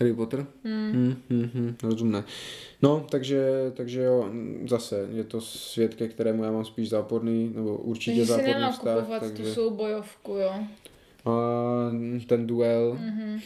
Harry 0.00 0.14
Potter? 0.14 0.46
Hmm. 0.64 0.92
Hmm, 0.92 1.16
hmm, 1.30 1.50
hmm, 1.54 1.76
rozumné. 1.82 2.24
No, 2.82 3.06
takže, 3.10 3.48
takže 3.74 4.02
jo, 4.02 4.28
mm, 4.30 4.66
zase 4.68 5.08
je 5.12 5.24
to 5.24 5.40
svět, 5.40 5.94
ke 5.94 6.08
kterému 6.08 6.44
já 6.44 6.52
mám 6.52 6.64
spíš 6.64 6.88
záporný, 6.88 7.52
nebo 7.54 7.76
určitě 7.76 8.10
Takže 8.10 8.24
si 8.24 8.28
záporný 8.28 8.52
nemám 8.52 8.72
vztah, 8.72 8.98
kupovat 8.98 9.22
takže 9.22 9.42
tu 9.42 9.48
soubojovku, 9.48 10.32
jo. 10.32 10.54
A 11.28 11.90
ten 12.26 12.46
duel, 12.46 12.98
Mhm. 13.00 13.40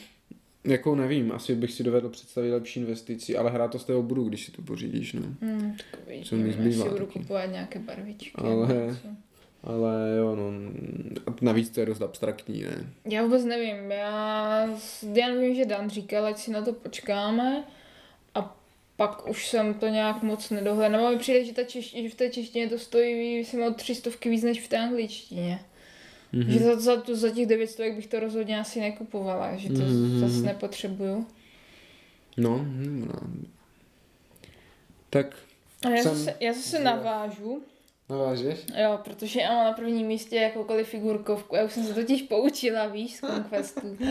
jako 0.64 0.94
nevím, 0.94 1.32
asi 1.32 1.54
bych 1.54 1.72
si 1.72 1.82
dovedl 1.84 2.08
představit 2.08 2.50
lepší 2.52 2.80
investici, 2.80 3.36
ale 3.36 3.50
hrát 3.50 3.68
to 3.70 3.78
z 3.78 3.84
toho 3.84 4.02
budu, 4.02 4.24
když 4.24 4.44
si 4.44 4.52
to 4.52 4.62
pořídíš, 4.62 5.12
no. 5.12 5.22
Hmm, 5.40 5.76
takový, 5.90 6.22
Co 6.24 6.36
mi 6.36 6.42
nevím, 6.42 6.60
zbývá 6.62 6.84
si 6.84 6.90
budu 6.90 7.06
kupovat 7.06 7.50
nějaké 7.50 7.78
barvičky. 7.78 8.30
Ale-. 8.34 8.96
Ale 9.64 10.14
jo, 10.18 10.36
no, 10.36 10.50
a 11.26 11.34
navíc 11.40 11.70
to 11.70 11.80
je 11.80 11.86
dost 11.86 12.02
abstraktní, 12.02 12.62
ne? 12.62 12.86
Já 13.10 13.22
vůbec 13.22 13.44
nevím, 13.44 13.90
já, 13.90 14.68
já 15.14 15.34
vím, 15.40 15.54
že 15.54 15.64
Dan 15.64 15.90
říkal, 15.90 16.26
ať 16.26 16.38
si 16.38 16.50
na 16.50 16.62
to 16.62 16.72
počkáme 16.72 17.64
a 18.34 18.56
pak 18.96 19.28
už 19.30 19.48
jsem 19.48 19.74
to 19.74 19.86
nějak 19.88 20.22
moc 20.22 20.50
nedohledala. 20.50 21.10
Mi 21.10 21.18
přijde, 21.18 21.44
že, 21.44 21.52
ta 21.52 21.62
češtině, 21.64 22.02
že 22.02 22.08
v 22.08 22.14
té 22.14 22.28
češtině 22.30 22.68
to 22.68 22.78
stojí, 22.78 23.38
myslím, 23.38 23.62
o 23.62 23.70
tři 23.74 23.94
stovky 23.94 24.28
víc 24.30 24.42
než 24.42 24.60
v 24.60 24.68
té 24.68 24.78
angličtině. 24.78 25.60
Mm-hmm. 26.34 26.48
Že 26.52 26.58
za, 26.58 26.80
za, 26.80 27.00
to, 27.00 27.16
za 27.16 27.30
těch 27.30 27.46
900 27.46 27.94
bych 27.94 28.06
to 28.06 28.20
rozhodně 28.20 28.60
asi 28.60 28.80
nekupovala, 28.80 29.56
že 29.56 29.68
to 29.68 29.74
Mhm. 29.74 29.82
mm-hmm. 29.82 30.18
zase 30.20 30.46
nepotřebuju. 30.46 31.26
No, 32.36 32.58
hm, 32.58 33.08
no. 33.08 33.20
Tak 35.10 35.36
A 35.86 35.88
já 35.88 36.02
Jsem- 36.02 36.14
zase, 36.16 36.34
já 36.40 36.52
zase 36.52 36.78
navážu, 36.78 37.62
navážeš? 38.08 38.58
jo, 38.82 38.98
protože 39.04 39.40
já 39.40 39.54
mám 39.54 39.64
na 39.64 39.72
prvním 39.72 40.06
místě 40.06 40.36
jakoukoliv 40.36 40.88
figurkovku. 40.88 41.56
Já 41.56 41.64
už 41.64 41.72
jsem 41.72 41.84
se 41.84 41.94
totiž 41.94 42.22
poučila, 42.22 42.86
víš, 42.86 43.16
z 43.16 43.20
Conquestu, 43.20 43.96
tak 43.98 44.08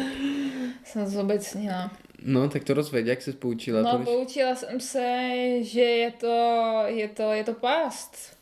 jsem 0.88 1.07
zobecnila. 1.07 1.91
No, 2.24 2.49
tak 2.49 2.63
to 2.63 2.74
rozveď, 2.74 3.05
jak 3.05 3.22
se 3.22 3.34
poučila? 3.34 3.82
No, 3.82 3.91
proč? 3.95 4.05
poučila 4.05 4.55
jsem 4.55 4.80
se, 4.80 5.28
že 5.61 5.82
je 5.82 6.11
to, 6.11 6.67
je 6.86 7.07
to, 7.07 7.32
je 7.32 7.43
to 7.43 7.53
pást. 7.53 8.38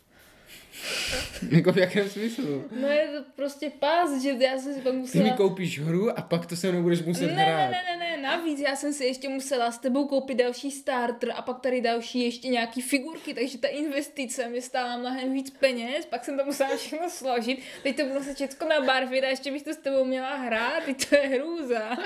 jako 1.51 1.71
v 1.71 1.77
jakém 1.77 2.09
smyslu? 2.09 2.63
No 2.81 2.87
je 2.87 3.07
to 3.07 3.23
prostě 3.35 3.71
pást, 3.79 4.21
že 4.21 4.29
já 4.29 4.57
jsem 4.57 4.73
si 4.73 4.81
pak 4.81 4.91
Ty 4.91 4.97
musela... 4.97 5.23
mi 5.23 5.31
koupíš 5.31 5.79
hru 5.79 6.19
a 6.19 6.21
pak 6.21 6.45
to 6.45 6.55
se 6.55 6.71
mnou 6.71 6.81
budeš 6.81 7.01
muset 7.01 7.27
ne, 7.27 7.33
ne, 7.35 7.43
hrát. 7.43 7.71
ne, 7.71 7.83
ne, 7.91 7.97
ne, 7.97 8.08
navíc 8.19 8.59
já 8.59 8.75
jsem 8.75 8.93
si 8.93 9.05
ještě 9.05 9.29
musela 9.29 9.71
s 9.71 9.77
tebou 9.77 10.07
koupit 10.07 10.35
další 10.35 10.71
starter 10.71 11.33
a 11.35 11.41
pak 11.41 11.59
tady 11.59 11.81
další 11.81 12.23
ještě 12.23 12.47
nějaký 12.47 12.81
figurky, 12.81 13.33
takže 13.33 13.57
ta 13.57 13.67
investice 13.67 14.49
mi 14.49 14.61
stála 14.61 14.97
mnohem 14.97 15.33
víc 15.33 15.49
peněz, 15.49 16.05
pak 16.05 16.25
jsem 16.25 16.37
to 16.37 16.45
musela 16.45 16.69
všechno 16.75 17.09
složit, 17.09 17.59
teď 17.83 17.97
to 17.97 18.05
budu 18.05 18.23
se 18.23 18.33
všechno 18.33 18.67
nabarvit 18.67 19.23
a 19.23 19.27
ještě 19.27 19.51
bych 19.51 19.63
to 19.63 19.73
s 19.73 19.77
tebou 19.77 20.05
měla 20.05 20.35
hrát, 20.35 20.83
teď 20.83 21.09
to 21.09 21.15
je 21.15 21.21
hrůza. 21.21 21.97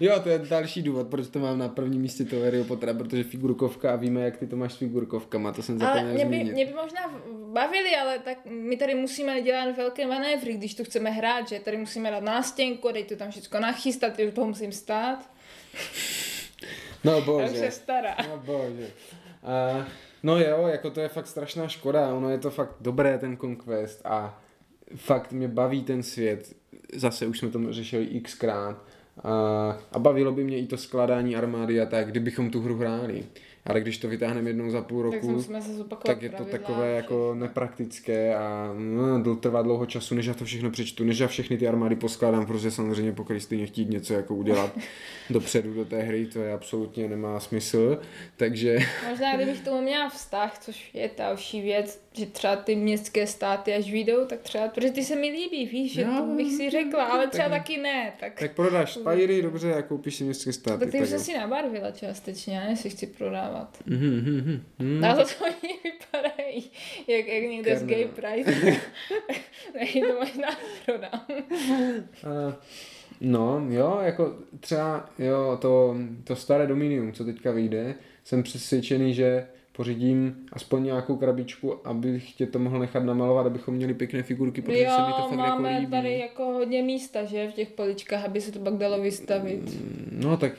Jo, 0.00 0.20
to 0.22 0.28
je 0.28 0.38
další 0.38 0.82
důvod, 0.82 1.08
proč 1.08 1.28
to 1.28 1.38
mám 1.38 1.58
na 1.58 1.68
prvním 1.68 2.02
místě 2.02 2.24
toho 2.24 2.42
Harry 2.42 2.64
Pottera, 2.64 2.94
protože 2.94 3.24
figurkovka 3.24 3.92
a 3.92 3.96
víme, 3.96 4.20
jak 4.20 4.36
ty 4.36 4.46
to 4.46 4.56
máš 4.56 4.72
s 4.72 4.76
figurkovkama, 4.76 5.52
to 5.52 5.62
jsem 5.62 5.82
Ale 5.82 5.94
zapomněl 5.94 6.28
mě 6.28 6.44
by, 6.44 6.52
mě 6.52 6.66
by 6.66 6.72
možná 6.72 7.20
bavili, 7.52 7.96
ale 7.96 8.18
tak 8.18 8.38
my 8.44 8.76
tady 8.76 8.94
musíme 8.94 9.42
dělat 9.42 9.76
velké 9.76 10.06
manévry, 10.06 10.52
když 10.52 10.74
to 10.74 10.84
chceme 10.84 11.10
hrát, 11.10 11.48
že 11.48 11.60
tady 11.60 11.76
musíme 11.76 12.10
dát 12.10 12.22
nástěnku, 12.22 12.88
teď 12.92 13.08
to 13.08 13.16
tam 13.16 13.30
všechno 13.30 13.60
nachystat, 13.60 14.12
toho 14.34 14.46
musím 14.46 14.72
stát. 14.76 15.30
No 17.04 17.12
Já 17.12 17.18
už 17.18 17.24
bože, 17.24 17.48
jsem 17.48 17.70
stará. 17.70 18.16
no 18.28 18.38
bože. 18.38 18.90
A, 19.42 19.86
no 20.22 20.38
jo, 20.38 20.66
jako 20.66 20.90
to 20.90 21.00
je 21.00 21.08
fakt 21.08 21.26
strašná 21.26 21.68
škoda, 21.68 22.14
ono 22.14 22.30
je 22.30 22.38
to 22.38 22.50
fakt 22.50 22.74
dobré 22.80 23.18
ten 23.18 23.36
Conquest 23.36 24.00
a 24.04 24.42
fakt 24.96 25.32
mě 25.32 25.48
baví 25.48 25.82
ten 25.82 26.02
svět, 26.02 26.56
zase 26.92 27.26
už 27.26 27.38
jsme 27.38 27.50
to 27.50 27.72
řešili 27.72 28.20
xkrát 28.20 28.84
a, 29.24 29.30
a 29.92 29.98
bavilo 29.98 30.32
by 30.32 30.44
mě 30.44 30.58
i 30.58 30.66
to 30.66 30.76
skládání 30.76 31.36
armády 31.36 31.80
a 31.80 31.86
tak, 31.86 32.08
kdybychom 32.10 32.50
tu 32.50 32.60
hru 32.60 32.76
hráli. 32.78 33.24
Ale 33.66 33.80
když 33.80 33.98
to 33.98 34.08
vytáhneme 34.08 34.50
jednou 34.50 34.70
za 34.70 34.82
půl 34.82 35.10
Tak 35.10 35.22
roku, 35.22 35.44
zopakovat 35.76 36.02
tak 36.06 36.22
je 36.22 36.28
to 36.30 36.36
pravidla, 36.36 36.58
takové 36.58 36.90
jako 36.90 37.14
všechno. 37.30 37.34
nepraktické 37.34 38.34
a 38.36 38.74
no, 38.78 39.24
to 39.24 39.36
trvá 39.36 39.62
dlouho 39.62 39.86
času, 39.86 40.14
než 40.14 40.26
já 40.26 40.34
to 40.34 40.44
všechno 40.44 40.70
přečtu, 40.70 41.04
než 41.04 41.18
já 41.18 41.28
všechny 41.28 41.58
ty 41.58 41.68
armády 41.68 41.96
poskládám, 41.96 42.46
protože 42.46 42.70
samozřejmě 42.70 43.12
po 43.12 43.24
Kristýně 43.24 43.66
chtít 43.66 43.90
něco 43.90 44.14
jako 44.14 44.34
udělat 44.34 44.78
dopředu 45.30 45.74
do 45.74 45.84
té 45.84 46.02
hry, 46.02 46.26
to 46.26 46.38
je 46.38 46.52
absolutně 46.52 47.08
nemá 47.08 47.40
smysl, 47.40 48.00
takže 48.36 48.78
Možná 49.10 49.36
kdybych 49.36 49.60
tomu 49.60 49.82
měla 49.82 50.08
vztah, 50.08 50.58
což 50.58 50.90
je 50.94 51.10
další 51.18 51.60
věc, 51.60 52.00
že 52.12 52.26
třeba 52.26 52.56
ty 52.56 52.76
městské 52.76 53.26
státy 53.26 53.74
až 53.74 53.90
vyjdou, 53.90 54.24
tak 54.24 54.40
třeba, 54.40 54.68
protože 54.68 54.90
ty 54.90 55.04
se 55.04 55.16
mi 55.16 55.28
líbí, 55.30 55.66
víš, 55.66 55.92
že 55.92 56.02
Jo, 56.02 56.08
to 56.18 56.22
bych 56.36 56.52
si 56.52 56.70
řekla, 56.70 57.04
ale 57.04 57.26
třeba 57.28 57.48
tak- 57.48 57.58
taky 57.58 57.76
ne, 57.78 58.12
tak, 58.20 58.40
tak 58.40 58.52
prodáš 58.52 58.92
Spyry, 58.92 59.42
dobře, 59.42 59.74
a 59.74 59.82
koupíš 59.82 60.14
si 60.16 60.24
městské 60.24 60.52
státy. 60.52 60.78
tak 60.80 60.90
ty 60.90 61.00
už 61.02 61.08
jsem 61.08 61.18
si 61.20 61.34
nabarvila 61.38 61.90
částečně, 61.90 62.62
já 62.70 62.76
si 62.76 62.90
chci 62.90 63.06
prodávat. 63.06 63.55
Mhm, 63.86 64.06
mhm, 64.10 64.36
mhm. 64.36 64.62
Hmm. 64.78 65.04
A 65.04 65.14
za 65.16 65.24
to 65.24 65.44
oni 65.44 65.74
vypadají, 65.84 66.70
jak, 67.06 67.26
jak 67.26 67.42
někde 67.50 67.76
z 67.76 67.86
Kerne. 67.86 67.94
gay 67.94 68.04
price. 68.04 68.80
Nej, 69.74 70.02
to 70.08 70.18
možná 70.18 70.48
prodám. 70.86 71.20
A, 72.24 72.56
No, 73.20 73.66
jo, 73.70 73.98
jako 74.02 74.34
třeba, 74.60 75.10
jo, 75.18 75.58
to, 75.60 75.96
to 76.24 76.36
staré 76.36 76.66
Dominium, 76.66 77.12
co 77.12 77.24
teďka 77.24 77.50
vyjde, 77.50 77.94
jsem 78.24 78.42
přesvědčený, 78.42 79.14
že 79.14 79.46
pořídím 79.72 80.36
aspoň 80.52 80.84
nějakou 80.84 81.16
krabičku, 81.16 81.88
abych 81.88 82.32
tě 82.32 82.46
to 82.46 82.58
mohl 82.58 82.78
nechat 82.78 83.04
namalovat, 83.04 83.46
abychom 83.46 83.74
měli 83.74 83.94
pěkné 83.94 84.22
figurky, 84.22 84.62
protože 84.62 84.82
jo, 84.82 84.90
se 84.96 85.02
mi 85.02 85.12
to 85.12 85.22
fakt 85.22 85.30
jako 85.30 85.38
máme 85.62 85.78
líbí. 85.78 85.90
tady 85.90 86.18
jako 86.18 86.44
hodně 86.44 86.82
místa, 86.82 87.24
že, 87.24 87.48
v 87.48 87.52
těch 87.54 87.68
poličkách, 87.68 88.24
aby 88.24 88.40
se 88.40 88.52
to 88.52 88.58
pak 88.58 88.74
dalo 88.74 89.00
vystavit. 89.00 89.62
No, 90.12 90.36
tak 90.36 90.52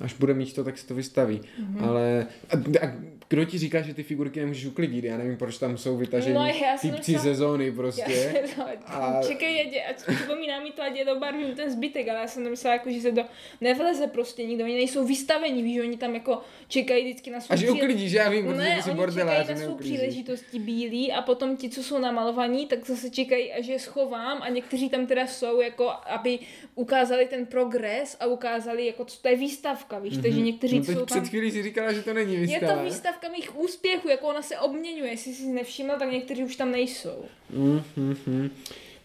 až 0.00 0.14
bude 0.14 0.34
mít 0.34 0.54
to, 0.54 0.64
tak 0.64 0.78
se 0.78 0.86
to 0.86 0.94
vystaví. 0.94 1.40
Mhm. 1.58 1.76
Mm-hmm. 1.76 1.88
Ale 1.88 2.26
a, 2.50 2.86
a, 2.86 2.92
kdo 3.34 3.44
ti 3.44 3.58
říká, 3.58 3.82
že 3.82 3.94
ty 3.94 4.02
figurky 4.02 4.40
nemůžeš 4.40 4.66
uklidit? 4.66 5.04
Já 5.04 5.18
nevím, 5.18 5.36
proč 5.36 5.58
tam 5.58 5.78
jsou 5.78 5.96
vytažení 5.96 6.34
No, 6.34 6.46
já 6.46 6.78
typci 6.80 7.18
ze 7.18 7.34
zóny 7.34 7.66
Já 7.66 7.72
prostě. 7.72 8.44
to, 8.56 8.62
A- 8.86 9.20
Čekej, 9.28 9.60
ať, 9.60 9.90
ať 9.90 10.16
připomíná 10.16 10.60
mi 10.60 10.70
to, 10.70 10.82
ať 10.82 10.96
je 10.96 11.04
dobarvím 11.04 11.54
ten 11.54 11.70
zbytek, 11.70 12.08
ale 12.08 12.20
já 12.20 12.26
jsem 12.26 12.44
to 12.44 12.50
myslela, 12.50 12.74
jako, 12.74 12.90
že 12.90 13.00
se 13.00 13.12
to 13.12 13.24
nevleze 13.60 14.06
prostě 14.06 14.44
nikdo, 14.44 14.64
oni 14.64 14.74
nejsou 14.74 15.06
vystavení, 15.06 15.62
víš, 15.62 15.74
že 15.74 15.82
oni 15.82 15.96
tam 15.96 16.14
jako 16.14 16.40
čekají 16.68 17.04
vždycky 17.04 17.30
na 17.30 17.40
svou 17.40 17.52
A 17.52 17.56
že 17.56 17.70
uklidíš, 17.70 18.12
já 18.12 18.28
vím, 18.30 18.46
protože 18.46 18.58
ne, 18.58 18.76
to 18.76 18.82
jsou 18.82 18.90
oni 18.90 18.96
bordeláři, 18.96 19.40
čekají 19.40 19.58
na 19.60 19.66
svou 19.66 19.76
příležitosti 19.76 20.58
bílí 20.58 21.12
a 21.12 21.22
potom 21.22 21.56
ti, 21.56 21.68
co 21.70 21.82
jsou 21.82 21.98
namalovaní, 21.98 22.66
tak 22.66 22.86
zase 22.86 23.10
čekají, 23.10 23.52
až 23.52 23.66
je 23.66 23.78
schovám 23.78 24.42
a 24.42 24.48
někteří 24.48 24.88
tam 24.88 25.06
teda 25.06 25.26
jsou, 25.26 25.60
jako 25.60 25.90
aby 26.06 26.38
ukázali 26.74 27.26
ten 27.26 27.46
progres 27.46 28.16
a 28.20 28.26
ukázali, 28.26 28.86
jako 28.86 29.04
co 29.04 29.22
to 29.22 29.28
je 29.28 29.36
výstavka, 29.36 29.98
víš, 29.98 30.12
mm-hmm. 30.18 30.22
takže 30.22 30.40
někteří 30.40 30.78
No 30.78 30.84
jsou 30.84 31.04
před 31.04 31.14
tam... 31.14 31.28
chvílí 31.28 31.50
si 31.50 31.62
říkala, 31.62 31.92
že 31.92 32.02
to 32.02 32.14
není 32.14 32.34
Je 32.34 32.40
výstava. 32.40 32.76
to 32.76 32.84
výstavka 32.84 33.23
mých 33.28 33.58
úspěchů, 33.58 34.08
jako 34.08 34.26
ona 34.26 34.42
se 34.42 34.58
obměňuje, 34.58 35.10
jestli 35.10 35.34
jsi 35.34 35.46
nevšiml, 35.46 35.92
tak 35.98 36.12
někteří 36.12 36.44
už 36.44 36.56
tam 36.56 36.70
nejsou. 36.70 37.24
Mm, 37.50 37.82
mm, 37.96 38.16
mm. 38.26 38.50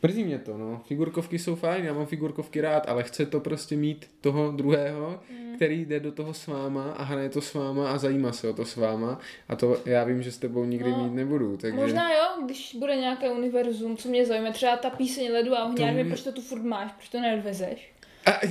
Mrzí 0.04 0.24
mě 0.24 0.40
to, 0.40 0.58
no. 0.58 0.82
Figurkovky 0.88 1.40
jsou 1.40 1.56
fajn, 1.56 1.86
já 1.86 1.94
mám 1.94 2.06
figurkovky 2.06 2.62
rád, 2.62 2.90
ale 2.90 3.04
chce 3.04 3.26
to 3.26 3.40
prostě 3.40 3.76
mít 3.76 4.10
toho 4.22 4.52
druhého, 4.52 5.20
mm. 5.32 5.56
který 5.56 5.86
jde 5.86 6.00
do 6.00 6.12
toho 6.12 6.34
s 6.34 6.48
váma 6.48 6.92
a 6.92 7.04
hraje 7.04 7.30
to 7.30 7.42
s 7.42 7.54
váma 7.54 7.92
a 7.92 7.98
zajímá 7.98 8.32
se 8.32 8.50
o 8.50 8.54
to 8.54 8.66
s 8.66 8.76
váma. 8.76 9.20
A 9.50 9.56
to 9.56 9.82
já 9.86 10.04
vím, 10.04 10.24
že 10.24 10.32
s 10.32 10.38
tebou 10.38 10.66
nikdy 10.66 10.92
No, 10.92 11.04
mít 11.04 11.14
nebudu, 11.14 11.58
takže... 11.58 11.78
Možná 11.78 12.12
jo, 12.14 12.46
když 12.46 12.76
bude 12.80 12.96
nějaké 12.96 13.30
univerzum, 13.30 13.98
co 13.98 14.10
mě 14.10 14.26
zajímá, 14.26 14.52
třeba 14.52 14.78
ta 14.78 14.90
píseň 14.90 15.32
Ledu 15.32 15.56
a 15.56 15.66
ohně, 15.66 15.92
mi- 15.92 16.06
proč 16.06 16.22
to 16.22 16.32
tu 16.32 16.42
furt 16.42 16.64
máš, 16.64 16.92
proč 16.92 17.10
to 17.10 17.20
neodvezeš. 17.20 17.92
A, 18.26 18.32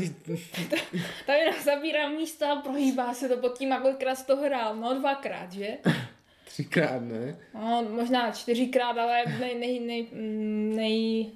Tam 1.26 1.36
jenom 1.36 1.54
zabírá 1.64 2.08
místa 2.08 2.52
a 2.52 2.56
prohýbá 2.56 3.14
se 3.14 3.28
to 3.28 3.36
pod 3.36 3.58
tím, 3.58 3.72
a 3.72 3.80
kolikrát 3.80 4.26
to 4.26 4.36
hrál, 4.36 4.76
no 4.76 4.94
dvakrát, 4.98 5.52
že? 5.52 5.68
třikrát, 6.44 7.02
ne? 7.02 7.36
No, 7.54 7.86
možná 7.90 8.30
čtyřikrát, 8.30 8.98
ale 8.98 9.24
nej, 9.40 9.58
nej, 9.58 9.80
nej, 9.80 10.06
mm, 10.12 10.76
nej, 10.76 11.30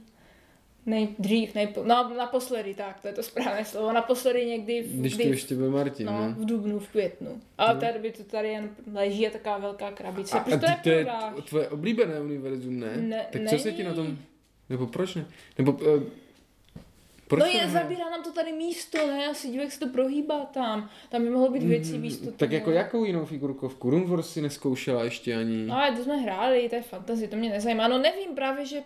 Nejdřív, 0.86 1.54
nejpo, 1.54 1.84
no 1.84 2.14
naposledy, 2.16 2.74
tak, 2.74 3.00
to 3.00 3.08
je 3.08 3.14
to 3.14 3.22
správné 3.22 3.64
slovo, 3.64 3.92
naposledy 3.92 4.46
někdy 4.46 4.82
v, 4.82 5.00
Když 5.00 5.14
kdy, 5.14 5.24
ještě 5.24 5.54
byl 5.54 5.70
Martin, 5.70 6.06
no, 6.06 6.12
no. 6.12 6.34
v 6.38 6.44
dubnu, 6.44 6.78
v 6.78 6.88
květnu. 6.88 7.40
A 7.58 7.72
od 7.72 7.80
té 7.80 7.92
doby 7.92 8.12
to 8.12 8.24
tady 8.24 8.48
jen 8.48 8.70
leží 8.92 9.26
a 9.26 9.30
taková 9.30 9.58
velká 9.58 9.90
krabice. 9.90 10.36
A, 10.38 10.40
Proč 10.40 10.54
a 10.54 10.58
to 10.58 10.66
to 10.82 10.90
je 10.90 11.06
tvoje 11.48 11.68
oblíbené 11.68 12.20
univerzum, 12.20 12.80
ne? 12.80 12.96
Ne- 12.96 13.26
tak 13.32 13.42
co 13.48 13.58
se 13.58 13.72
ti 13.72 13.82
není. 13.82 13.96
na 13.96 14.02
tom... 14.04 14.18
Nebo 14.70 14.86
proč 14.86 15.14
ne? 15.14 15.24
Nebo... 15.58 15.72
Uh, 15.72 16.02
proč 17.36 17.40
no 17.40 17.46
je, 17.60 17.66
ne? 17.66 17.72
zabírá 17.72 18.10
nám 18.10 18.22
to 18.22 18.32
tady 18.32 18.52
místo, 18.52 19.06
ne? 19.06 19.26
Asi 19.26 19.48
divek 19.48 19.72
se 19.72 19.80
to 19.80 19.86
prohýbá 19.86 20.44
tam. 20.44 20.90
Tam 21.08 21.22
by 21.22 21.30
mohlo 21.30 21.50
být 21.50 21.62
věcí 21.62 21.92
Mm, 21.94 22.00
místo. 22.00 22.26
Tak 22.26 22.38
tomu. 22.38 22.52
jako 22.52 22.70
jakou 22.70 23.04
jinou 23.04 23.24
figurkovku? 23.24 23.90
Runvor 23.90 24.22
si 24.22 24.40
neskoušela 24.42 25.04
ještě 25.04 25.36
ani. 25.36 25.66
No 25.66 25.76
ale 25.76 25.96
to 25.96 26.04
jsme 26.04 26.16
hráli, 26.16 26.68
to 26.68 26.74
je 26.74 26.82
fantazie, 26.82 27.28
to 27.28 27.36
mě 27.36 27.50
nezajímá. 27.50 27.88
No 27.88 27.98
nevím 27.98 28.34
právě, 28.34 28.66
že 28.66 28.82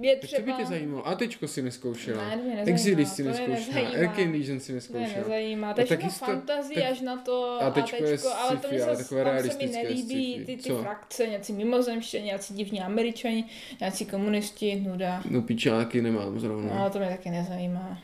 je 0.00 0.16
Tak 0.16 0.30
co 0.30 0.36
by 0.36 0.42
třeba... 0.42 0.56
tě 0.56 0.66
zajímalo? 0.66 1.08
A 1.08 1.14
tečko 1.14 1.48
si 1.48 1.62
neskoušela. 1.62 2.24
Ne, 2.28 2.36
to 2.36 2.42
mě 2.42 2.62
Exodus 2.62 3.12
si 3.12 3.22
to 3.24 3.28
mě 3.30 3.48
neskoušela. 3.48 3.88
Arcane 3.88 4.30
Legion 4.32 4.60
si 4.60 4.66
To 4.66 4.72
mě 4.72 4.74
neskoušela. 4.74 5.22
nezajímá, 5.28 5.74
to 5.74 5.80
je 5.80 5.86
tak 5.86 6.02
jisto- 6.04 6.26
fantazie 6.26 6.80
tak- 6.82 6.90
až 6.92 7.00
na 7.00 7.16
to 7.16 7.58
a 7.62 7.70
tečko 7.70 7.96
je 7.96 8.02
tečko, 8.10 8.28
ale 8.28 8.50
to 8.56 8.56
sci-fi, 8.62 8.74
mi 8.74 8.80
zase, 8.80 9.02
takové 9.04 9.42
se 9.42 9.58
mi 9.58 9.66
nelíbí 9.66 10.34
sci-fi. 10.34 10.44
ty, 10.46 10.56
ty 10.62 10.68
Co? 10.70 10.82
frakce, 10.82 11.26
nějací 11.26 11.52
mimozemštění, 11.52 12.24
nějací 12.26 12.54
divní 12.54 12.80
američani, 12.80 13.44
nějací 13.80 14.06
komunisti, 14.06 14.80
nuda. 14.88 15.22
No 15.30 15.42
píčáky 15.42 16.02
nemám 16.02 16.40
zrovna. 16.40 16.74
No 16.74 16.90
to 16.90 16.98
mě 16.98 17.08
taky 17.08 17.30
nezajímá. 17.30 17.98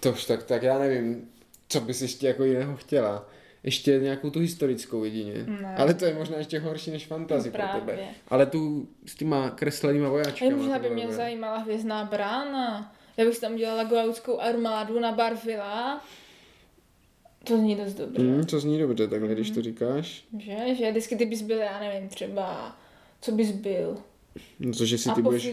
Tož 0.00 0.24
tak, 0.24 0.42
tak 0.42 0.62
já 0.62 0.78
nevím, 0.78 1.28
co 1.68 1.80
bys 1.80 2.02
ještě 2.02 2.26
jako 2.26 2.44
jiného 2.44 2.76
chtěla. 2.76 3.28
Ještě 3.64 3.98
nějakou 3.98 4.30
tu 4.30 4.40
historickou 4.40 5.04
jedině. 5.04 5.34
Ne. 5.46 5.76
Ale 5.76 5.94
to 5.94 6.04
je 6.04 6.14
možná 6.14 6.36
ještě 6.38 6.58
horší 6.58 6.90
než 6.90 7.06
fantasy 7.06 7.50
No 7.50 7.58
pro 7.58 7.80
tebe. 7.80 7.98
Ale 8.28 8.46
tu 8.46 8.88
s 9.06 9.14
těma 9.14 9.50
kreslenýma 9.50 10.08
vojáčkama. 10.08 10.56
možná 10.56 10.78
by 10.78 10.90
mě 10.90 11.04
bylo- 11.04 11.16
zajímala 11.16 11.58
hvězdná 11.58 12.04
brána. 12.04 12.94
Já 13.16 13.24
bych 13.24 13.38
tam 13.38 13.54
udělala 13.54 13.84
gautskou 13.84 14.40
armádu 14.40 15.00
na 15.00 15.12
Barvila. 15.12 16.04
To 17.44 17.56
zní 17.58 17.76
dost 17.76 17.94
dobře. 17.94 18.22
Hmm, 18.22 18.44
to 18.46 18.60
zní 18.60 18.78
dobře 18.78 19.08
takhle, 19.08 19.28
když 19.34 19.46
Mhm. 19.48 19.54
to 19.54 19.62
říkáš. 19.62 20.24
Že? 20.38 20.74
Že 20.74 20.90
vždycky 20.90 21.16
ty 21.16 21.26
bys 21.26 21.42
byl, 21.42 21.58
já 21.58 21.80
nevím, 21.80 22.08
třeba, 22.08 22.76
co 23.20 23.32
bys 23.32 23.50
byl? 23.52 23.96
No 24.60 24.72
to, 24.72 24.84
že 24.86 24.98
si 24.98 25.10
ty 25.14 25.22
budeš, 25.22 25.44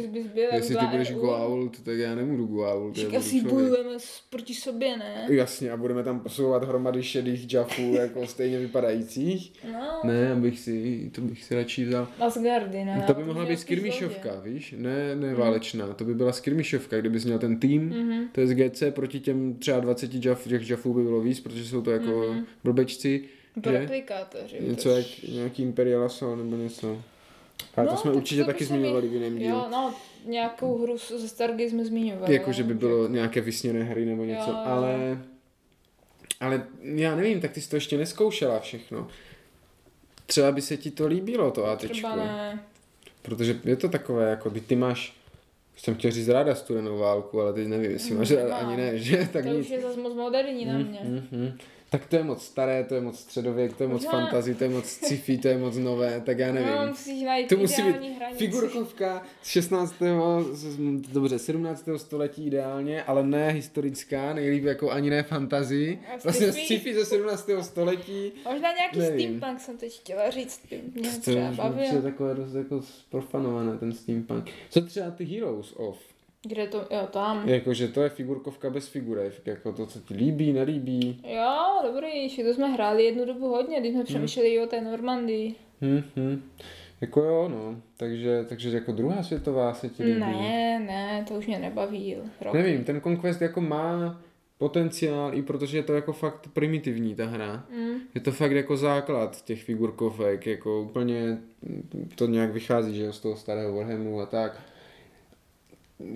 jestli 0.54 0.76
ty 0.76 0.86
budeš 0.86 1.12
EU. 1.12 1.20
Goa'uld, 1.20 1.84
tak 1.84 1.98
já 1.98 2.16
Však 2.16 2.26
budu 2.26 2.66
asi 3.18 3.30
člověk. 3.40 3.54
bojujeme 3.54 3.98
proti 4.30 4.54
sobě, 4.54 4.98
ne? 4.98 5.28
Jasně, 5.30 5.72
a 5.72 5.78
budeme 5.78 6.04
tam 6.04 6.20
posouvat 6.20 6.64
hromady 6.64 7.04
šedých 7.04 7.54
jaffů, 7.54 7.94
jako 8.00 8.28
stejně 8.28 8.60
vypadajících. 8.60 9.54
No, 9.74 10.00
Ne, 10.04 10.32
abych 10.32 10.60
si, 10.60 11.10
to 11.16 11.22
bych 11.22 11.44
si 11.44 11.56
radši 11.56 11.86
vzal. 11.86 12.08
Asgardy, 12.20 12.86
ne? 12.86 13.04
to 13.08 13.14
by 13.14 13.24
mohla 13.24 13.46
být 13.46 13.60
skirmišovka, 13.60 14.40
víš? 14.44 14.76
Ne, 14.78 15.16
ne 15.16 15.36
válečná, 15.36 15.88
to 15.94 16.04
by 16.04 16.14
byla 16.16 16.32
skirmišovka, 16.32 17.00
kdybys 17.02 17.26
měl 17.26 17.40
ten 17.40 17.60
tým, 17.60 17.82
Mhm. 17.90 18.28
to 18.32 18.42
je 18.42 18.48
z 18.48 18.54
GC, 18.54 18.92
proti 18.92 19.20
těm 19.20 19.54
třeba 19.54 19.80
20 19.80 20.26
jaff, 20.26 20.48
těch 20.48 20.70
jaffů 20.70 20.94
by 20.94 21.04
bylo 21.04 21.22
víc, 21.22 21.40
protože 21.40 21.66
jsou 21.66 21.82
to 21.82 21.92
jako 21.92 22.26
Mhm. 22.32 22.46
blbečci, 22.64 23.24
replikátoři. 23.66 24.58
Něco 24.68 24.90
jak 24.90 25.06
nějaký 25.34 25.64
Imperial 25.64 26.04
Assault 26.04 26.38
nebo 26.38 26.56
něco. 26.56 27.02
Ale 27.76 27.88
to 27.88 27.93
No, 27.93 27.97
jsme 27.99 28.12
tak 28.12 28.18
určitě 28.18 28.41
to 28.41 28.47
taky 28.47 28.64
mi- 28.64 28.68
zmiňovali 28.68 29.07
v 29.07 29.14
jiném 29.14 29.38
dílu. 29.38 29.49
Jo, 29.49 29.68
no, 29.72 29.93
nějakou 30.26 30.78
hru 30.78 30.97
ze 30.97 31.28
Stargy 31.28 31.70
jsme 31.70 31.86
zmiňovali. 31.86 32.34
Jako, 32.34 32.51
že 32.51 32.64
by 32.64 32.74
no, 32.74 32.80
bylo 32.80 33.07
nějaké 33.07 33.41
vysněné 33.41 33.84
hry 33.84 34.05
nebo 34.05 34.24
něco, 34.24 34.49
Jo, 34.49 34.57
ale... 34.66 35.20
Ale 36.39 36.68
já 36.84 37.16
nevím, 37.16 37.41
tak 37.41 37.51
ty 37.51 37.62
jsi 37.62 37.70
to 37.70 37.76
ještě 37.76 37.97
neskoušela 37.97 38.59
všechno. 38.59 39.07
Třeba 40.26 40.51
by 40.51 40.62
se 40.62 40.78
ti 40.78 40.91
to 40.91 41.07
líbilo, 41.07 41.51
to 41.51 41.66
ATčko. 41.66 41.88
Třeba 41.93 42.16
ne. 42.16 42.64
Protože 43.22 43.59
je 43.64 43.76
to 43.76 43.89
takové, 43.89 44.30
jako 44.30 44.49
by 44.49 44.62
ty 44.62 44.76
máš, 44.76 45.14
jsem 45.78 45.95
chtěl 45.95 46.12
říct 46.12 46.28
ráda 46.28 46.55
studenou 46.55 46.97
válku, 46.97 47.41
ale 47.41 47.53
teď 47.53 47.68
nevím, 47.68 47.91
jestli 47.91 48.16
máš 48.16 48.32
ráda 48.32 48.55
ani 48.55 48.78
ne, 48.78 48.97
že? 48.97 49.30
Tak 49.34 49.43
to 49.45 49.51
nic. 49.51 49.66
už 49.66 49.70
je 49.70 49.82
zase 49.82 49.99
moc 49.99 50.14
moderní 50.14 50.66
na 50.66 50.78
mě. 50.78 50.99
Mm, 51.03 51.12
mm, 51.32 51.41
mm. 51.41 51.57
Tak 51.92 52.06
to 52.06 52.16
je 52.16 52.24
moc 52.24 52.44
staré, 52.46 52.84
to 52.84 52.96
je 52.96 53.02
moc 53.02 53.20
středověk, 53.20 53.74
to 53.78 53.84
je 53.84 53.88
moc 53.89 54.04
Možná- 54.04 54.12
fantasy, 54.22 54.56
to 54.56 54.64
je 54.64 54.70
moc 54.70 54.86
sci-fi, 54.86 55.38
to 55.38 55.48
je 55.48 55.58
moc 55.58 55.78
nové, 55.78 56.22
tak 56.26 56.39
já 56.39 56.52
nevím. 56.54 56.70
No, 56.72 56.88
musíš 56.88 57.24
najít 57.24 57.48
To 57.50 57.58
musí 57.58 57.82
být 57.82 58.16
hranici. 58.16 58.38
figurkovka 58.39 59.24
z 59.42 59.48
16. 59.48 59.96
z- 60.54 60.78
dobře, 61.14 61.39
17. 61.39 61.98
století 61.98 62.48
ideálně, 62.48 63.04
ale 63.04 63.24
ne 63.28 63.50
historická, 63.52 64.34
nejlíp 64.34 64.64
jako 64.64 64.92
ani 64.92 65.10
ne 65.10 65.24
fantasy. 65.24 66.00
Vlastně 66.24 66.52
sci-fi? 66.54 66.94
ze 66.94 67.06
17. 67.06 67.64
století. 67.64 68.32
Možná 68.46 68.74
nějaký 68.74 69.00
Nevím. 69.00 69.20
steampunk 69.20 69.60
jsem 69.62 69.78
teď 69.78 70.00
chtěla 70.00 70.30
říct, 70.30 70.62
by 70.70 70.82
mě 70.96 71.10
To 71.10 71.20
třeba 71.22 71.38
je 71.42 71.46
je 71.46 71.52
bavil. 71.56 72.02
takové 72.02 72.34
dost 72.36 72.54
jako 72.54 72.82
profanované, 73.10 73.78
ten 73.78 73.92
steampunk. 73.94 74.50
Co 74.70 74.82
třeba 74.82 75.12
ty 75.12 75.26
Heroes 75.26 75.74
of? 75.76 75.98
Kde 76.48 76.68
to, 76.68 76.78
jo, 76.78 77.08
tam. 77.12 77.50
Jakože 77.50 77.88
to 77.88 78.02
je 78.02 78.10
figurkovka 78.10 78.70
bez 78.70 78.88
figurek, 78.88 79.48
jako 79.48 79.72
to, 79.74 79.86
co 79.86 80.00
ti 80.00 80.14
líbí, 80.14 80.54
nelíbí. 80.54 81.22
Jo, 81.36 81.92
dobrý, 81.92 82.30
že 82.30 82.44
to 82.44 82.54
jsme 82.54 82.68
hráli 82.68 83.04
jednu 83.04 83.26
dobu 83.26 83.48
hodně, 83.50 83.80
když 83.80 83.92
Hmm. 83.92 84.02
jsme 84.02 84.06
přemýšleli 84.06 84.50
i 84.50 84.60
o 84.60 84.68
té 84.68 84.82
Normandii. 84.82 85.56
Hm, 85.82 86.04
hm. 86.16 86.42
Jako 87.02 87.22
jo, 87.22 87.50
no. 87.50 87.82
Takže, 87.98 88.46
takže 88.50 88.70
jako 88.72 88.92
druhá 88.92 89.24
světová 89.24 89.74
se 89.74 89.89
ti 89.89 90.04
líbí. 90.04 90.20
Ne, 90.20 90.80
ne, 90.80 91.26
to 91.28 91.34
už 91.34 91.48
mě 91.48 91.60
nebaví. 91.60 92.18
Rok. 92.42 92.54
Nevím, 92.54 92.84
ten 92.84 93.02
Conquest 93.02 93.42
jako 93.42 93.62
má 93.62 94.22
potenciál, 94.58 95.34
i 95.34 95.42
protože 95.42 95.78
je 95.78 95.84
to 95.84 95.94
jako 95.94 96.14
fakt 96.14 96.48
primitivní 96.54 97.16
ta 97.16 97.26
hra. 97.26 97.66
Mm. 97.78 97.94
Je 98.16 98.22
to 98.22 98.32
fakt 98.32 98.52
jako 98.52 98.78
základ 98.78 99.46
těch 99.46 99.64
figurkovek, 99.64 100.48
jako 100.48 100.82
úplně 100.82 101.38
to 102.16 102.28
nějak 102.28 102.52
vychází, 102.54 102.96
že 102.96 103.04
jo, 103.04 103.14
z 103.14 103.20
toho 103.20 103.36
starého 103.36 103.76
Warhamu 103.76 104.22
a 104.22 104.26
tak. 104.26 104.62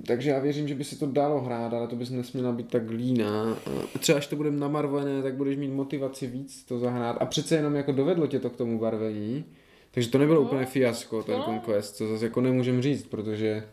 Takže 0.07 0.29
já 0.29 0.39
věřím, 0.39 0.67
že 0.67 0.75
by 0.75 0.83
se 0.83 0.99
to 0.99 1.05
dalo 1.05 1.41
hrát, 1.41 1.73
ale 1.73 1.88
to 1.88 1.95
bys 1.95 2.09
nesměla 2.09 2.51
být 2.51 2.69
tak 2.71 2.89
líná. 2.89 3.57
Třeba 3.99 4.17
až 4.17 4.27
to 4.27 4.36
budeme 4.36 4.57
namarvené, 4.57 5.23
tak 5.23 5.36
budeš 5.36 5.57
mít 5.57 5.67
motivaci 5.71 6.27
víc 6.27 6.63
to 6.63 6.79
zahrát. 6.79 7.17
A 7.19 7.25
přece 7.25 7.55
jenom 7.55 7.75
jako 7.75 7.91
dovedlo 7.91 8.27
tě 8.27 8.39
to 8.39 8.49
k 8.49 8.55
tomu 8.57 8.79
barvení. 8.79 9.45
Takže 9.91 10.09
to 10.09 10.17
nebylo 10.17 10.41
No. 10.41 10.47
úplně 10.47 10.65
fiasko, 10.65 11.23
ten 11.23 11.36
No. 11.38 11.43
Conquest, 11.45 11.95
co 11.95 12.07
zase 12.07 12.25
jako 12.25 12.41
nemůžem 12.41 12.81
říct, 12.81 13.03
protože 13.07 13.63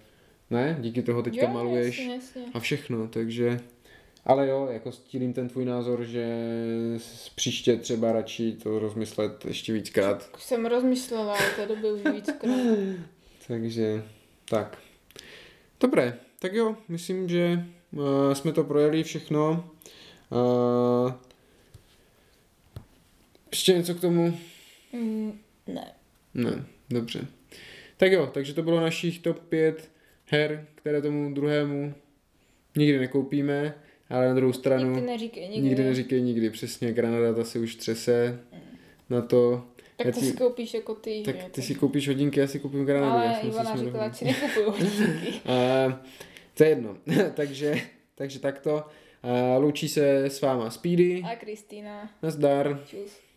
ne, 0.50 0.76
díky 0.80 1.02
toho 1.02 1.22
teďka 1.22 1.46
jo, 1.46 1.52
maluješ 1.52 1.98
Jasně, 1.98 2.14
jasně. 2.14 2.42
a 2.54 2.60
všechno, 2.60 3.08
takže... 3.08 3.60
Ale 4.26 4.48
jo, 4.48 4.68
jako 4.70 4.92
stílím 4.92 5.32
ten 5.32 5.48
tvůj 5.48 5.64
názor, 5.64 6.04
že 6.04 6.36
příště 7.34 7.76
třeba 7.76 8.12
radši 8.12 8.52
to 8.52 8.78
rozmyslet 8.78 9.44
ještě 9.44 9.72
víckrát. 9.72 10.30
Jsem 10.38 10.66
rozmyslela 10.66 11.32
o 11.34 11.56
té 11.56 11.66
době 11.66 11.92
už 11.92 12.00
víckrát. 12.12 12.56
Takže 13.48 14.02
tak. 14.48 14.78
Dobré, 15.82 16.18
tak 16.38 16.52
jo, 16.52 16.76
myslím, 16.88 17.28
že 17.28 17.64
uh, 17.92 18.32
jsme 18.32 18.52
to 18.52 18.64
projeli 18.64 19.02
všechno. 19.02 19.70
Uh, 20.30 21.12
ještě 23.50 23.72
něco 23.72 23.94
k 23.94 24.00
tomu? 24.00 24.38
Mm, 24.92 25.38
ne. 25.66 25.92
Ne, 26.34 26.64
dobře. 26.90 27.26
Tak 27.96 28.12
jo, 28.12 28.30
takže 28.34 28.54
to 28.54 28.62
bylo 28.62 28.80
našich 28.80 29.18
top 29.18 29.38
5 29.38 29.90
her, 30.26 30.66
které 30.74 31.02
tomu 31.02 31.34
druhému 31.34 31.94
nikdy 32.76 32.98
nekoupíme, 32.98 33.74
ale 34.10 34.28
na 34.28 34.34
druhou 34.34 34.52
stranu... 34.52 34.90
Nikdy 34.90 35.06
neříkej 35.06 35.48
nikdy. 35.48 35.68
Nikdy 35.68 35.84
neříkej 35.84 36.22
nikdy, 36.22 36.50
přesně, 36.50 36.92
Granada 36.92 37.34
ta 37.34 37.44
se 37.44 37.58
už 37.58 37.76
třese 37.76 38.40
na 39.10 39.22
to. 39.22 39.66
Tak 40.05 40.07
Já 40.07 40.12
to 40.12 40.20
ti- 40.20 40.26
si 40.26 40.36
koupíš 40.36 40.74
jako 40.74 40.94
ty, 40.94 41.22
Tak 41.24 41.36
že? 41.36 41.42
ty 41.50 41.62
si 41.62 41.74
koupíš 41.74 42.09
hodinky, 42.09 42.40
já 42.40 42.46
si 42.46 42.59
koupím 42.59 42.84
Granadu. 42.84 43.12
Ale 43.12 43.40
Ivana 43.42 43.70
ať 44.05 44.16
si 44.16 44.24
nekupuju 44.24 44.70
hodinky. 44.70 45.40
To 46.55 46.64
je 46.64 46.68
jedno. 46.70 46.96
takže, 47.34 47.74
takže 48.14 48.38
takto. 48.38 48.84
A, 49.22 49.57
loučí 49.59 49.88
se 49.88 50.24
s 50.24 50.40
váma 50.40 50.70
Speedy. 50.70 51.22
A 51.32 51.36
Kristýna. 51.36 52.11
Nazdar. 52.22 52.80
Čus. 52.86 53.31